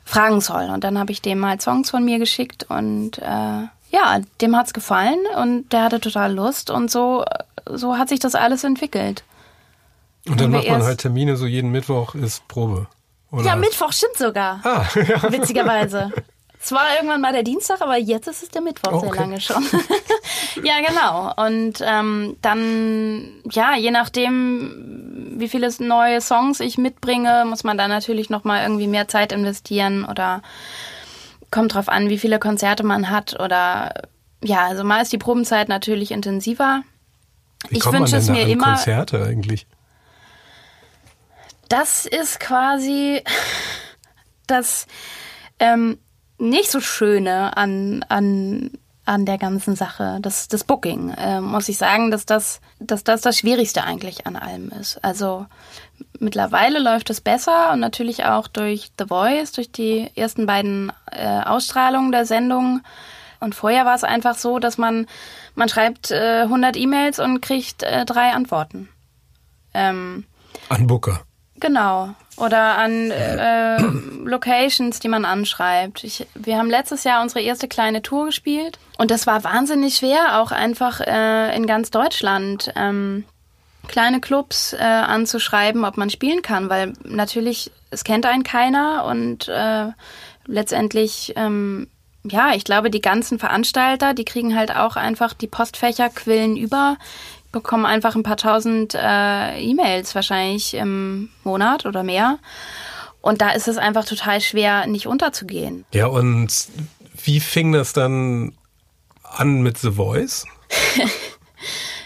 fragen 0.07 0.41
soll. 0.41 0.71
Und 0.71 0.85
dann 0.85 0.99
habe 0.99 1.13
ich 1.13 1.21
dem 1.21 1.39
mal 1.39 1.61
Songs 1.61 1.91
von 1.91 2.03
mir 2.03 2.19
geschickt 2.19 2.65
und 2.71 3.19
äh, 3.19 3.67
ja, 3.93 4.21
dem 4.41 4.57
hat's 4.57 4.73
gefallen 4.73 5.19
und 5.37 5.73
der 5.73 5.85
hatte 5.85 6.01
total 6.01 6.35
Lust 6.35 6.71
und 6.71 6.91
so, 6.91 7.25
so 7.71 7.99
hat 7.99 8.09
sich 8.09 8.21
das 8.21 8.35
alles 8.35 8.65
entwickelt. 8.65 9.23
Und 10.27 10.41
dann 10.41 10.51
macht 10.51 10.69
man 10.69 10.83
halt 10.83 11.01
Termine, 11.01 11.37
so 11.37 11.47
jeden 11.47 11.71
Mittwoch 11.71 12.15
ist 12.15 12.47
Probe. 12.49 12.87
Oder? 13.31 13.45
Ja, 13.45 13.57
Mittwoch 13.57 13.93
stimmt 13.93 14.17
sogar. 14.17 14.61
Ah, 14.65 14.87
ja. 14.95 15.31
Witzigerweise. 15.31 16.11
Es 16.65 16.71
war 16.71 16.95
irgendwann 16.95 17.21
mal 17.21 17.33
der 17.33 17.43
Dienstag, 17.43 17.81
aber 17.81 17.97
jetzt 17.97 18.29
ist 18.29 18.43
es 18.45 18.49
der 18.51 18.63
Mittwoch 18.63 18.93
okay. 18.93 19.09
sehr 19.09 19.21
lange 19.21 19.41
schon. 19.41 19.65
ja, 20.63 20.75
genau. 20.87 21.33
Und 21.45 21.83
ähm, 21.85 22.37
dann, 22.41 23.43
ja, 23.51 23.75
je 23.75 23.91
nachdem, 23.91 25.35
wie 25.39 25.49
viele 25.49 25.69
neue 25.81 26.21
Songs 26.21 26.61
ich 26.61 26.79
mitbringe, 26.79 27.45
muss 27.47 27.65
man 27.65 27.77
da 27.77 27.89
natürlich 27.89 28.31
nochmal 28.31 28.63
irgendwie 28.63 28.87
mehr 28.87 29.09
Zeit 29.09 29.33
investieren 29.33 30.05
oder 30.05 30.41
kommt 31.53 31.75
drauf 31.75 31.89
an, 31.89 32.09
wie 32.09 32.19
viele 32.19 32.41
Konzerte 32.41 32.83
man 32.83 33.11
hat 33.11 33.39
oder 33.39 34.09
ja, 34.43 34.67
also 34.67 34.83
mal 34.83 35.01
ist 35.01 35.13
die 35.13 35.19
Probenzeit 35.19 35.69
natürlich 35.69 36.11
intensiver. 36.11 36.83
Wie 37.69 37.79
ich 37.79 37.93
wünsche 37.93 38.17
es 38.17 38.29
mir 38.29 38.49
immer. 38.49 38.75
Konzerte 38.75 39.23
eigentlich? 39.23 39.69
Das 41.69 42.07
ist 42.07 42.41
quasi 42.41 43.23
das 44.49 44.89
ähm, 45.61 45.99
nicht 46.39 46.71
so 46.71 46.81
Schöne 46.81 47.57
an, 47.57 48.05
an, 48.09 48.73
an 49.05 49.25
der 49.27 49.39
ganzen 49.39 49.77
Sache, 49.77 50.19
das, 50.21 50.49
das 50.49 50.65
Booking, 50.65 51.11
äh, 51.11 51.41
muss 51.41 51.69
ich 51.69 51.79
sagen, 51.79 52.11
dass 52.11 52.27
das, 52.27 52.61
dass 52.81 53.05
das 53.05 53.21
das 53.21 53.39
Schwierigste 53.39 53.85
eigentlich 53.85 54.27
an 54.27 54.37
allem 54.37 54.71
ist. 54.71 55.03
Also 55.05 55.47
mittlerweile 56.23 56.79
läuft 56.79 57.11
es 57.11 57.21
besser 57.21 57.73
und 57.73 57.81
natürlich 57.81 58.25
auch 58.25 58.49
durch 58.49 58.91
The 58.99 59.07
Voice, 59.07 59.53
durch 59.53 59.71
die 59.71 60.11
ersten 60.15 60.47
beiden 60.47 60.93
äh, 61.11 61.41
Ausstrahlungen 61.43 62.13
der 62.13 62.25
Sendung 62.25 62.81
Und 63.41 63.55
vorher 63.55 63.85
war 63.85 63.95
es 63.95 64.05
einfach 64.05 64.37
so, 64.37 64.59
dass 64.59 64.79
man, 64.79 65.07
man 65.55 65.69
schreibt 65.69 66.11
äh, 66.11 66.43
100 66.43 66.77
E-Mails 66.77 67.19
und 67.19 67.41
kriegt 67.41 67.83
äh, 67.83 68.05
drei 68.05 68.31
Antworten. 68.33 68.89
Ähm, 69.75 70.25
an 70.69 70.87
Booker. 70.87 71.23
Genau. 71.57 72.11
Oder 72.37 72.79
an 72.79 73.11
äh, 73.11 73.77
Locations, 74.25 74.99
die 75.01 75.09
man 75.09 75.25
anschreibt. 75.25 76.03
Ich, 76.03 76.27
wir 76.35 76.57
haben 76.57 76.71
letztes 76.71 77.05
Jahr 77.05 77.23
unsere 77.23 77.41
erste 77.41 77.69
kleine 77.69 78.03
Tour 78.03 78.27
gespielt 78.27 78.79
und 78.97 79.11
das 79.11 79.27
war 79.27 79.45
wahnsinnig 79.45 79.97
schwer, 79.97 80.41
auch 80.41 80.51
einfach 80.51 81.01
äh, 81.01 81.55
in 81.57 81.67
ganz 81.67 81.91
Deutschland 81.91 82.73
ähm, 82.75 83.25
kleine 83.89 84.21
Clubs 84.21 84.73
äh, 84.73 84.79
anzuschreiben, 84.79 85.85
ob 85.85 85.97
man 85.97 86.11
spielen 86.11 86.43
kann, 86.43 86.71
weil 86.71 86.93
natürlich 87.05 87.71
es 87.91 88.05
kennt 88.05 88.27
einen 88.27 88.45
keiner 88.45 89.05
und 89.05 89.49
äh, 89.49 89.89
letztendlich 90.47 91.33
ähm, 91.37 91.89
ja, 92.25 92.55
ich 92.55 92.65
glaube, 92.65 92.91
die 92.91 93.01
ganzen 93.01 93.39
Veranstalter, 93.39 94.15
die 94.15 94.25
kriegen 94.25 94.57
halt 94.57 94.75
auch 94.75 94.97
einfach 94.97 95.35
die 95.35 95.49
Postfächer 95.49 96.09
quillen 96.09 96.57
über, 96.57 96.97
bekommen 97.51 97.85
einfach 97.85 98.15
ein 98.15 98.23
paar 98.23 98.37
tausend 98.37 98.95
äh, 98.95 99.61
E-Mails 99.61 100.15
wahrscheinlich 100.15 100.75
im 100.75 101.31
Monat 101.45 101.85
oder 101.85 102.03
mehr. 102.03 102.39
Und 103.21 103.41
da 103.41 103.51
ist 103.51 103.69
es 103.69 103.77
einfach 103.77 104.05
total 104.05 104.41
schwer, 104.41 104.87
nicht 104.87 105.07
unterzugehen. 105.07 105.85
Ja, 105.93 106.07
und 106.07 106.69
wie 107.25 107.41
fing 107.41 107.73
das 107.73 107.93
dann 107.93 108.53
an 109.23 109.63
mit 109.63 109.79
The 109.79 109.93
Voice? 109.93 110.47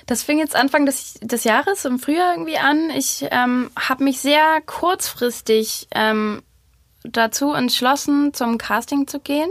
das 0.07 0.23
fing 0.23 0.39
jetzt 0.39 0.55
Anfang 0.55 0.87
des, 0.87 1.15
des 1.21 1.45
Jahres, 1.45 1.85
im 1.85 1.99
Frühjahr 1.99 2.33
irgendwie 2.33 2.59
an. 2.59 2.91
Ich 2.91 3.27
ähm, 3.31 3.71
habe 3.77 4.05
mich 4.05 4.21
sehr 4.21 4.61
kurzfristig 4.65 5.89
ähm, 5.91 6.43
dazu 7.03 7.53
entschlossen, 7.53 8.33
zum 8.33 8.57
Casting 8.57 9.09
zu 9.09 9.19
gehen. 9.19 9.51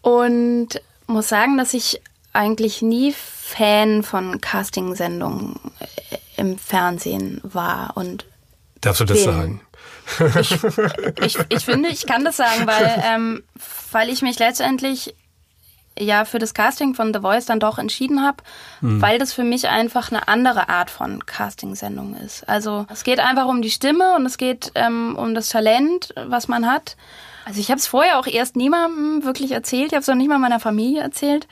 Und 0.00 0.80
muss 1.06 1.28
sagen, 1.28 1.58
dass 1.58 1.74
ich 1.74 2.00
eigentlich 2.32 2.82
nie 2.82 3.12
Fan 3.12 4.04
von 4.04 4.40
Castingsendungen 4.40 5.58
äh, 5.80 6.16
im 6.40 6.58
Fernsehen 6.58 7.40
war 7.42 7.96
und 7.96 8.24
Darfst 8.80 9.00
du 9.00 9.04
das 9.04 9.24
bin. 9.24 9.32
sagen? 9.32 9.60
Ich, 10.40 10.58
ich, 11.22 11.38
ich, 11.48 11.64
finde, 11.64 11.88
ich 11.88 12.06
kann 12.06 12.24
das 12.24 12.36
sagen, 12.36 12.66
weil, 12.66 13.02
ähm, 13.04 13.42
weil 13.92 14.08
ich 14.08 14.22
mich 14.22 14.38
letztendlich 14.38 15.14
ja 16.00 16.24
für 16.24 16.38
das 16.38 16.54
Casting 16.54 16.94
von 16.94 17.12
The 17.12 17.20
Voice 17.20 17.46
dann 17.46 17.60
doch 17.60 17.78
entschieden 17.78 18.22
habe, 18.22 18.38
hm. 18.80 19.00
weil 19.00 19.18
das 19.18 19.32
für 19.32 19.44
mich 19.44 19.68
einfach 19.68 20.10
eine 20.10 20.28
andere 20.28 20.68
Art 20.68 20.90
von 20.90 21.24
Castingsendung 21.26 22.16
ist. 22.16 22.48
Also 22.48 22.86
es 22.90 23.04
geht 23.04 23.20
einfach 23.20 23.46
um 23.46 23.62
die 23.62 23.70
Stimme 23.70 24.14
und 24.14 24.26
es 24.26 24.38
geht 24.38 24.72
ähm, 24.74 25.16
um 25.16 25.34
das 25.34 25.48
Talent, 25.48 26.14
was 26.16 26.48
man 26.48 26.70
hat. 26.70 26.96
Also 27.44 27.60
ich 27.60 27.70
habe 27.70 27.78
es 27.78 27.86
vorher 27.86 28.18
auch 28.18 28.26
erst 28.26 28.56
niemandem 28.56 29.24
wirklich 29.24 29.52
erzählt, 29.52 29.88
ich 29.88 29.92
habe 29.92 30.02
es 30.02 30.08
auch 30.08 30.14
nicht 30.14 30.28
mal 30.28 30.38
meiner 30.38 30.60
Familie 30.60 31.02
erzählt 31.02 31.48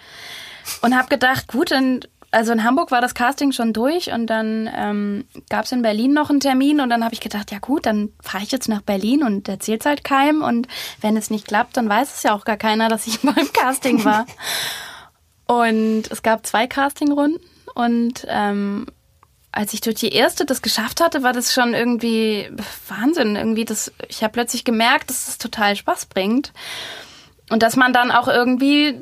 und 0.83 0.97
habe 0.97 1.09
gedacht, 1.09 1.49
gut, 1.49 1.71
dann 1.71 2.01
also 2.31 2.53
in 2.53 2.63
Hamburg 2.65 2.91
war 2.91 3.01
das 3.01 3.15
Casting 3.15 3.53
schon 3.53 3.73
durch 3.73 4.13
und 4.13 4.27
dann 4.27 4.69
ähm, 4.75 5.25
gab 5.49 5.65
es 5.65 5.73
in 5.73 5.83
Berlin 5.83 6.13
noch 6.13 6.29
einen 6.29 6.41
Termin 6.41 6.81
und 6.81 6.91
dann 6.91 7.05
habe 7.05 7.15
ich 7.15 7.21
gedacht, 7.21 7.51
ja 7.51 7.59
gut, 7.59 7.87
dann 7.87 8.11
fahre 8.21 8.45
ich 8.45 8.53
jetzt 8.53 8.69
nach 8.69 8.83
Berlin 8.83 9.23
und 9.23 9.49
erzähl's 9.49 9.87
halt 9.87 10.05
keinem 10.05 10.43
und 10.43 10.69
wenn 11.01 11.17
es 11.17 11.31
nicht 11.31 11.47
klappt, 11.47 11.77
dann 11.77 11.89
weiß 11.89 12.15
es 12.15 12.23
ja 12.23 12.35
auch 12.35 12.45
gar 12.45 12.59
keiner, 12.59 12.89
dass 12.89 13.07
ich 13.07 13.21
beim 13.23 13.53
Casting 13.53 14.05
war. 14.05 14.27
und 15.47 16.05
es 16.11 16.23
gab 16.23 16.47
zwei 16.47 16.67
Castingrunden 16.67 17.41
und 17.75 18.27
ähm, 18.29 18.87
als 19.51 19.73
ich 19.73 19.81
durch 19.81 19.97
die 19.97 20.13
erste 20.13 20.45
das 20.45 20.63
geschafft 20.63 21.01
hatte, 21.01 21.23
war 21.23 21.33
das 21.33 21.55
schon 21.55 21.73
irgendwie 21.73 22.51
Wahnsinn. 22.89 23.35
Irgendwie 23.35 23.65
das, 23.65 23.93
ich 24.09 24.23
habe 24.23 24.33
plötzlich 24.33 24.65
gemerkt, 24.65 25.11
dass 25.11 25.27
das 25.27 25.39
total 25.39 25.75
Spaß 25.75 26.07
bringt 26.07 26.53
und 27.51 27.63
dass 27.63 27.75
man 27.75 27.93
dann 27.93 28.11
auch 28.11 28.29
irgendwie 28.29 29.01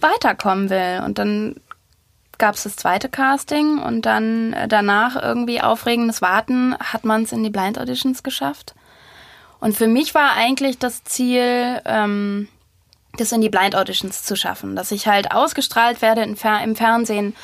weiterkommen 0.00 0.70
will. 0.70 1.02
Und 1.04 1.18
dann 1.18 1.56
gab 2.38 2.54
es 2.54 2.64
das 2.64 2.76
zweite 2.76 3.08
Casting 3.08 3.78
und 3.78 4.02
dann 4.02 4.52
äh, 4.52 4.68
danach 4.68 5.20
irgendwie 5.20 5.60
aufregendes 5.60 6.22
Warten 6.22 6.76
hat 6.78 7.04
man 7.04 7.22
es 7.22 7.32
in 7.32 7.42
die 7.42 7.50
Blind 7.50 7.78
Auditions 7.78 8.22
geschafft. 8.22 8.74
Und 9.60 9.74
für 9.74 9.86
mich 9.86 10.14
war 10.14 10.32
eigentlich 10.36 10.78
das 10.78 11.04
Ziel, 11.04 11.80
ähm, 11.84 12.48
das 13.16 13.32
in 13.32 13.40
die 13.40 13.48
Blind 13.48 13.76
Auditions 13.76 14.22
zu 14.22 14.36
schaffen, 14.36 14.76
dass 14.76 14.90
ich 14.90 15.06
halt 15.06 15.32
ausgestrahlt 15.32 16.02
werde 16.02 16.22
im, 16.22 16.36
Fer 16.36 16.62
im 16.62 16.76
Fernsehen 16.76 17.34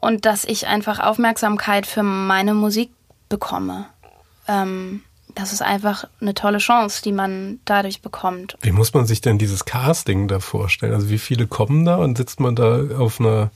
und 0.00 0.26
dass 0.26 0.44
ich 0.44 0.66
einfach 0.66 1.00
Aufmerksamkeit 1.00 1.86
für 1.86 2.02
meine 2.02 2.54
Musik 2.54 2.90
bekomme. 3.28 3.86
Ähm, 4.48 5.02
das 5.34 5.52
ist 5.52 5.62
einfach 5.62 6.04
eine 6.20 6.34
tolle 6.34 6.58
Chance, 6.58 7.02
die 7.02 7.12
man 7.12 7.60
dadurch 7.66 8.00
bekommt. 8.00 8.56
Wie 8.62 8.72
muss 8.72 8.94
man 8.94 9.06
sich 9.06 9.20
denn 9.20 9.38
dieses 9.38 9.66
Casting 9.66 10.28
da 10.28 10.40
vorstellen? 10.40 10.94
Also 10.94 11.10
wie 11.10 11.18
viele 11.18 11.46
kommen 11.46 11.84
da 11.84 11.96
und 11.96 12.16
sitzt 12.16 12.40
man 12.40 12.56
da 12.56 12.80
auf 12.98 13.20
einer, 13.20 13.50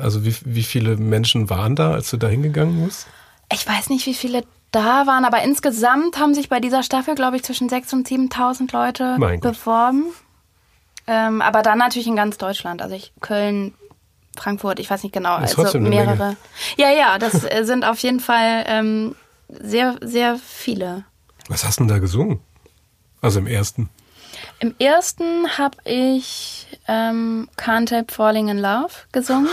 also 0.00 0.24
wie, 0.24 0.34
wie 0.44 0.62
viele 0.62 0.96
Menschen 0.96 1.50
waren 1.50 1.76
da, 1.76 1.92
als 1.92 2.10
du 2.10 2.16
da 2.16 2.28
hingegangen 2.28 2.84
bist? 2.84 3.06
Ich 3.52 3.66
weiß 3.66 3.90
nicht, 3.90 4.06
wie 4.06 4.14
viele 4.14 4.44
da 4.70 5.06
waren, 5.06 5.24
aber 5.24 5.42
insgesamt 5.42 6.18
haben 6.18 6.34
sich 6.34 6.48
bei 6.48 6.58
dieser 6.60 6.82
Staffel, 6.82 7.14
glaube 7.14 7.36
ich, 7.36 7.44
zwischen 7.44 7.68
6.000 7.68 7.94
und 7.94 8.08
7.000 8.08 8.72
Leute 8.72 9.16
beworben. 9.40 10.06
Ähm, 11.06 11.42
aber 11.42 11.62
dann 11.62 11.78
natürlich 11.78 12.08
in 12.08 12.16
ganz 12.16 12.38
Deutschland, 12.38 12.82
also 12.82 12.94
ich, 12.94 13.12
Köln, 13.20 13.74
Frankfurt, 14.36 14.80
ich 14.80 14.90
weiß 14.90 15.02
nicht 15.02 15.12
genau, 15.12 15.36
also 15.36 15.78
mehrere. 15.78 16.36
Ja, 16.76 16.90
ja, 16.90 17.18
das 17.18 17.44
äh, 17.44 17.64
sind 17.64 17.84
auf 17.84 17.98
jeden 17.98 18.20
Fall 18.20 18.64
ähm, 18.66 19.14
sehr, 19.48 19.96
sehr 20.00 20.38
viele. 20.38 21.04
Was 21.48 21.64
hast 21.64 21.78
du 21.78 21.84
denn 21.84 21.88
da 21.88 21.98
gesungen? 21.98 22.40
Also 23.20 23.38
im 23.38 23.46
ersten? 23.46 23.90
Im 24.58 24.74
ersten 24.78 25.58
habe 25.58 25.76
ich 25.84 26.66
ähm, 26.88 27.48
Can't 27.56 27.90
Help 27.90 28.10
Falling 28.10 28.48
in 28.48 28.58
Love 28.58 28.92
gesungen. 29.12 29.48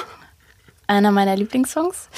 Einer 0.92 1.12
meiner 1.12 1.38
Lieblingssongs. 1.38 2.10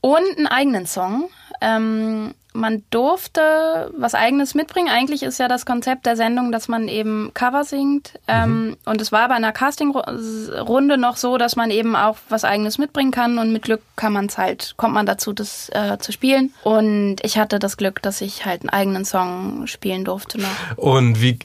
Und 0.00 0.38
einen 0.38 0.46
eigenen 0.46 0.86
Song. 0.86 1.28
Ähm, 1.60 2.34
man 2.54 2.82
durfte 2.88 3.92
was 3.98 4.14
Eigenes 4.14 4.54
mitbringen. 4.54 4.88
Eigentlich 4.88 5.22
ist 5.22 5.38
ja 5.38 5.48
das 5.48 5.66
Konzept 5.66 6.06
der 6.06 6.16
Sendung, 6.16 6.50
dass 6.50 6.66
man 6.66 6.88
eben 6.88 7.32
Cover 7.34 7.64
singt. 7.64 8.18
Ähm, 8.26 8.68
mhm. 8.68 8.76
und 8.86 9.02
es 9.02 9.12
war 9.12 9.28
bei 9.28 9.34
einer 9.34 9.52
Castingrunde 9.52 10.96
noch 10.96 11.18
so, 11.18 11.36
dass 11.36 11.56
man 11.56 11.70
eben 11.70 11.94
auch 11.94 12.16
was 12.30 12.44
Eigenes 12.44 12.78
mitbringen 12.78 13.10
kann 13.10 13.38
und 13.38 13.52
mit 13.52 13.64
Glück 13.64 13.82
kann 13.96 14.14
man 14.14 14.26
es 14.26 14.38
halt, 14.38 14.74
kommt 14.78 14.94
man 14.94 15.04
dazu, 15.04 15.34
das 15.34 15.68
äh, 15.74 15.98
zu 15.98 16.10
spielen. 16.10 16.54
Und 16.62 17.16
ich 17.22 17.36
hatte 17.36 17.58
das 17.58 17.76
Glück, 17.76 18.00
dass 18.00 18.22
ich 18.22 18.46
halt 18.46 18.62
einen 18.62 18.70
eigenen 18.70 19.04
Song 19.04 19.66
spielen 19.66 20.04
durfte 20.06 20.40
noch. 20.40 20.78
Und 20.78 21.20
wie, 21.20 21.38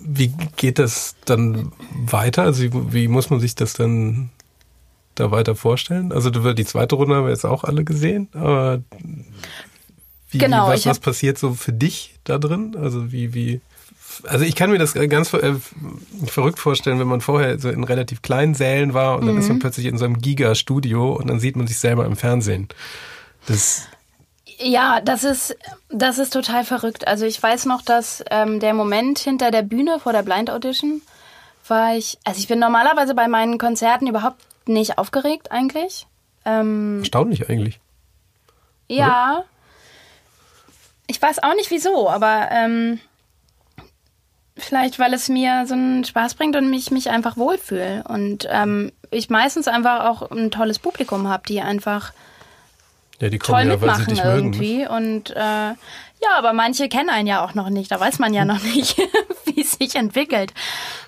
wie 0.00 0.32
geht 0.56 0.78
das 0.78 1.16
dann 1.26 1.72
weiter? 1.92 2.44
Also 2.44 2.62
wie, 2.62 2.92
wie 2.92 3.08
muss 3.08 3.28
man 3.28 3.40
sich 3.40 3.54
das 3.54 3.74
dann 3.74 4.30
da 5.14 5.30
weiter 5.30 5.54
vorstellen? 5.54 6.12
Also 6.12 6.30
die 6.30 6.64
zweite 6.64 6.94
Runde 6.94 7.16
haben 7.16 7.24
wir 7.24 7.30
jetzt 7.30 7.44
auch 7.44 7.64
alle 7.64 7.84
gesehen, 7.84 8.28
aber 8.32 8.82
wie, 10.30 10.38
genau, 10.38 10.68
was, 10.68 10.86
was 10.86 10.98
passiert 10.98 11.38
so 11.38 11.52
für 11.54 11.72
dich 11.72 12.14
da 12.24 12.38
drin? 12.38 12.76
Also 12.80 13.12
wie, 13.12 13.34
wie, 13.34 13.60
also 14.24 14.44
ich 14.44 14.56
kann 14.56 14.70
mir 14.70 14.78
das 14.78 14.94
ganz 14.94 15.32
äh, 15.34 15.54
verrückt 16.26 16.58
vorstellen, 16.58 16.98
wenn 16.98 17.08
man 17.08 17.20
vorher 17.20 17.58
so 17.58 17.68
in 17.68 17.84
relativ 17.84 18.22
kleinen 18.22 18.54
Sälen 18.54 18.94
war 18.94 19.18
und 19.18 19.26
dann 19.26 19.34
mhm. 19.34 19.40
ist 19.40 19.48
man 19.48 19.56
mhm. 19.56 19.60
plötzlich 19.60 19.86
in 19.86 19.98
so 19.98 20.04
einem 20.04 20.18
Giga-Studio 20.20 21.12
und 21.12 21.28
dann 21.28 21.40
sieht 21.40 21.56
man 21.56 21.66
sich 21.66 21.78
selber 21.78 22.06
im 22.06 22.16
Fernsehen. 22.16 22.68
Das 23.46 23.88
ja, 24.58 25.00
das 25.00 25.24
ist, 25.24 25.56
das 25.88 26.18
ist 26.18 26.32
total 26.32 26.64
verrückt. 26.64 27.06
Also 27.06 27.26
ich 27.26 27.42
weiß 27.42 27.66
noch, 27.66 27.82
dass 27.82 28.22
ähm, 28.30 28.60
der 28.60 28.74
Moment 28.74 29.18
hinter 29.18 29.50
der 29.50 29.62
Bühne 29.62 29.98
vor 29.98 30.12
der 30.12 30.22
Blind 30.22 30.50
Audition 30.50 31.02
war 31.68 31.96
ich, 31.96 32.18
also 32.24 32.38
ich 32.38 32.48
bin 32.48 32.58
normalerweise 32.58 33.14
bei 33.14 33.28
meinen 33.28 33.58
Konzerten 33.58 34.06
überhaupt 34.06 34.40
nicht 34.68 34.98
aufgeregt 34.98 35.52
eigentlich. 35.52 36.06
Ähm, 36.44 37.00
Erstaunlich 37.00 37.48
eigentlich. 37.48 37.80
Ja, 38.88 39.38
Oder? 39.38 39.44
Ich 41.06 41.20
weiß 41.20 41.42
auch 41.42 41.54
nicht 41.54 41.70
wieso, 41.70 42.08
aber 42.08 42.48
ähm, 42.50 42.98
vielleicht, 44.56 44.98
weil 44.98 45.14
es 45.14 45.28
mir 45.28 45.66
so 45.66 45.74
einen 45.74 46.04
Spaß 46.04 46.34
bringt 46.34 46.56
und 46.56 46.70
mich, 46.70 46.90
mich 46.90 47.10
einfach 47.10 47.36
wohlfühle. 47.36 48.04
Und 48.08 48.46
ähm, 48.50 48.92
ich 49.10 49.30
meistens 49.30 49.68
einfach 49.68 50.04
auch 50.04 50.30
ein 50.30 50.50
tolles 50.50 50.78
Publikum 50.78 51.28
habe, 51.28 51.42
die 51.46 51.60
einfach 51.60 52.12
ja, 53.20 53.28
die 53.28 53.38
kommen 53.38 53.58
toll 53.58 53.70
ja, 53.70 53.76
mitmachen 53.76 54.06
weil 54.06 54.08
sie 54.08 54.14
dich 54.14 54.24
irgendwie. 54.24 54.78
Mögen. 54.78 54.88
Und 54.88 55.30
äh, 55.30 55.74
ja, 56.22 56.36
aber 56.36 56.52
manche 56.52 56.88
kennen 56.88 57.10
einen 57.10 57.28
ja 57.28 57.44
auch 57.44 57.54
noch 57.54 57.68
nicht. 57.68 57.90
Da 57.90 58.00
weiß 58.00 58.18
man 58.18 58.34
ja 58.34 58.44
noch 58.44 58.62
nicht, 58.62 58.98
wie 59.44 59.60
es 59.60 59.72
sich 59.72 59.94
entwickelt. 59.96 60.52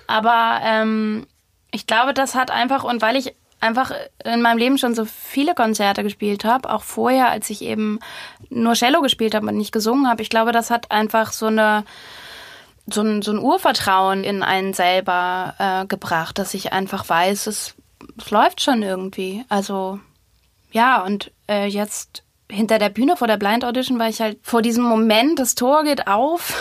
Aber 0.07 0.59
ähm, 0.63 1.27
ich 1.71 1.87
glaube, 1.87 2.13
das 2.13 2.35
hat 2.35 2.51
einfach, 2.51 2.83
und 2.83 3.01
weil 3.01 3.15
ich 3.15 3.35
einfach 3.65 3.91
in 4.23 4.41
meinem 4.41 4.57
Leben 4.57 4.77
schon 4.77 4.95
so 4.95 5.05
viele 5.05 5.55
Konzerte 5.55 6.03
gespielt 6.03 6.45
habe, 6.45 6.69
auch 6.69 6.83
vorher, 6.83 7.29
als 7.29 7.49
ich 7.49 7.61
eben 7.61 7.99
nur 8.49 8.73
Cello 8.73 9.01
gespielt 9.01 9.35
habe 9.35 9.47
und 9.47 9.57
nicht 9.57 9.71
gesungen 9.71 10.07
habe. 10.07 10.21
Ich 10.21 10.29
glaube, 10.29 10.51
das 10.51 10.69
hat 10.69 10.91
einfach 10.91 11.31
so 11.31 11.47
eine 11.47 11.83
so 12.87 13.01
ein, 13.01 13.21
so 13.23 13.31
ein 13.31 13.39
Urvertrauen 13.39 14.23
in 14.23 14.43
einen 14.43 14.73
selber 14.73 15.55
äh, 15.57 15.87
gebracht, 15.87 16.37
dass 16.37 16.53
ich 16.53 16.71
einfach 16.71 17.09
weiß, 17.09 17.47
es, 17.47 17.75
es 18.17 18.31
läuft 18.31 18.61
schon 18.61 18.83
irgendwie. 18.83 19.43
Also 19.49 19.99
ja, 20.71 21.01
und 21.03 21.31
äh, 21.49 21.65
jetzt 21.65 22.23
hinter 22.49 22.77
der 22.77 22.89
Bühne 22.89 23.17
vor 23.17 23.27
der 23.27 23.37
Blind 23.37 23.65
Audition 23.65 23.97
war 23.97 24.07
ich 24.07 24.21
halt 24.21 24.37
vor 24.43 24.61
diesem 24.61 24.83
Moment, 24.83 25.39
das 25.39 25.55
Tor 25.55 25.83
geht 25.83 26.07
auf 26.07 26.53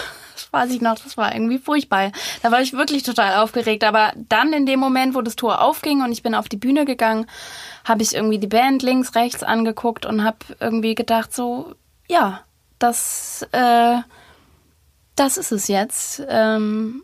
weiß 0.54 0.70
ich 0.70 0.80
noch, 0.80 0.98
das 0.98 1.18
war 1.18 1.34
irgendwie 1.34 1.58
furchtbar. 1.58 2.12
Da 2.42 2.50
war 2.50 2.62
ich 2.62 2.72
wirklich 2.72 3.02
total 3.02 3.42
aufgeregt. 3.42 3.84
Aber 3.84 4.12
dann 4.16 4.54
in 4.54 4.64
dem 4.64 4.80
Moment, 4.80 5.14
wo 5.14 5.20
das 5.20 5.36
Tor 5.36 5.60
aufging 5.60 6.02
und 6.02 6.12
ich 6.12 6.22
bin 6.22 6.34
auf 6.34 6.48
die 6.48 6.56
Bühne 6.56 6.86
gegangen, 6.86 7.26
habe 7.84 8.02
ich 8.02 8.14
irgendwie 8.14 8.38
die 8.38 8.46
Band 8.46 8.82
links, 8.82 9.14
rechts 9.14 9.42
angeguckt 9.42 10.06
und 10.06 10.24
habe 10.24 10.38
irgendwie 10.60 10.94
gedacht, 10.94 11.34
so, 11.34 11.74
ja, 12.08 12.40
das, 12.78 13.46
äh, 13.52 13.98
das 15.16 15.36
ist 15.36 15.52
es 15.52 15.68
jetzt. 15.68 16.22
Ähm, 16.28 17.02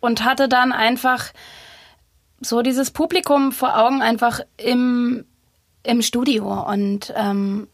und 0.00 0.24
hatte 0.24 0.48
dann 0.48 0.72
einfach 0.72 1.32
so 2.40 2.62
dieses 2.62 2.92
Publikum 2.92 3.50
vor 3.50 3.76
Augen 3.76 4.00
einfach 4.00 4.40
im, 4.56 5.24
im 5.82 6.02
Studio 6.02 6.62
und 6.70 7.12
ähm, 7.16 7.66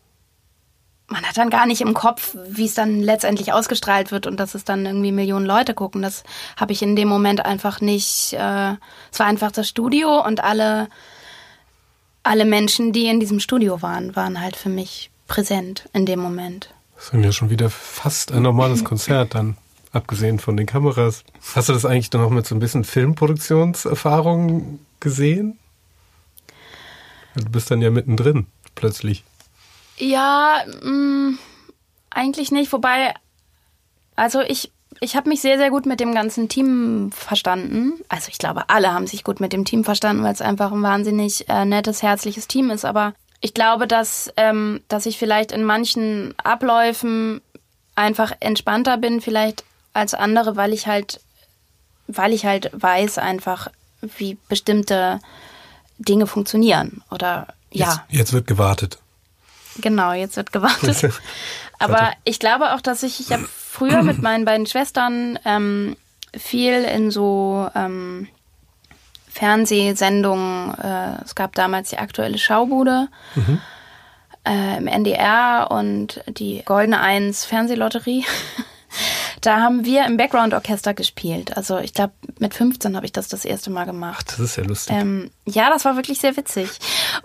man 1.09 1.23
hat 1.25 1.37
dann 1.37 1.51
gar 1.51 1.67
nicht 1.67 1.81
im 1.81 1.95
Kopf, 1.95 2.37
wie 2.49 2.65
es 2.65 2.75
dann 2.75 3.01
letztendlich 3.01 3.53
ausgestrahlt 3.53 4.11
wird 4.11 4.27
und 4.27 4.39
dass 4.41 4.55
es 4.55 4.65
dann 4.65 4.87
irgendwie 4.87 5.13
Millionen 5.13 5.47
Leute 5.47 5.75
gucken. 5.75 6.03
Das 6.03 6.25
habe 6.57 6.73
ich 6.73 6.83
in 6.83 6.97
dem 6.97 7.09
Moment 7.09 7.45
einfach 7.45 7.81
nicht. 7.81 8.33
Äh, 8.33 8.73
es 9.13 9.19
war 9.19 9.27
einfach 9.27 9.53
das 9.53 9.69
Studio 9.69 10.25
und 10.25 10.43
alle, 10.43 10.89
alle 12.23 12.45
Menschen, 12.45 12.93
die 12.93 13.07
in 13.07 13.21
diesem 13.21 13.39
Studio 13.39 13.83
waren, 13.83 14.17
waren 14.17 14.41
halt 14.41 14.57
für 14.57 14.71
mich 14.71 15.11
präsent 15.27 15.89
in 15.93 16.07
dem 16.07 16.21
Moment. 16.21 16.71
Das 16.97 17.11
ist 17.11 17.25
ja 17.25 17.33
schon 17.33 17.51
wieder 17.51 17.69
fast 17.69 18.33
ein 18.33 18.43
normales 18.43 18.85
Konzert 18.85 19.35
dann, 19.35 19.59
abgesehen 19.93 20.39
von 20.39 20.57
den 20.57 20.67
Kameras. 20.67 21.25
Hast 21.55 21.69
du 21.69 21.75
das 21.75 21.85
eigentlich 21.85 22.11
dann 22.11 22.23
auch 22.23 22.31
mit 22.31 22.47
so 22.47 22.55
ein 22.55 22.61
bisschen 22.61 22.85
Filmproduktionserfahrung 22.85 24.79
gesehen? 25.01 25.59
Du 27.37 27.51
bist 27.51 27.71
dann 27.71 27.83
ja 27.83 27.91
mittendrin, 27.91 28.47
plötzlich. 28.75 29.25
Ja, 29.97 30.65
mh, 30.83 30.91
mm, 30.91 31.39
eigentlich 32.11 32.51
nicht. 32.51 32.73
Wobei, 32.73 33.15
also 34.17 34.41
ich, 34.41 34.73
ich 35.01 35.17
habe 35.17 35.29
mich 35.29 35.41
sehr, 35.41 35.59
sehr 35.59 35.71
gut 35.71 35.87
mit 35.87 36.01
dem 36.01 36.15
ganzen 36.15 36.49
Team 36.49 37.11
verstanden. 37.13 37.95
Also 38.09 38.29
ich 38.31 38.39
glaube, 38.39 38.69
alle 38.69 38.93
haben 38.93 39.07
sich 39.07 39.25
gut 39.25 39.41
mit 39.41 39.53
dem 39.53 39.65
Team 39.65 39.85
verstanden, 39.85 40.23
weil 40.23 40.33
es 40.33 40.41
einfach 40.41 40.73
ein 40.73 40.83
wahnsinnig 40.83 41.49
äh, 41.49 41.65
nettes, 41.65 42.03
herzliches 42.03 42.49
Team 42.49 42.71
ist. 42.71 42.85
Aber 42.85 43.15
ich 43.41 43.55
glaube, 43.55 43.87
dass, 43.87 44.33
ähm, 44.37 44.81
dass 44.89 45.07
ich 45.07 45.19
vielleicht 45.19 45.53
in 45.53 45.65
manchen 45.65 46.35
Abläufen 46.39 47.41
einfach 47.95 48.33
entspannter 48.41 48.97
bin, 48.97 49.21
vielleicht 49.21 49.65
als 49.93 50.15
andere, 50.15 50.57
weil 50.57 50.73
ich 50.73 50.87
halt, 50.87 51.21
weil 52.07 52.33
ich 52.33 52.45
halt 52.45 52.71
weiß 52.73 53.19
einfach, 53.19 53.69
wie 54.01 54.37
bestimmte 54.49 55.21
Dinge 55.99 56.27
funktionieren. 56.27 57.03
Oder 57.11 57.49
ja. 57.71 57.87
Jetzt, 57.87 58.01
jetzt 58.09 58.33
wird 58.33 58.47
gewartet. 58.47 58.99
Genau, 59.81 60.13
jetzt 60.13 60.37
wird 60.37 60.53
gewartet. 60.53 61.13
Aber 61.79 62.13
ich 62.25 62.39
glaube 62.39 62.75
auch, 62.75 62.81
dass 62.81 63.03
ich, 63.03 63.21
ich 63.21 63.33
habe 63.33 63.47
früher 63.49 64.03
mit 64.03 64.23
meinen 64.23 64.45
beiden 64.45 64.67
Schwestern 64.67 65.39
ähm, 65.45 65.97
viel 66.37 66.85
in 66.85 67.11
so 67.11 67.69
ähm, 67.75 68.29
Fernsehsendungen, 69.29 70.75
äh, 70.79 71.23
es 71.25 71.35
gab 71.35 71.55
damals 71.55 71.91
die 71.91 71.99
aktuelle 71.99 72.39
Schaubude 72.39 73.09
mhm. 73.35 73.61
äh, 74.47 74.79
im 74.79 74.87
NDR 74.87 75.69
und 75.71 76.23
die 76.29 76.63
Goldene 76.65 77.01
Eins 77.01 77.45
Fernsehlotterie. 77.45 78.25
da 79.41 79.61
haben 79.61 79.85
wir 79.85 80.07
im 80.07 80.17
Background-Orchester 80.17 80.95
gespielt. 80.95 81.57
Also 81.57 81.79
ich 81.79 81.93
glaube, 81.93 82.13
mit 82.39 82.55
15 82.55 82.95
habe 82.95 83.07
ich 83.07 83.13
das 83.13 83.27
das 83.27 83.45
erste 83.45 83.71
Mal 83.71 83.87
gemacht. 83.87 84.27
Ach, 84.31 84.37
das 84.37 84.39
ist 84.39 84.57
ja 84.57 84.65
lustig. 84.65 84.97
Ähm, 84.97 85.31
ja, 85.47 85.69
das 85.69 85.85
war 85.85 85.97
wirklich 85.97 86.21
sehr 86.21 86.37
witzig. 86.37 86.71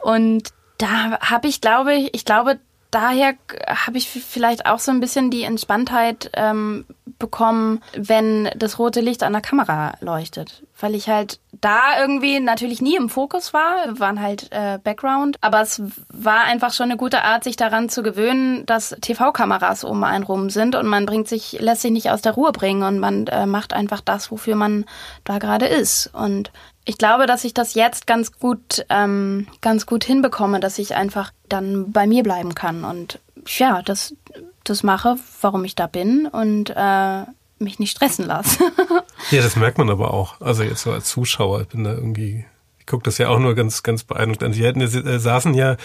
Und 0.01 0.51
da 0.79 1.19
habe 1.19 1.47
ich, 1.47 1.61
glaube 1.61 1.93
ich, 1.93 2.15
ich 2.15 2.25
glaube, 2.25 2.59
daher 2.89 3.35
habe 3.67 3.97
ich 3.97 4.09
vielleicht 4.09 4.65
auch 4.65 4.79
so 4.79 4.91
ein 4.91 4.99
bisschen 4.99 5.29
die 5.29 5.43
Entspanntheit 5.43 6.31
ähm, 6.33 6.85
bekommen, 7.19 7.81
wenn 7.93 8.49
das 8.55 8.79
rote 8.79 9.01
Licht 9.01 9.21
an 9.23 9.33
der 9.33 9.41
Kamera 9.41 9.93
leuchtet. 9.99 10.63
Weil 10.79 10.95
ich 10.95 11.09
halt 11.09 11.39
da 11.51 11.99
irgendwie 11.99 12.39
natürlich 12.39 12.81
nie 12.81 12.95
im 12.95 13.09
Fokus 13.09 13.53
war, 13.53 13.85
wir 13.85 13.99
waren 13.99 14.21
halt 14.21 14.47
äh, 14.51 14.79
Background, 14.81 15.37
aber 15.41 15.61
es 15.61 15.81
war 16.07 16.45
einfach 16.45 16.73
schon 16.73 16.85
eine 16.85 16.97
gute 16.97 17.23
Art, 17.23 17.43
sich 17.43 17.57
daran 17.57 17.89
zu 17.89 18.01
gewöhnen, 18.01 18.65
dass 18.65 18.95
TV-Kameras 19.01 19.83
um 19.83 20.03
einen 20.03 20.23
rum 20.23 20.49
sind 20.49 20.75
und 20.75 20.87
man 20.87 21.05
bringt 21.05 21.27
sich, 21.27 21.57
lässt 21.59 21.81
sich 21.81 21.91
nicht 21.91 22.09
aus 22.09 22.21
der 22.21 22.31
Ruhe 22.31 22.53
bringen 22.53 22.83
und 22.83 22.99
man 22.99 23.27
äh, 23.27 23.45
macht 23.45 23.73
einfach 23.73 24.01
das, 24.01 24.31
wofür 24.31 24.55
man 24.55 24.85
da 25.25 25.37
gerade 25.37 25.67
ist. 25.67 26.09
Und 26.13 26.51
ich 26.89 26.97
glaube, 26.97 27.27
dass 27.27 27.43
ich 27.43 27.53
das 27.53 27.75
jetzt 27.75 28.07
ganz 28.07 28.31
gut, 28.31 28.83
ähm, 28.89 29.45
ganz 29.61 29.85
gut 29.85 30.03
hinbekomme, 30.03 30.59
dass 30.59 30.79
ich 30.79 30.95
einfach 30.95 31.31
dann 31.47 31.91
bei 31.91 32.07
mir 32.07 32.23
bleiben 32.23 32.55
kann 32.55 32.83
und 32.83 33.19
ja, 33.45 33.83
das, 33.83 34.15
das 34.63 34.81
mache, 34.81 35.17
warum 35.41 35.63
ich 35.65 35.75
da 35.75 35.85
bin 35.85 36.25
und 36.25 36.73
äh, 36.75 37.25
mich 37.59 37.77
nicht 37.77 37.91
stressen 37.91 38.25
lasse. 38.25 38.63
ja, 39.29 39.43
das 39.43 39.55
merkt 39.55 39.77
man 39.77 39.91
aber 39.91 40.15
auch. 40.15 40.41
Also 40.41 40.63
jetzt 40.63 40.81
so 40.81 40.91
als 40.91 41.05
Zuschauer, 41.05 41.61
ich 41.61 41.67
bin 41.67 41.83
da 41.83 41.93
irgendwie 41.93 42.45
ich 42.79 42.87
gucke 42.87 43.03
das 43.03 43.19
ja 43.19 43.29
auch 43.29 43.37
nur 43.37 43.53
ganz, 43.53 43.83
ganz 43.83 44.03
beeindruckt 44.03 44.41
an. 44.41 44.53
Sie 44.53 44.67
hatten, 44.67 44.81
äh, 44.81 45.19
saßen 45.19 45.53
ja 45.53 45.77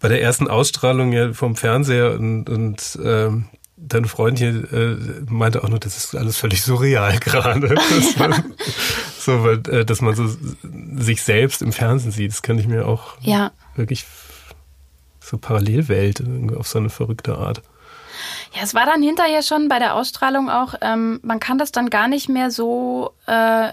bei 0.00 0.08
der 0.08 0.20
ersten 0.20 0.48
Ausstrahlung 0.48 1.12
ja 1.12 1.32
vom 1.32 1.56
Fernseher 1.56 2.12
und, 2.12 2.50
und 2.50 2.98
ähm, 3.02 3.46
dein 3.88 4.04
Freund 4.04 4.38
hier 4.38 4.72
äh, 4.72 4.96
meinte 5.28 5.64
auch 5.64 5.68
nur, 5.68 5.78
das 5.78 5.96
ist 5.96 6.14
alles 6.14 6.36
völlig 6.36 6.62
surreal 6.62 7.18
gerade. 7.18 7.68
so, 9.18 9.44
weil, 9.44 9.62
äh, 9.68 9.84
dass 9.84 10.00
man 10.00 10.14
so 10.14 10.28
sich 10.96 11.22
selbst 11.22 11.62
im 11.62 11.72
Fernsehen 11.72 12.12
sieht, 12.12 12.30
das 12.30 12.42
kann 12.42 12.58
ich 12.58 12.66
mir 12.66 12.86
auch 12.86 13.16
ja. 13.20 13.50
wirklich 13.74 14.04
so 15.20 15.38
Parallelwelt 15.38 16.22
auf 16.56 16.68
so 16.68 16.78
eine 16.78 16.90
verrückte 16.90 17.36
Art. 17.36 17.62
Ja, 18.54 18.62
es 18.62 18.74
war 18.74 18.86
dann 18.86 19.02
hinterher 19.02 19.42
schon 19.42 19.68
bei 19.68 19.78
der 19.78 19.94
Ausstrahlung 19.94 20.50
auch, 20.50 20.74
ähm, 20.80 21.20
man 21.22 21.40
kann 21.40 21.58
das 21.58 21.72
dann 21.72 21.90
gar 21.90 22.08
nicht 22.08 22.28
mehr 22.28 22.50
so 22.50 23.14
äh, 23.26 23.72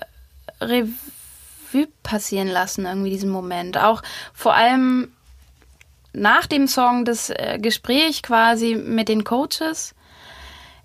Revue 0.62 1.88
passieren 2.04 2.48
lassen, 2.48 2.86
irgendwie 2.86 3.10
diesen 3.10 3.30
Moment. 3.30 3.78
Auch 3.78 4.02
vor 4.34 4.56
allem 4.56 5.12
nach 6.14 6.48
dem 6.48 6.68
Song 6.68 7.06
das 7.06 7.30
äh, 7.30 7.60
Gespräch 7.62 8.24
quasi 8.24 8.76
mit 8.76 9.10
den 9.10 9.24
Coaches 9.24 9.94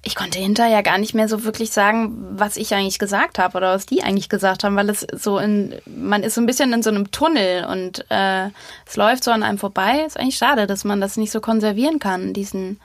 ich 0.04 0.14
konnte 0.14 0.38
hinterher 0.38 0.82
gar 0.82 0.98
nicht 0.98 1.14
mehr 1.14 1.28
so 1.28 1.44
wirklich 1.44 1.70
sagen, 1.70 2.14
was 2.38 2.56
ich 2.56 2.74
eigentlich 2.74 2.98
gesagt 2.98 3.38
habe 3.38 3.56
oder 3.56 3.74
was 3.74 3.86
die 3.86 4.02
eigentlich 4.02 4.28
gesagt 4.28 4.64
haben, 4.64 4.76
weil 4.76 4.90
es 4.90 5.06
so 5.12 5.38
in, 5.38 5.74
man 5.86 6.22
ist 6.22 6.34
so 6.34 6.40
ein 6.40 6.46
bisschen 6.46 6.72
in 6.72 6.82
so 6.82 6.90
einem 6.90 7.10
Tunnel 7.10 7.64
und 7.64 8.04
äh, 8.10 8.48
es 8.86 8.96
läuft 8.96 9.24
so 9.24 9.30
an 9.30 9.42
einem 9.42 9.58
vorbei. 9.58 10.04
Ist 10.06 10.18
eigentlich 10.18 10.36
schade, 10.36 10.66
dass 10.66 10.84
man 10.84 11.00
das 11.00 11.16
nicht 11.16 11.32
so 11.32 11.40
konservieren 11.40 11.98
kann, 11.98 12.34
diesen 12.34 12.80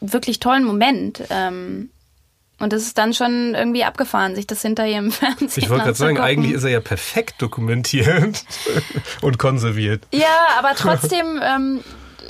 wirklich 0.00 0.40
tollen 0.40 0.64
Moment. 0.64 1.22
Ähm, 1.30 1.90
und 2.58 2.72
es 2.72 2.84
ist 2.84 2.98
dann 2.98 3.12
schon 3.12 3.54
irgendwie 3.54 3.84
abgefahren, 3.84 4.34
sich 4.34 4.46
das 4.46 4.62
hinterher 4.62 4.98
im 4.98 5.12
Fernsehen 5.12 5.50
Ich 5.56 5.70
wollte 5.70 5.84
gerade 5.84 5.96
sagen, 5.96 6.18
eigentlich 6.18 6.52
ist 6.52 6.64
er 6.64 6.70
ja 6.70 6.80
perfekt 6.80 7.42
dokumentiert 7.42 8.44
und 9.22 9.38
konserviert. 9.38 10.06
Ja, 10.12 10.46
aber 10.58 10.74
trotzdem 10.76 11.40
ähm, 11.42 11.80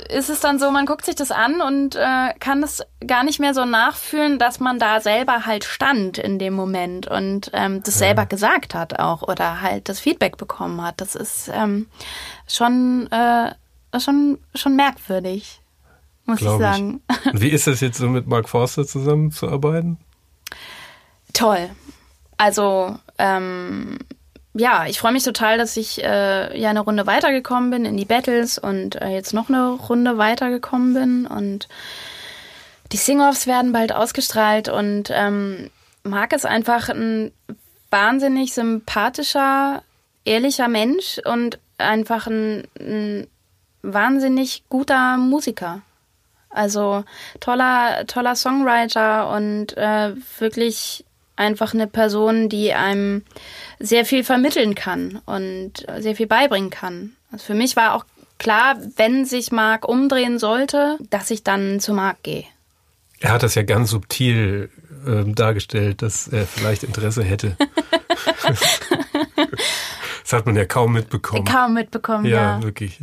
ist 0.09 0.29
es 0.29 0.39
dann 0.39 0.59
so, 0.59 0.71
man 0.71 0.85
guckt 0.85 1.05
sich 1.05 1.15
das 1.15 1.31
an 1.31 1.61
und 1.61 1.95
äh, 1.95 2.33
kann 2.39 2.63
es 2.63 2.83
gar 3.05 3.23
nicht 3.23 3.39
mehr 3.39 3.53
so 3.53 3.65
nachfühlen, 3.65 4.39
dass 4.39 4.59
man 4.59 4.79
da 4.79 4.99
selber 4.99 5.45
halt 5.45 5.63
stand 5.63 6.17
in 6.17 6.39
dem 6.39 6.53
Moment 6.53 7.07
und 7.07 7.51
ähm, 7.53 7.83
das 7.83 7.95
ja. 7.95 8.07
selber 8.07 8.25
gesagt 8.25 8.75
hat 8.75 8.99
auch 8.99 9.21
oder 9.21 9.61
halt 9.61 9.89
das 9.89 9.99
Feedback 9.99 10.37
bekommen 10.37 10.81
hat. 10.81 11.01
Das 11.01 11.15
ist 11.15 11.49
ähm, 11.53 11.87
schon, 12.47 13.09
äh, 13.11 13.51
schon, 13.99 14.39
schon 14.53 14.75
merkwürdig, 14.75 15.61
muss 16.25 16.39
Glaub 16.39 16.59
ich 16.59 16.65
sagen. 16.65 17.01
Ich. 17.09 17.33
Und 17.33 17.41
wie 17.41 17.49
ist 17.49 17.67
es 17.67 17.81
jetzt 17.81 17.97
so 17.97 18.07
mit 18.07 18.27
Mark 18.27 18.49
Forster 18.49 18.85
zusammenzuarbeiten? 18.85 19.97
Toll. 21.33 21.69
Also 22.37 22.97
ähm, 23.17 23.97
ja, 24.57 24.85
ich 24.85 24.99
freue 24.99 25.11
mich 25.11 25.23
total, 25.23 25.57
dass 25.57 25.75
ich 25.75 26.01
äh, 26.01 26.57
ja 26.57 26.69
eine 26.69 26.79
Runde 26.79 27.05
weitergekommen 27.05 27.71
bin 27.71 27.85
in 27.85 27.97
die 27.97 28.05
Battles 28.05 28.57
und 28.57 28.95
äh, 29.01 29.09
jetzt 29.09 29.33
noch 29.33 29.49
eine 29.49 29.71
Runde 29.71 30.17
weitergekommen 30.17 30.93
bin 30.93 31.27
und 31.27 31.67
die 32.93 32.97
Sing-Offs 32.97 33.47
werden 33.47 33.73
bald 33.73 33.91
ausgestrahlt 33.91 34.69
und 34.69 35.09
ähm, 35.11 35.71
Marc 36.03 36.31
ist 36.33 36.45
einfach 36.45 36.87
ein 36.87 37.33
wahnsinnig 37.91 38.53
sympathischer, 38.53 39.83
ehrlicher 40.23 40.69
Mensch 40.69 41.19
und 41.25 41.59
einfach 41.77 42.27
ein, 42.27 42.63
ein 42.79 43.27
wahnsinnig 43.81 44.63
guter 44.69 45.17
Musiker. 45.17 45.81
Also 46.49 47.03
toller, 47.41 48.05
toller 48.07 48.35
Songwriter 48.35 49.29
und 49.35 49.75
äh, 49.75 50.13
wirklich 50.39 51.03
einfach 51.35 51.73
eine 51.73 51.87
Person, 51.87 52.47
die 52.47 52.73
einem 52.73 53.23
sehr 53.79 54.05
viel 54.05 54.23
vermitteln 54.23 54.75
kann 54.75 55.21
und 55.25 55.85
sehr 55.99 56.15
viel 56.15 56.27
beibringen 56.27 56.69
kann. 56.69 57.15
Also 57.31 57.45
für 57.45 57.55
mich 57.55 57.75
war 57.75 57.93
auch 57.93 58.05
klar, 58.37 58.77
wenn 58.95 59.25
sich 59.25 59.51
Marc 59.51 59.87
umdrehen 59.87 60.39
sollte, 60.39 60.97
dass 61.09 61.31
ich 61.31 61.43
dann 61.43 61.79
zu 61.79 61.93
Marc 61.93 62.23
gehe. 62.23 62.45
Er 63.19 63.31
hat 63.31 63.43
das 63.43 63.55
ja 63.55 63.63
ganz 63.63 63.89
subtil 63.89 64.69
äh, 65.05 65.23
dargestellt, 65.25 66.01
dass 66.01 66.27
er 66.27 66.45
vielleicht 66.45 66.83
Interesse 66.83 67.23
hätte. 67.23 67.55
das 70.23 70.33
hat 70.33 70.45
man 70.45 70.55
ja 70.55 70.65
kaum 70.65 70.93
mitbekommen. 70.93 71.45
Kaum 71.45 71.73
mitbekommen, 71.73 72.25
ja. 72.25 72.57
Ja, 72.57 72.63
wirklich. 72.63 72.99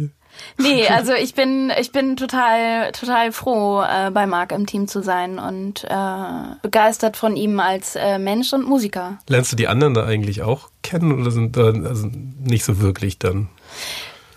Nee, 0.58 0.86
also 0.88 1.12
ich 1.12 1.34
bin, 1.34 1.72
ich 1.78 1.92
bin 1.92 2.16
total, 2.16 2.92
total 2.92 3.32
froh, 3.32 3.82
äh, 3.82 4.10
bei 4.10 4.26
Marc 4.26 4.52
im 4.52 4.66
Team 4.66 4.88
zu 4.88 5.02
sein 5.02 5.38
und 5.38 5.84
äh, 5.84 6.56
begeistert 6.62 7.16
von 7.16 7.36
ihm 7.36 7.60
als 7.60 7.96
äh, 7.96 8.18
Mensch 8.18 8.52
und 8.52 8.66
Musiker. 8.66 9.18
Lernst 9.28 9.52
du 9.52 9.56
die 9.56 9.68
anderen 9.68 9.94
da 9.94 10.04
eigentlich 10.04 10.42
auch 10.42 10.68
kennen 10.82 11.20
oder 11.20 11.30
sind 11.30 11.56
da 11.56 11.72
also 11.72 12.08
nicht 12.44 12.64
so 12.64 12.80
wirklich 12.80 13.18
dann? 13.18 13.48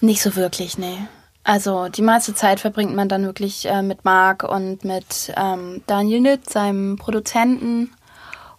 Nicht 0.01 0.21
so 0.21 0.35
wirklich, 0.35 0.77
nee. 0.77 0.97
Also 1.43 1.89
die 1.89 2.01
meiste 2.01 2.33
Zeit 2.33 2.59
verbringt 2.59 2.95
man 2.95 3.07
dann 3.07 3.23
wirklich 3.23 3.67
äh, 3.67 3.83
mit 3.83 4.03
Marc 4.03 4.43
und 4.43 4.83
mit 4.83 5.31
ähm, 5.37 5.83
Daniel 5.85 6.21
Nitt, 6.21 6.49
seinem 6.49 6.97
Produzenten 6.97 7.91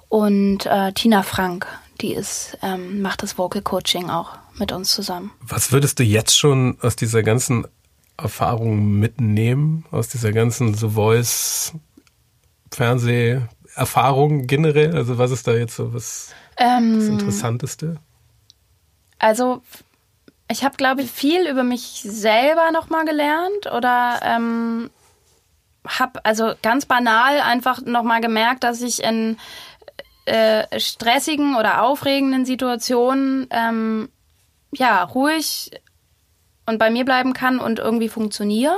und 0.08 0.66
äh, 0.66 0.92
Tina 0.92 1.22
Frank, 1.22 1.66
die 2.00 2.14
ist, 2.14 2.56
ähm, 2.62 3.02
macht 3.02 3.24
das 3.24 3.38
Vocal 3.38 3.62
Coaching 3.62 4.08
auch 4.08 4.38
mit 4.58 4.72
uns 4.72 4.92
zusammen. 4.92 5.32
Was 5.40 5.72
würdest 5.72 5.98
du 5.98 6.02
jetzt 6.02 6.36
schon 6.36 6.78
aus 6.80 6.96
dieser 6.96 7.22
ganzen 7.22 7.66
Erfahrung 8.16 8.98
mitnehmen, 8.98 9.84
aus 9.90 10.08
dieser 10.08 10.32
ganzen 10.32 10.74
The 10.74 10.90
Voice 10.90 11.72
Fernseherfahrung 12.72 14.46
generell? 14.46 14.94
Also 14.96 15.18
was 15.18 15.30
ist 15.30 15.46
da 15.46 15.52
jetzt 15.52 15.76
so 15.76 15.92
was 15.92 16.30
ähm, 16.56 16.98
das 16.98 17.08
Interessanteste? 17.08 17.96
Also 19.18 19.62
ich 20.50 20.64
habe, 20.64 20.76
glaube 20.76 21.02
ich, 21.02 21.10
viel 21.10 21.48
über 21.48 21.64
mich 21.64 22.02
selber 22.04 22.70
nochmal 22.70 23.04
gelernt 23.04 23.66
oder 23.74 24.20
ähm, 24.22 24.90
habe 25.86 26.24
also 26.24 26.52
ganz 26.62 26.86
banal 26.86 27.40
einfach 27.40 27.82
nochmal 27.82 28.20
gemerkt, 28.20 28.64
dass 28.64 28.80
ich 28.80 29.02
in 29.02 29.38
äh, 30.24 30.80
stressigen 30.80 31.56
oder 31.56 31.82
aufregenden 31.82 32.44
Situationen 32.44 33.46
ähm, 33.50 34.08
ja 34.72 35.02
ruhig 35.02 35.70
und 36.66 36.78
bei 36.78 36.90
mir 36.90 37.04
bleiben 37.04 37.32
kann 37.32 37.58
und 37.58 37.78
irgendwie 37.78 38.08
funktioniere. 38.08 38.76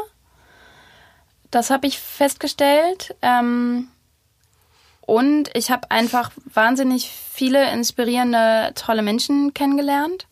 Das 1.50 1.70
habe 1.70 1.86
ich 1.86 1.98
festgestellt. 1.98 3.16
Ähm, 3.22 3.88
und 5.00 5.48
ich 5.54 5.70
habe 5.70 5.90
einfach 5.90 6.32
wahnsinnig 6.52 7.08
viele 7.08 7.72
inspirierende, 7.72 8.72
tolle 8.74 9.00
Menschen 9.00 9.54
kennengelernt. 9.54 10.26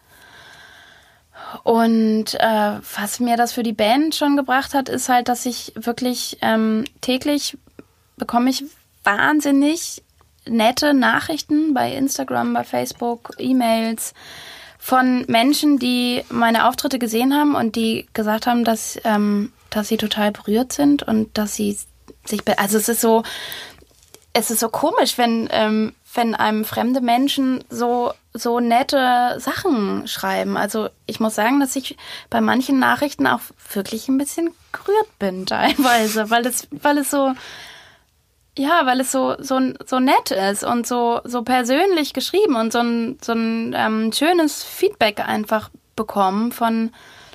Und 1.62 2.34
äh, 2.34 2.80
was 2.94 3.18
mir 3.20 3.38
das 3.38 3.52
für 3.52 3.62
die 3.62 3.72
Band 3.72 4.14
schon 4.14 4.36
gebracht 4.36 4.74
hat, 4.74 4.90
ist 4.90 5.08
halt, 5.08 5.28
dass 5.28 5.46
ich 5.46 5.72
wirklich 5.76 6.38
ähm, 6.42 6.84
täglich 7.00 7.56
bekomme 8.16 8.50
ich 8.50 8.64
wahnsinnig 9.04 10.02
nette 10.46 10.94
Nachrichten 10.94 11.74
bei 11.74 11.92
Instagram, 11.92 12.52
bei 12.52 12.64
Facebook, 12.64 13.32
E-Mails 13.38 14.14
von 14.86 15.24
Menschen, 15.26 15.80
die 15.80 16.22
meine 16.28 16.68
Auftritte 16.68 17.00
gesehen 17.00 17.34
haben 17.34 17.56
und 17.56 17.74
die 17.74 18.06
gesagt 18.12 18.46
haben, 18.46 18.62
dass, 18.62 18.96
ähm, 19.02 19.50
dass 19.68 19.88
sie 19.88 19.96
total 19.96 20.30
berührt 20.30 20.72
sind 20.72 21.02
und 21.02 21.36
dass 21.36 21.56
sie 21.56 21.76
sich, 22.24 22.42
also 22.56 22.78
es 22.78 22.88
ist 22.88 23.00
so, 23.00 23.24
es 24.32 24.52
ist 24.52 24.60
so 24.60 24.68
komisch, 24.68 25.18
wenn, 25.18 25.48
ähm, 25.50 25.92
wenn 26.14 26.36
einem 26.36 26.64
fremde 26.64 27.00
Menschen 27.00 27.64
so, 27.68 28.12
so 28.32 28.60
nette 28.60 29.34
Sachen 29.40 30.06
schreiben. 30.06 30.56
Also 30.56 30.88
ich 31.06 31.18
muss 31.18 31.34
sagen, 31.34 31.58
dass 31.58 31.74
ich 31.74 31.96
bei 32.30 32.40
manchen 32.40 32.78
Nachrichten 32.78 33.26
auch 33.26 33.40
wirklich 33.72 34.06
ein 34.06 34.18
bisschen 34.18 34.54
gerührt 34.70 35.18
bin 35.18 35.46
teilweise, 35.46 36.30
weil 36.30 36.46
es, 36.46 36.68
weil 36.70 36.98
es 36.98 37.10
so, 37.10 37.32
ja, 38.58 38.86
weil 38.86 39.00
es 39.00 39.12
so, 39.12 39.34
so, 39.38 39.60
so 39.84 40.00
nett 40.00 40.30
ist 40.30 40.64
und 40.64 40.86
so, 40.86 41.20
so 41.24 41.42
persönlich 41.42 42.14
geschrieben 42.14 42.56
und 42.56 42.72
so 42.72 42.80
ein, 42.80 43.18
so 43.22 43.32
ein 43.32 43.74
ähm, 43.76 44.12
schönes 44.12 44.64
Feedback 44.64 45.20
einfach 45.20 45.70
bekommen 45.94 46.52
von 46.52 46.90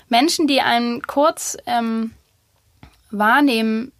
Menschen, 0.09 0.47
die 0.47 0.61
einen 0.61 1.01
kurz 1.03 1.57
ähm, 1.67 2.11
wahrnehmen, 3.11 3.91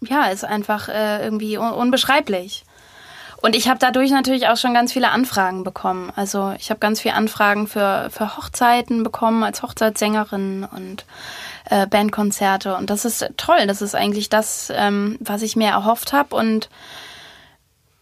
ja, 0.00 0.26
ist 0.26 0.44
einfach 0.44 0.88
äh, 0.88 1.24
irgendwie 1.24 1.58
un 1.58 1.72
unbeschreiblich. 1.72 2.64
Und 3.40 3.54
ich 3.54 3.68
habe 3.68 3.78
dadurch 3.78 4.10
natürlich 4.10 4.48
auch 4.48 4.56
schon 4.56 4.74
ganz 4.74 4.92
viele 4.92 5.10
Anfragen 5.10 5.62
bekommen. 5.62 6.12
Also 6.16 6.54
ich 6.58 6.70
habe 6.70 6.80
ganz 6.80 7.00
viele 7.00 7.14
Anfragen 7.14 7.68
für, 7.68 8.08
für 8.10 8.36
Hochzeiten 8.36 9.04
bekommen 9.04 9.44
als 9.44 9.62
Hochzeitssängerin 9.62 10.66
und 10.70 11.04
äh, 11.70 11.86
Bandkonzerte. 11.86 12.76
Und 12.76 12.90
das 12.90 13.04
ist 13.04 13.30
toll. 13.36 13.66
Das 13.66 13.82
ist 13.82 13.94
eigentlich 13.94 14.28
das, 14.28 14.72
ähm, 14.74 15.16
was 15.20 15.42
ich 15.42 15.56
mir 15.56 15.68
erhofft 15.68 16.12
habe. 16.12 16.34
Und 16.34 16.68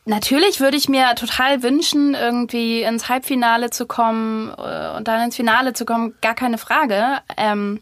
natürlich 0.05 0.61
würde 0.61 0.77
ich 0.77 0.89
mir 0.89 1.15
total 1.15 1.63
wünschen, 1.63 2.15
irgendwie 2.15 2.83
ins 2.83 3.09
Halbfinale 3.09 3.71
zu 3.71 3.87
kommen 3.87 4.51
äh, 4.57 4.97
und 4.97 5.09
dann 5.09 5.23
ins 5.23 5.37
Finale 5.37 5.73
zu 5.73 5.85
kommen. 5.85 6.15
Gar 6.21 6.35
keine 6.35 6.59
Frage. 6.59 7.19
Ähm, 7.37 7.81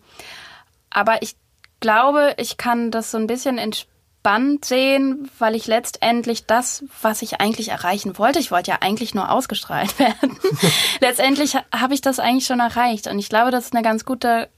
aber 0.91 1.22
ich 1.22 1.37
glaube, 1.80 2.35
ich 2.39 2.57
kann 2.57 2.91
das 2.91 3.11
so 3.11 3.18
ein 3.18 3.26
bisschen 3.26 3.59
entspannt 3.59 4.64
sehen, 4.64 5.30
weil 5.39 5.55
ich 5.55 5.66
letztendlich 5.66 6.47
das, 6.47 6.85
was 7.03 7.20
ich 7.20 7.41
eigentlich 7.41 7.68
erreichen 7.68 8.16
wollte, 8.16 8.39
ich 8.39 8.51
wollte 8.51 8.70
ja 8.70 8.78
eigentlich 8.80 9.14
nur 9.14 9.30
ausgestrahlt 9.30 9.99
werden. 9.99 10.39
letztendlich 11.01 11.57
habe 11.74 11.93
ich 11.93 12.01
das 12.01 12.20
eigentlich 12.20 12.47
schon 12.47 12.61
erreicht. 12.61 13.07
Und 13.07 13.18
ich 13.18 13.28
glaube, 13.28 13.51
das 13.51 13.66
ist 13.66 13.74
eine 13.74 13.82
ganz 13.82 14.07
gute 14.07 14.49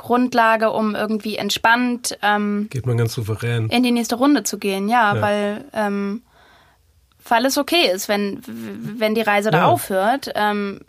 Grundlage, 0.00 0.70
um 0.70 0.94
irgendwie 0.94 1.36
entspannt 1.36 2.18
ähm, 2.22 2.68
geht 2.70 2.86
man 2.86 2.96
ganz 2.96 3.12
souverän 3.12 3.68
in 3.68 3.82
die 3.82 3.92
nächste 3.92 4.16
Runde 4.16 4.42
zu 4.42 4.58
gehen. 4.58 4.88
Ja, 4.88 5.14
ja. 5.14 5.22
weil 5.22 5.64
ähm, 5.74 6.22
weil 7.28 7.44
es 7.44 7.58
okay 7.58 7.90
ist, 7.92 8.08
wenn 8.08 8.40
wenn 8.46 9.14
die 9.14 9.20
Reise 9.20 9.50
ja. 9.50 9.58
da 9.58 9.66
aufhört. 9.66 10.30
Ähm, 10.34 10.80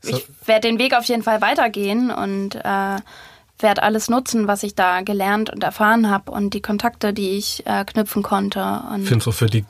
so. 0.00 0.16
Ich 0.16 0.28
werde 0.46 0.68
den 0.68 0.78
Weg 0.78 0.94
auf 0.94 1.04
jeden 1.04 1.24
Fall 1.24 1.40
weitergehen 1.40 2.12
und 2.12 2.54
äh, 2.54 2.96
werde 3.58 3.82
alles 3.82 4.08
nutzen, 4.08 4.46
was 4.46 4.62
ich 4.62 4.76
da 4.76 5.00
gelernt 5.00 5.50
und 5.50 5.64
erfahren 5.64 6.08
habe 6.08 6.30
und 6.30 6.54
die 6.54 6.62
Kontakte, 6.62 7.12
die 7.12 7.30
ich 7.30 7.66
äh, 7.66 7.84
knüpfen 7.84 8.22
konnte. 8.22 8.82
ich 9.00 9.08
finde 9.08 9.22
es 9.22 9.28
auch 9.28 9.34
für 9.34 9.46
die 9.46 9.64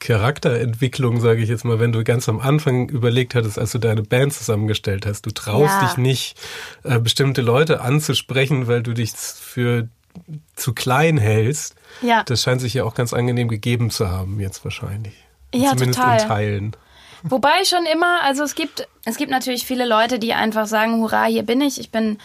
Charakterentwicklung, 0.00 1.20
sage 1.20 1.42
ich 1.42 1.48
jetzt 1.48 1.64
mal, 1.64 1.80
wenn 1.80 1.92
du 1.92 2.04
ganz 2.04 2.28
am 2.28 2.40
Anfang 2.40 2.88
überlegt 2.88 3.34
hattest, 3.34 3.58
als 3.58 3.72
du 3.72 3.78
deine 3.78 4.02
Band 4.02 4.32
zusammengestellt 4.32 5.06
hast, 5.06 5.26
du 5.26 5.30
traust 5.30 5.74
ja. 5.80 5.86
dich 5.86 5.96
nicht, 5.96 6.38
äh, 6.84 6.98
bestimmte 6.98 7.42
Leute 7.42 7.80
anzusprechen, 7.80 8.68
weil 8.68 8.82
du 8.82 8.94
dich 8.94 9.12
für 9.12 9.88
zu 10.54 10.72
klein 10.72 11.18
hältst. 11.18 11.74
Ja. 12.02 12.22
Das 12.24 12.42
scheint 12.42 12.60
sich 12.60 12.74
ja 12.74 12.84
auch 12.84 12.94
ganz 12.94 13.12
angenehm 13.12 13.48
gegeben 13.48 13.90
zu 13.90 14.10
haben, 14.10 14.40
jetzt 14.40 14.64
wahrscheinlich. 14.64 15.14
Ja, 15.54 15.70
Zumindest 15.70 16.00
total. 16.00 16.20
in 16.20 16.28
Teilen. 16.28 16.76
Wobei 17.22 17.64
schon 17.64 17.84
immer, 17.86 18.22
also 18.22 18.44
es 18.44 18.54
gibt, 18.54 18.86
es 19.04 19.16
gibt 19.16 19.30
natürlich 19.30 19.66
viele 19.66 19.86
Leute, 19.86 20.18
die 20.18 20.34
einfach 20.34 20.66
sagen, 20.66 21.00
hurra, 21.00 21.24
hier 21.24 21.42
bin 21.42 21.60
ich, 21.60 21.80
ich 21.80 21.90
bin, 21.90 22.18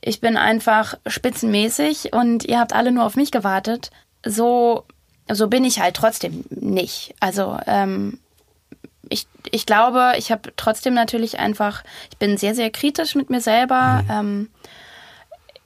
ich 0.00 0.20
bin 0.20 0.36
einfach 0.36 0.94
spitzenmäßig 1.06 2.12
und 2.12 2.44
ihr 2.44 2.58
habt 2.58 2.74
alle 2.74 2.92
nur 2.92 3.04
auf 3.04 3.16
mich 3.16 3.30
gewartet. 3.30 3.90
So 4.24 4.84
so 5.30 5.48
bin 5.48 5.64
ich 5.64 5.80
halt 5.80 5.96
trotzdem 5.96 6.44
nicht. 6.50 7.14
Also 7.20 7.58
ähm, 7.66 8.18
ich, 9.08 9.26
ich 9.50 9.66
glaube, 9.66 10.14
ich 10.16 10.32
habe 10.32 10.52
trotzdem 10.56 10.94
natürlich 10.94 11.38
einfach, 11.38 11.84
ich 12.10 12.18
bin 12.18 12.36
sehr, 12.36 12.54
sehr 12.54 12.70
kritisch 12.70 13.14
mit 13.14 13.30
mir 13.30 13.40
selber. 13.40 14.02
Mhm. 14.04 14.10
Ähm, 14.10 14.50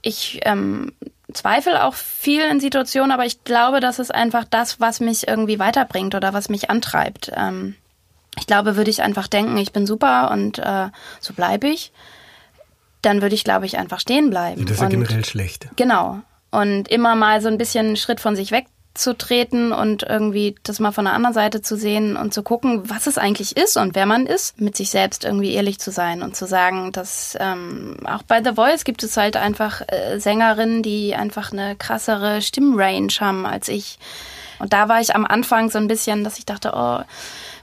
ich 0.02 0.40
ähm, 0.42 0.92
zweifle 1.32 1.84
auch 1.84 1.94
viel 1.94 2.42
in 2.42 2.60
Situationen, 2.60 3.12
aber 3.12 3.24
ich 3.24 3.44
glaube, 3.44 3.80
das 3.80 3.98
ist 3.98 4.14
einfach 4.14 4.44
das, 4.48 4.80
was 4.80 5.00
mich 5.00 5.28
irgendwie 5.28 5.58
weiterbringt 5.58 6.14
oder 6.14 6.32
was 6.32 6.48
mich 6.48 6.70
antreibt. 6.70 7.32
Ähm, 7.34 7.76
ich 8.38 8.46
glaube, 8.46 8.76
würde 8.76 8.90
ich 8.90 9.02
einfach 9.02 9.28
denken, 9.28 9.56
ich 9.56 9.72
bin 9.72 9.86
super 9.86 10.30
und 10.30 10.58
äh, 10.58 10.88
so 11.20 11.32
bleibe 11.32 11.68
ich, 11.68 11.92
dann 13.02 13.22
würde 13.22 13.34
ich, 13.34 13.44
glaube 13.44 13.66
ich, 13.66 13.78
einfach 13.78 14.00
stehen 14.00 14.30
bleiben. 14.30 14.66
Das 14.66 14.76
ist 14.76 14.82
ja 14.82 14.88
generell 14.88 15.24
schlecht. 15.24 15.68
Genau. 15.76 16.20
Und 16.50 16.88
immer 16.88 17.14
mal 17.14 17.40
so 17.40 17.48
ein 17.48 17.58
bisschen 17.58 17.86
einen 17.86 17.96
Schritt 17.96 18.20
von 18.20 18.36
sich 18.36 18.50
weg 18.50 18.66
zu 18.98 19.16
treten 19.16 19.72
und 19.72 20.02
irgendwie 20.02 20.54
das 20.62 20.80
mal 20.80 20.92
von 20.92 21.04
der 21.04 21.14
anderen 21.14 21.34
Seite 21.34 21.62
zu 21.62 21.76
sehen 21.76 22.16
und 22.16 22.32
zu 22.32 22.42
gucken, 22.42 22.88
was 22.88 23.06
es 23.06 23.18
eigentlich 23.18 23.56
ist 23.56 23.76
und 23.76 23.94
wer 23.94 24.06
man 24.06 24.26
ist, 24.26 24.60
mit 24.60 24.76
sich 24.76 24.90
selbst 24.90 25.24
irgendwie 25.24 25.52
ehrlich 25.52 25.78
zu 25.78 25.90
sein 25.90 26.22
und 26.22 26.36
zu 26.36 26.46
sagen, 26.46 26.92
dass 26.92 27.36
ähm, 27.40 27.96
auch 28.04 28.22
bei 28.22 28.42
The 28.42 28.54
Voice 28.54 28.84
gibt 28.84 29.02
es 29.02 29.16
halt 29.16 29.36
einfach 29.36 29.82
äh, 29.88 30.18
Sängerinnen, 30.18 30.82
die 30.82 31.14
einfach 31.14 31.52
eine 31.52 31.76
krassere 31.76 32.42
Stimmrange 32.42 33.12
haben 33.20 33.46
als 33.46 33.68
ich. 33.68 33.98
Und 34.58 34.72
da 34.72 34.88
war 34.88 35.00
ich 35.00 35.14
am 35.14 35.26
Anfang 35.26 35.70
so 35.70 35.78
ein 35.78 35.88
bisschen, 35.88 36.24
dass 36.24 36.38
ich 36.38 36.46
dachte, 36.46 36.72
oh, 36.74 37.00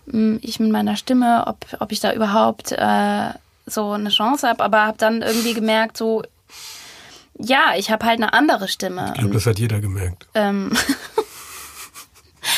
hm, 0.10 0.40
ich 0.42 0.60
mit 0.60 0.72
meiner 0.72 0.96
Stimme, 0.96 1.44
ob, 1.48 1.58
ob 1.80 1.92
ich 1.92 2.00
da 2.00 2.14
überhaupt 2.14 2.72
äh, 2.72 3.30
so 3.66 3.92
eine 3.92 4.10
Chance 4.10 4.48
habe, 4.48 4.64
aber 4.64 4.86
habe 4.86 4.98
dann 4.98 5.22
irgendwie 5.22 5.54
gemerkt, 5.54 5.98
so 5.98 6.24
ja, 7.40 7.74
ich 7.78 7.90
habe 7.92 8.06
halt 8.06 8.22
eine 8.22 8.34
andere 8.34 8.68
Stimme. 8.68 9.12
Ich 9.16 9.20
glaube, 9.20 9.34
das 9.34 9.46
hat 9.46 9.60
jeder 9.60 9.80
gemerkt. 9.80 10.28
Ähm 10.36 10.72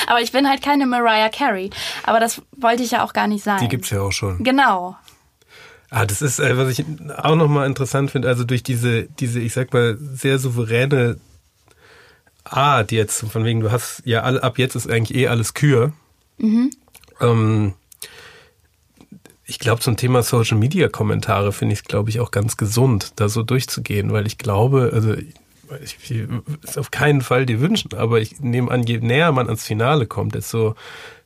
Aber 0.08 0.22
ich 0.22 0.32
bin 0.32 0.48
halt 0.48 0.62
keine 0.62 0.86
Mariah 0.86 1.30
Carey. 1.30 1.70
Aber 2.04 2.20
das 2.20 2.42
wollte 2.56 2.84
ich 2.84 2.92
ja 2.92 3.04
auch 3.04 3.14
gar 3.14 3.28
nicht 3.28 3.44
sein. 3.44 3.60
Die 3.60 3.68
gibt's 3.68 3.90
ja 3.90 4.02
auch 4.02 4.12
schon. 4.12 4.44
Genau. 4.44 4.96
Ah, 5.90 6.06
das 6.06 6.22
ist, 6.22 6.40
äh, 6.40 6.58
was 6.58 6.70
ich 6.70 6.86
auch 7.18 7.36
nochmal 7.36 7.68
interessant 7.68 8.12
finde, 8.12 8.28
also 8.28 8.44
durch 8.44 8.64
diese, 8.64 9.04
diese, 9.04 9.40
ich 9.40 9.54
sag 9.54 9.74
mal, 9.74 9.98
sehr 9.98 10.40
souveräne 10.40 11.18
Art 12.44 12.92
jetzt, 12.92 13.22
von 13.32 13.44
wegen, 13.46 13.60
du 13.60 13.72
hast 13.72 14.02
ja 14.06 14.22
all, 14.24 14.40
ab 14.40 14.58
jetzt 14.58 14.76
ist 14.76 14.90
eigentlich 14.90 15.18
eh 15.18 15.28
alles 15.28 15.54
Kür. 15.54 15.94
Mhm. 16.38 16.72
Ähm, 17.22 17.74
ich 19.46 19.60
glaube, 19.60 19.82
zum 19.82 19.96
Thema 19.96 20.24
Social 20.24 20.58
Media 20.58 20.90
Kommentare 20.90 21.52
finde 21.52 21.74
ich 21.74 21.80
es, 21.80 21.86
glaube 21.86 22.10
ich, 22.10 22.20
auch 22.20 22.32
ganz 22.32 22.58
gesund, 22.58 23.14
da 23.16 23.30
so 23.30 23.44
durchzugehen, 23.44 24.12
weil 24.12 24.26
ich 24.26 24.38
glaube, 24.38 24.92
also 24.94 25.16
ich, 25.84 25.98
ich 26.04 26.28
ist 26.64 26.78
auf 26.78 26.92
keinen 26.92 27.22
Fall 27.22 27.46
die 27.46 27.60
wünschen, 27.60 27.94
aber 27.96 28.20
ich 28.20 28.40
nehme 28.40 28.72
an, 28.72 28.84
je 28.84 29.00
näher 29.00 29.32
man 29.32 29.48
ans 29.48 29.66
Finale 29.66 30.06
kommt, 30.06 30.36
desto 30.36 30.76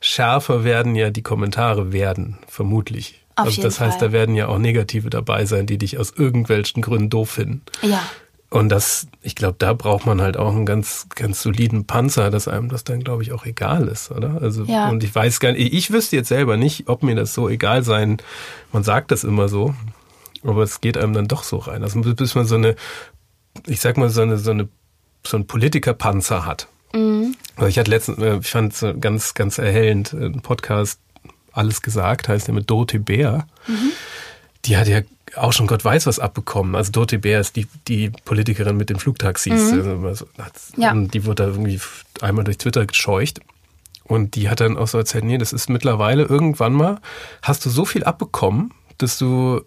schärfer 0.00 0.64
werden 0.64 0.94
ja 0.94 1.10
die 1.10 1.22
Kommentare 1.22 1.92
werden, 1.92 2.38
vermutlich. 2.46 3.20
Auf 3.36 3.46
also 3.46 3.62
das 3.62 3.80
heißt, 3.80 3.98
Fall. 3.98 4.08
da 4.08 4.12
werden 4.12 4.34
ja 4.34 4.48
auch 4.48 4.58
Negative 4.58 5.10
dabei 5.10 5.46
sein, 5.46 5.66
die 5.66 5.78
dich 5.78 5.98
aus 5.98 6.12
irgendwelchen 6.14 6.82
Gründen 6.82 7.10
doof 7.10 7.30
finden. 7.30 7.62
Ja. 7.82 8.02
Und 8.50 8.68
das, 8.68 9.06
ich 9.22 9.36
glaube, 9.36 9.54
da 9.58 9.72
braucht 9.74 10.06
man 10.06 10.20
halt 10.20 10.36
auch 10.36 10.52
einen 10.52 10.66
ganz, 10.66 11.06
ganz 11.14 11.40
soliden 11.40 11.86
Panzer, 11.86 12.30
dass 12.30 12.48
einem 12.48 12.68
das 12.68 12.82
dann, 12.82 13.04
glaube 13.04 13.22
ich, 13.22 13.30
auch 13.30 13.46
egal 13.46 13.86
ist, 13.86 14.10
oder? 14.10 14.42
Also, 14.42 14.64
ja. 14.64 14.88
und 14.88 15.04
ich 15.04 15.14
weiß 15.14 15.38
gar 15.38 15.52
nicht, 15.52 15.72
ich 15.72 15.92
wüsste 15.92 16.16
jetzt 16.16 16.28
selber 16.28 16.56
nicht, 16.56 16.88
ob 16.88 17.04
mir 17.04 17.14
das 17.14 17.32
so 17.32 17.48
egal 17.48 17.84
sein, 17.84 18.18
man 18.72 18.82
sagt 18.82 19.12
das 19.12 19.22
immer 19.22 19.48
so, 19.48 19.72
aber 20.42 20.64
es 20.64 20.80
geht 20.80 20.98
einem 20.98 21.12
dann 21.12 21.28
doch 21.28 21.44
so 21.44 21.58
rein. 21.58 21.84
Also, 21.84 22.00
bis 22.00 22.34
man 22.34 22.44
so 22.44 22.56
eine, 22.56 22.74
ich 23.66 23.80
sag 23.80 23.96
mal, 23.96 24.10
so 24.10 24.22
eine, 24.22 24.38
so 24.38 24.50
eine, 24.50 24.68
so 25.26 25.36
ein 25.36 25.46
Politikerpanzer 25.46 26.44
hat. 26.46 26.68
Mhm. 26.92 27.36
Also 27.56 27.68
ich 27.68 27.78
hatte 27.78 27.90
letztens, 27.90 28.18
ich 28.44 28.50
fand 28.50 28.72
es 28.72 29.00
ganz, 29.00 29.34
ganz 29.34 29.58
erhellend, 29.58 30.12
ein 30.12 30.40
Podcast, 30.40 31.00
alles 31.52 31.82
gesagt, 31.82 32.28
heißt 32.28 32.46
der 32.46 32.54
mit 32.54 32.70
Dorothee 32.70 32.98
Bär. 32.98 33.46
Mhm. 33.66 33.92
Die 34.64 34.76
hat 34.76 34.88
ja 34.88 35.00
auch 35.36 35.52
schon 35.52 35.66
Gott 35.66 35.84
weiß 35.84 36.06
was 36.06 36.18
abbekommen. 36.18 36.74
Also 36.74 36.92
Dorothee 36.92 37.18
Bär 37.18 37.40
ist 37.40 37.56
die, 37.56 37.66
die 37.86 38.10
Politikerin 38.24 38.76
mit 38.76 38.90
den 38.90 38.98
Flugtaxis. 38.98 39.72
Mhm. 39.72 40.04
Also, 40.04 40.26
ja. 40.76 40.94
Die 40.94 41.24
wurde 41.24 41.44
da 41.44 41.48
irgendwie 41.48 41.80
einmal 42.20 42.44
durch 42.44 42.58
Twitter 42.58 42.86
gescheucht. 42.86 43.40
Und 44.04 44.34
die 44.34 44.48
hat 44.48 44.60
dann 44.60 44.76
auch 44.76 44.88
so 44.88 44.98
erzählt, 44.98 45.22
nee, 45.22 45.38
das 45.38 45.52
ist 45.52 45.70
mittlerweile 45.70 46.24
irgendwann 46.24 46.72
mal, 46.72 47.00
hast 47.42 47.64
du 47.64 47.70
so 47.70 47.84
viel 47.84 48.02
abbekommen, 48.02 48.72
dass 48.98 49.18
du, 49.18 49.60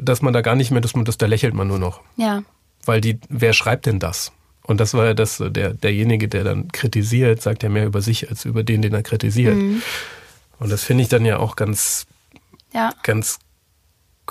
dass 0.00 0.22
man 0.22 0.32
da 0.32 0.42
gar 0.42 0.54
nicht 0.54 0.70
mehr, 0.70 0.80
dass 0.80 0.94
man 0.94 1.04
das, 1.04 1.18
da 1.18 1.26
lächelt 1.26 1.52
man 1.52 1.66
nur 1.66 1.80
noch. 1.80 2.02
Ja. 2.16 2.44
Weil 2.84 3.00
die, 3.00 3.20
wer 3.28 3.52
schreibt 3.52 3.86
denn 3.86 3.98
das? 3.98 4.32
Und 4.64 4.80
das 4.80 4.94
war 4.94 5.06
ja 5.06 5.14
das, 5.14 5.42
der, 5.44 5.74
derjenige, 5.74 6.28
der 6.28 6.44
dann 6.44 6.70
kritisiert, 6.70 7.42
sagt 7.42 7.62
ja 7.62 7.68
mehr 7.68 7.86
über 7.86 8.00
sich 8.00 8.28
als 8.30 8.44
über 8.44 8.62
den, 8.62 8.82
den 8.82 8.94
er 8.94 9.02
kritisiert. 9.02 9.56
Mhm. 9.56 9.82
Und 10.58 10.70
das 10.70 10.84
finde 10.84 11.02
ich 11.02 11.08
dann 11.08 11.24
ja 11.24 11.38
auch 11.38 11.56
ganz, 11.56 12.06
ja. 12.72 12.92
ganz 13.02 13.38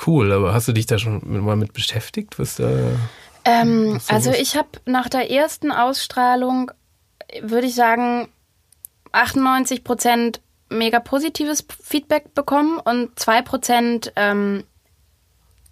cool. 0.07 0.31
Aber 0.31 0.53
hast 0.53 0.67
du 0.67 0.73
dich 0.73 0.85
da 0.85 0.97
schon 0.97 1.43
mal 1.43 1.57
mit 1.57 1.73
beschäftigt? 1.73 2.39
Was 2.39 2.55
da, 2.55 2.69
ähm, 3.43 3.95
was 3.95 4.09
also 4.09 4.31
ich 4.31 4.55
habe 4.55 4.69
nach 4.85 5.09
der 5.09 5.29
ersten 5.29 5.71
Ausstrahlung, 5.71 6.71
würde 7.41 7.67
ich 7.67 7.75
sagen, 7.75 8.29
98 9.11 9.83
Prozent 9.83 10.41
mega 10.69 11.01
positives 11.01 11.65
Feedback 11.83 12.33
bekommen 12.33 12.79
und 12.79 13.19
2 13.19 13.41
Prozent 13.41 14.13
ähm, 14.15 14.63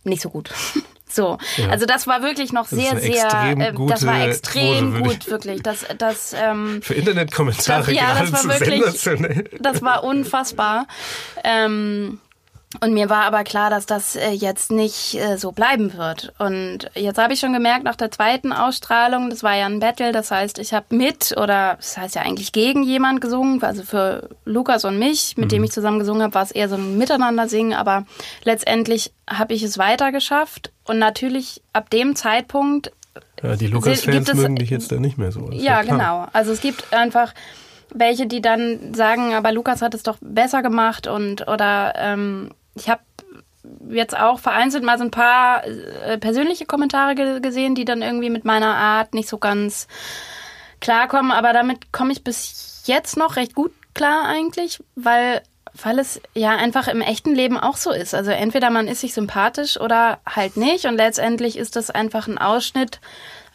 nicht 0.03 0.21
so 0.21 0.29
gut. 0.29 0.51
So, 1.11 1.37
ja. 1.57 1.69
also 1.69 1.85
das 1.85 2.05
war 2.05 2.21
wirklich 2.21 2.53
noch 2.53 2.67
sehr, 2.67 2.97
sehr, 2.99 3.55
äh, 3.57 3.73
das 3.87 4.05
war 4.05 4.27
extrem 4.27 4.93
Quote, 4.93 5.09
gut, 5.09 5.27
wirklich. 5.29 5.63
Das, 5.63 5.85
das, 5.97 6.33
ähm, 6.33 6.81
Für 6.83 6.93
Internetkommentare 6.93 7.85
das, 7.85 7.93
ja, 7.93 8.19
das 8.19 8.31
war 8.31 8.59
wirklich, 8.59 8.83
das 9.59 9.81
war 9.81 10.03
unfassbar. 10.03 10.85
Ähm, 11.43 12.19
und 12.81 12.93
mir 12.93 13.09
war 13.09 13.23
aber 13.23 13.43
klar, 13.43 13.71
dass 13.71 13.87
das 13.87 14.15
äh, 14.15 14.29
jetzt 14.29 14.71
nicht 14.71 15.15
äh, 15.15 15.37
so 15.37 15.51
bleiben 15.51 15.97
wird. 15.97 16.33
Und 16.37 16.89
jetzt 16.93 17.17
habe 17.17 17.33
ich 17.33 17.39
schon 17.39 17.51
gemerkt, 17.51 17.83
nach 17.83 17.95
der 17.95 18.11
zweiten 18.11 18.53
Ausstrahlung, 18.53 19.31
das 19.31 19.41
war 19.41 19.55
ja 19.55 19.65
ein 19.65 19.79
Battle, 19.79 20.11
das 20.11 20.29
heißt, 20.29 20.59
ich 20.59 20.71
habe 20.71 20.95
mit 20.95 21.35
oder 21.35 21.77
das 21.77 21.97
heißt 21.97 22.13
ja 22.13 22.21
eigentlich 22.21 22.51
gegen 22.51 22.83
jemand 22.83 23.21
gesungen, 23.21 23.63
also 23.63 23.81
für 23.81 24.29
Lukas 24.45 24.85
und 24.85 24.99
mich, 24.99 25.35
mit 25.35 25.45
mhm. 25.45 25.49
dem 25.49 25.63
ich 25.63 25.71
zusammen 25.71 25.97
gesungen 25.97 26.21
habe, 26.21 26.35
war 26.35 26.43
es 26.43 26.51
eher 26.51 26.69
so 26.69 26.75
ein 26.75 26.99
Miteinander-Singen, 26.99 27.73
aber 27.73 28.05
letztendlich 28.43 29.13
habe 29.27 29.55
ich 29.55 29.63
es 29.63 29.79
weiter 29.79 30.11
geschafft. 30.11 30.71
Und 30.85 30.99
natürlich 30.99 31.63
ab 31.73 31.89
dem 31.89 32.15
Zeitpunkt. 32.15 32.91
Ja, 33.41 33.55
die 33.55 33.67
Lukas-Fans 33.67 34.33
mögen 34.35 34.57
dich 34.57 34.69
jetzt 34.69 34.91
dann 34.91 35.01
nicht 35.01 35.17
mehr 35.17 35.31
so. 35.31 35.49
Ja, 35.51 35.81
ja 35.81 35.81
genau. 35.81 36.27
Also 36.33 36.51
es 36.51 36.61
gibt 36.61 36.93
einfach 36.93 37.33
welche, 37.91 38.27
die 38.27 38.41
dann 38.41 38.93
sagen, 38.93 39.33
aber 39.33 39.51
Lukas 39.51 39.81
hat 39.81 39.95
es 39.95 40.03
doch 40.03 40.17
besser 40.21 40.61
gemacht 40.61 41.07
und 41.07 41.47
oder 41.47 41.93
ähm, 41.97 42.51
ich 42.75 42.89
habe 42.89 43.01
jetzt 43.89 44.17
auch 44.17 44.39
vereinzelt 44.39 44.83
mal 44.83 44.97
so 44.97 45.03
ein 45.03 45.11
paar 45.11 45.65
äh, 45.65 46.17
persönliche 46.17 46.65
Kommentare 46.65 47.15
ge 47.15 47.39
gesehen, 47.39 47.75
die 47.75 47.85
dann 47.85 48.01
irgendwie 48.01 48.29
mit 48.29 48.45
meiner 48.45 48.75
Art 48.75 49.13
nicht 49.13 49.29
so 49.29 49.37
ganz 49.37 49.87
klarkommen, 50.79 51.31
aber 51.31 51.53
damit 51.53 51.91
komme 51.91 52.11
ich 52.11 52.23
bis 52.23 52.83
jetzt 52.85 53.17
noch 53.17 53.35
recht 53.35 53.53
gut 53.53 53.73
klar 53.93 54.25
eigentlich, 54.25 54.79
weil 54.95 55.41
weil 55.83 55.99
es 55.99 56.21
ja 56.33 56.55
einfach 56.55 56.87
im 56.87 57.01
echten 57.01 57.35
Leben 57.35 57.57
auch 57.57 57.77
so 57.77 57.91
ist. 57.91 58.15
Also 58.15 58.31
entweder 58.31 58.69
man 58.69 58.87
ist 58.87 59.01
sich 59.01 59.13
sympathisch 59.13 59.79
oder 59.79 60.19
halt 60.25 60.57
nicht. 60.57 60.85
Und 60.85 60.95
letztendlich 60.95 61.57
ist 61.57 61.75
das 61.75 61.91
einfach 61.91 62.27
ein 62.27 62.37
Ausschnitt 62.37 62.99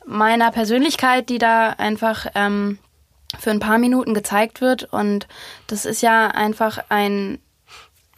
meiner 0.07 0.51
Persönlichkeit, 0.51 1.29
die 1.29 1.39
da 1.39 1.71
einfach 1.71 2.27
ähm, 2.35 2.79
für 3.39 3.51
ein 3.51 3.61
paar 3.61 3.79
Minuten 3.79 4.15
gezeigt 4.15 4.61
wird. 4.61 4.85
Und 4.85 5.27
das 5.67 5.85
ist 5.85 6.03
ja 6.03 6.29
einfach 6.29 6.79
ein 6.89 7.41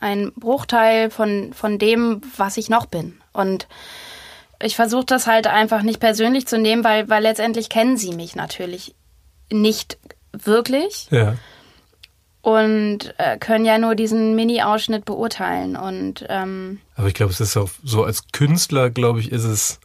ein 0.00 0.32
Bruchteil 0.36 1.10
von, 1.10 1.52
von 1.52 1.78
dem, 1.78 2.20
was 2.36 2.56
ich 2.56 2.68
noch 2.68 2.86
bin. 2.86 3.18
Und 3.32 3.66
ich 4.60 4.76
versuche 4.76 5.04
das 5.06 5.26
halt 5.26 5.46
einfach 5.46 5.82
nicht 5.82 6.00
persönlich 6.00 6.46
zu 6.46 6.58
nehmen, 6.58 6.84
weil, 6.84 7.08
weil 7.08 7.22
letztendlich 7.22 7.68
kennen 7.68 7.96
sie 7.96 8.14
mich 8.14 8.36
natürlich 8.36 8.94
nicht 9.50 9.98
wirklich. 10.32 11.08
Ja. 11.10 11.36
Und 12.40 13.14
äh, 13.18 13.38
können 13.38 13.64
ja 13.64 13.76
nur 13.78 13.96
diesen 13.96 14.36
Mini-Ausschnitt 14.36 15.04
beurteilen. 15.04 15.76
Und, 15.76 16.24
ähm, 16.28 16.80
Aber 16.94 17.08
ich 17.08 17.14
glaube, 17.14 17.32
es 17.32 17.40
ist 17.40 17.56
auch 17.56 17.70
so, 17.82 18.04
als 18.04 18.28
Künstler, 18.32 18.90
glaube 18.90 19.20
ich, 19.20 19.32
ist 19.32 19.44
es 19.44 19.80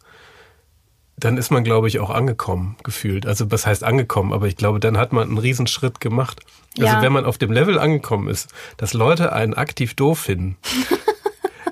dann 1.22 1.38
ist 1.38 1.52
man, 1.52 1.64
glaube 1.64 1.88
ich, 1.88 2.00
auch 2.00 2.10
angekommen, 2.10 2.76
gefühlt. 2.84 3.26
Also 3.26 3.52
was 3.52 3.66
heißt 3.66 3.84
angekommen, 3.84 4.34
aber 4.34 4.48
ich 4.48 4.58
glaube, 4.58 4.80
dann 4.80 4.98
hat 4.98 5.14
man 5.14 5.30
einen 5.30 5.38
Riesenschritt 5.38 6.02
gemacht. 6.02 6.42
Also 6.78 6.86
ja. 6.86 7.02
wenn 7.02 7.14
man 7.14 7.26
auf 7.26 7.38
dem 7.38 7.52
Level 7.52 7.80
angekommen 7.80 8.28
ist, 8.28 8.50
dass 8.78 8.94
Leute 8.94 9.32
einen 9.32 9.54
aktiv 9.54 9.94
doof 9.94 10.20
finden. 10.20 10.58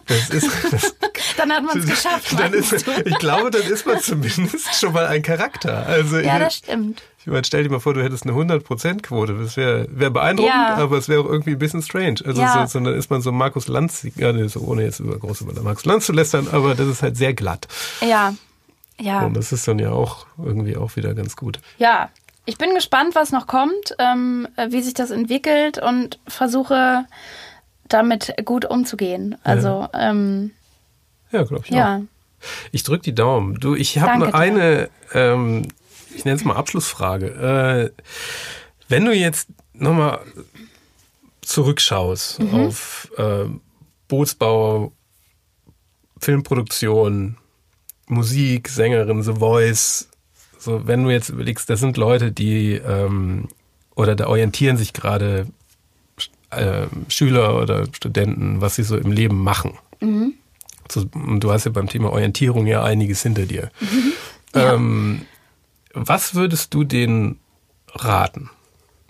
Das 0.10 0.28
ist, 0.32 0.50
das, 0.72 0.96
dann 1.38 1.52
hat 1.52 1.64
man 1.64 1.78
es 1.78 1.86
geschafft. 1.90 2.34
Dann 2.36 2.52
ist, 2.54 2.74
ich 2.74 3.20
glaube, 3.20 3.52
dann 3.52 3.62
ist 3.62 3.86
man 3.86 4.00
zumindest 4.02 4.74
schon 4.74 4.92
mal 4.92 5.06
ein 5.06 5.22
Charakter. 5.22 5.86
Also 5.86 6.18
ja, 6.18 6.40
das 6.40 6.56
stimmt. 6.56 7.04
Ich 7.20 7.28
meine, 7.28 7.44
stell 7.44 7.62
dir 7.62 7.70
mal 7.70 7.80
vor, 7.80 7.94
du 7.94 8.04
hättest 8.04 8.26
eine 8.26 8.34
100%-Quote. 8.34 9.36
Das 9.36 9.56
wäre 9.56 9.88
wär 9.92 10.10
beeindruckend, 10.10 10.52
ja. 10.52 10.78
aber 10.78 10.98
es 10.98 11.10
wäre 11.10 11.22
auch 11.22 11.30
irgendwie 11.30 11.52
ein 11.52 11.60
bisschen 11.60 11.84
strange. 11.84 12.16
Also 12.26 12.42
ja. 12.42 12.66
so, 12.66 12.80
so, 12.80 12.84
dann 12.84 12.96
ist 12.96 13.12
man 13.12 13.22
so 13.22 13.32
Markus 13.32 13.68
Lanz, 13.68 14.08
ja, 14.16 14.34
nee, 14.34 14.48
so 14.48 14.62
ohne 14.62 14.82
jetzt 14.82 15.00
über 15.00 15.16
große 15.16 15.46
Markus 15.62 15.86
Lanz 15.86 16.08
zu 16.08 16.14
lästern, 16.14 16.48
aber 16.52 16.74
das 16.74 16.88
ist 16.88 17.04
halt 17.04 17.16
sehr 17.16 17.36
glatt. 17.36 17.68
Ja, 18.02 18.34
ja. 19.00 19.26
Und 19.26 19.36
das 19.36 19.52
ist 19.52 19.68
dann 19.68 19.80
ja 19.80 19.92
auch 19.92 20.26
irgendwie 20.38 20.78
auch 20.78 20.96
wieder 20.96 21.14
ganz 21.14 21.36
gut. 21.36 21.60
Ja, 21.78 22.10
ich 22.46 22.58
bin 22.58 22.74
gespannt, 22.74 23.16
was 23.16 23.32
noch 23.32 23.48
kommt, 23.48 23.96
ähm, 24.00 24.48
wie 24.70 24.82
sich 24.82 24.94
das 24.94 25.12
entwickelt 25.12 25.78
und 25.78 26.20
versuche 26.28 27.06
damit 27.88 28.34
gut 28.46 28.66
umzugehen. 28.66 29.38
Also, 29.44 29.88
ja, 29.94 30.10
ähm, 30.10 30.52
ja 31.32 31.44
glaube 31.44 31.64
ich 31.66 31.72
ja. 31.72 31.98
auch. 31.98 32.02
Ich 32.72 32.84
drücke 32.84 33.04
die 33.04 33.16
Daumen. 33.16 33.56
Du, 33.60 33.76
ich 33.76 34.00
habe 34.00 34.20
nur 34.20 34.34
eine, 34.34 34.90
ähm, 35.14 35.68
ich 36.16 36.26
nenne 36.26 36.38
es 36.38 36.46
mal 36.46 36.56
Abschlussfrage. 36.56 37.28
Äh, 37.28 38.04
wenn 38.88 39.06
du 39.06 39.14
jetzt 39.14 39.50
nochmal 39.74 40.20
zurückschaust 41.42 42.40
mhm. 42.40 42.68
auf 42.68 43.12
äh, 43.18 43.46
Bootsbau, 44.08 44.92
Filmproduktion, 46.20 47.38
Musik, 48.10 48.68
Sängerin, 48.68 49.24
The 49.24 49.34
Voice, 49.34 50.10
so 50.60 50.86
wenn 50.86 51.04
du 51.04 51.10
jetzt 51.10 51.30
überlegst, 51.30 51.70
das 51.70 51.80
sind 51.80 51.96
Leute, 51.96 52.32
die 52.32 52.74
ähm, 52.74 53.48
oder 53.96 54.16
da 54.16 54.28
orientieren 54.28 54.78
sich 54.78 54.94
gerade 54.94 55.48
äh, 56.50 56.88
Schüler 57.08 57.62
oder 57.62 57.86
Studenten, 57.94 58.60
was 58.60 58.76
sie 58.76 58.84
so 58.84 58.98
im 58.98 59.12
Leben 59.12 59.42
machen. 59.42 59.78
Mhm. 60.02 60.34
So, 60.92 61.06
du 61.06 61.52
hast 61.52 61.66
ja 61.66 61.72
beim 61.72 61.88
Thema 61.88 62.12
Orientierung 62.12 62.68
ja 62.68 62.84
einiges 62.84 63.24
hinter 63.24 63.46
dir. 63.46 63.72
Mhm. 63.80 64.14
Ja. 64.54 64.74
Ähm, 64.74 65.26
was 65.94 66.36
würdest 66.36 66.74
du 66.74 66.84
denen 66.84 67.40
raten? 67.94 68.50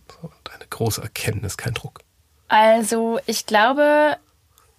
So, 0.07 0.29
deine 0.43 0.65
große 0.69 1.01
Erkenntnis, 1.01 1.57
kein 1.57 1.73
Druck. 1.73 2.01
Also 2.47 3.19
ich 3.25 3.45
glaube, 3.45 4.17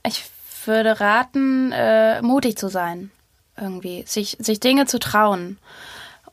ich 0.07 0.25
würde 0.67 1.01
raten, 1.01 1.73
äh, 1.73 2.23
mutig 2.23 2.59
zu 2.59 2.69
sein 2.69 3.11
irgendwie, 3.61 4.05
sich, 4.07 4.37
sich 4.41 4.61
Dinge 4.61 4.87
zu 4.87 4.99
trauen 4.99 5.59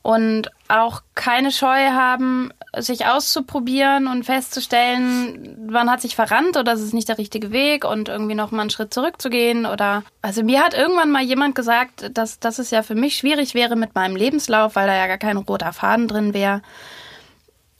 und 0.02 0.50
auch 0.68 1.02
keine 1.14 1.50
Scheu 1.50 1.90
haben, 1.90 2.50
sich 2.76 3.06
auszuprobieren 3.06 4.06
und 4.06 4.24
festzustellen, 4.24 5.56
wann 5.68 5.90
hat 5.90 6.00
sich 6.00 6.14
verrannt 6.14 6.56
oder 6.56 6.72
es 6.72 6.80
ist 6.80 6.94
nicht 6.94 7.08
der 7.08 7.18
richtige 7.18 7.50
Weg 7.50 7.84
und 7.84 8.08
irgendwie 8.08 8.34
noch 8.34 8.50
mal 8.50 8.62
einen 8.62 8.70
Schritt 8.70 8.94
zurückzugehen 8.94 9.66
oder 9.66 10.04
also 10.22 10.42
mir 10.42 10.62
hat 10.62 10.74
irgendwann 10.74 11.10
mal 11.10 11.22
jemand 11.22 11.54
gesagt, 11.54 12.10
dass, 12.16 12.38
dass 12.38 12.58
es 12.58 12.70
ja 12.70 12.82
für 12.82 12.94
mich 12.94 13.16
schwierig 13.16 13.54
wäre 13.54 13.76
mit 13.76 13.94
meinem 13.94 14.16
Lebenslauf, 14.16 14.76
weil 14.76 14.86
da 14.86 14.94
ja 14.94 15.06
gar 15.06 15.18
kein 15.18 15.36
roter 15.36 15.72
Faden 15.72 16.08
drin 16.08 16.34
wäre. 16.34 16.62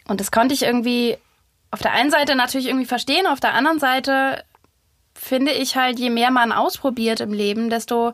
Und 0.07 0.20
das 0.20 0.30
konnte 0.30 0.55
ich 0.55 0.62
irgendwie 0.62 1.16
auf 1.70 1.80
der 1.80 1.92
einen 1.92 2.11
Seite 2.11 2.34
natürlich 2.34 2.66
irgendwie 2.66 2.86
verstehen, 2.86 3.26
auf 3.26 3.40
der 3.40 3.55
anderen 3.55 3.78
Seite 3.78 4.42
finde 5.14 5.53
ich 5.53 5.76
halt, 5.76 5.99
je 5.99 6.11
mehr 6.11 6.30
man 6.30 6.53
ausprobiert 6.53 7.20
im 7.20 7.32
Leben, 7.32 7.70
desto 7.70 8.12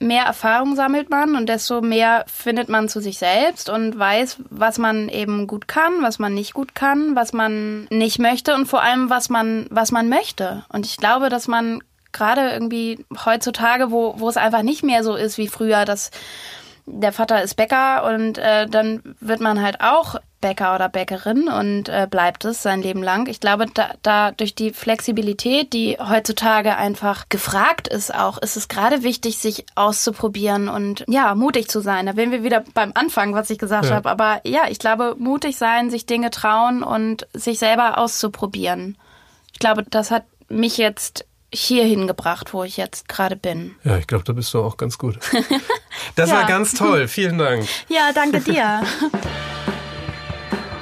mehr 0.00 0.24
Erfahrung 0.24 0.76
sammelt 0.76 1.10
man 1.10 1.34
und 1.36 1.48
desto 1.48 1.80
mehr 1.80 2.24
findet 2.26 2.68
man 2.68 2.88
zu 2.88 3.00
sich 3.00 3.18
selbst 3.18 3.68
und 3.68 3.98
weiß, 3.98 4.38
was 4.50 4.78
man 4.78 5.08
eben 5.08 5.46
gut 5.46 5.68
kann, 5.68 6.02
was 6.02 6.18
man 6.18 6.34
nicht 6.34 6.54
gut 6.54 6.74
kann, 6.74 7.16
was 7.16 7.32
man 7.32 7.86
nicht 7.90 8.18
möchte 8.18 8.54
und 8.54 8.66
vor 8.66 8.82
allem, 8.82 9.10
was 9.10 9.28
man, 9.28 9.66
was 9.70 9.92
man 9.92 10.08
möchte. 10.08 10.64
Und 10.68 10.86
ich 10.86 10.96
glaube, 10.96 11.28
dass 11.28 11.48
man 11.48 11.82
gerade 12.12 12.50
irgendwie 12.50 13.04
heutzutage, 13.24 13.90
wo, 13.90 14.14
wo 14.18 14.28
es 14.28 14.36
einfach 14.36 14.62
nicht 14.62 14.82
mehr 14.82 15.04
so 15.04 15.14
ist 15.14 15.38
wie 15.38 15.48
früher, 15.48 15.84
dass 15.84 16.10
der 16.86 17.12
Vater 17.12 17.42
ist 17.42 17.54
Bäcker 17.54 18.04
und 18.04 18.38
äh, 18.38 18.66
dann 18.66 19.02
wird 19.20 19.40
man 19.40 19.62
halt 19.62 19.80
auch 19.80 20.16
Bäcker 20.40 20.74
oder 20.74 20.88
Bäckerin 20.88 21.48
und 21.48 21.88
äh, 21.88 22.06
bleibt 22.08 22.44
es 22.44 22.62
sein 22.62 22.80
Leben 22.80 23.02
lang. 23.02 23.26
Ich 23.28 23.40
glaube, 23.40 23.66
da, 23.72 23.90
da 24.02 24.30
durch 24.30 24.54
die 24.54 24.72
Flexibilität, 24.72 25.72
die 25.72 25.96
heutzutage 25.98 26.76
einfach 26.76 27.28
gefragt 27.28 27.88
ist, 27.88 28.14
auch 28.14 28.38
ist 28.38 28.56
es 28.56 28.68
gerade 28.68 29.02
wichtig, 29.02 29.38
sich 29.38 29.66
auszuprobieren 29.74 30.68
und 30.68 31.04
ja, 31.08 31.34
mutig 31.34 31.68
zu 31.68 31.80
sein. 31.80 32.06
Da 32.06 32.16
wären 32.16 32.30
wir 32.30 32.44
wieder 32.44 32.64
beim 32.74 32.92
Anfang, 32.94 33.34
was 33.34 33.50
ich 33.50 33.58
gesagt 33.58 33.86
ja. 33.86 33.96
habe. 33.96 34.08
Aber 34.08 34.40
ja, 34.44 34.62
ich 34.68 34.78
glaube, 34.78 35.16
mutig 35.18 35.56
sein, 35.56 35.90
sich 35.90 36.06
Dinge 36.06 36.30
trauen 36.30 36.82
und 36.82 37.26
sich 37.32 37.58
selber 37.58 37.98
auszuprobieren. 37.98 38.96
Ich 39.52 39.58
glaube, 39.58 39.82
das 39.82 40.10
hat 40.10 40.24
mich 40.48 40.78
jetzt 40.78 41.24
hierhin 41.52 42.06
gebracht, 42.06 42.52
wo 42.52 42.62
ich 42.62 42.76
jetzt 42.76 43.08
gerade 43.08 43.34
bin. 43.34 43.74
Ja, 43.82 43.96
ich 43.96 44.06
glaube, 44.06 44.24
da 44.24 44.32
bist 44.32 44.52
du 44.54 44.62
auch 44.62 44.76
ganz 44.76 44.98
gut. 44.98 45.18
Das 46.14 46.30
ja. 46.30 46.36
war 46.36 46.46
ganz 46.46 46.74
toll. 46.74 47.08
Vielen 47.08 47.38
Dank. 47.38 47.66
Ja, 47.88 48.12
danke 48.14 48.40
dir. 48.40 48.82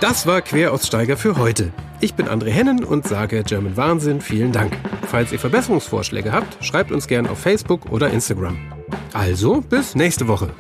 Das 0.01 0.27
war 0.27 0.43
Queraussteiger 0.43 1.17
für 1.17 1.39
heute. 1.39 1.73
Ich 2.01 2.13
bin 2.13 2.29
André 2.29 2.51
Hennen 2.51 2.85
und 2.85 3.09
sage 3.09 3.43
German 3.45 3.79
Wahnsinn 3.79 4.21
vielen 4.21 4.53
Dank. 4.53 4.77
Falls 5.09 5.33
ihr 5.33 5.39
Verbesserungsvorschläge 5.39 6.33
habt, 6.33 6.63
schreibt 6.63 6.93
uns 6.93 7.07
gern 7.07 7.27
auf 7.27 7.39
Facebook 7.39 7.91
oder 7.91 8.11
Instagram. 8.11 8.59
Also, 9.15 9.63
bis 9.63 9.95
nächste 9.95 10.29
Woche. 10.29 10.51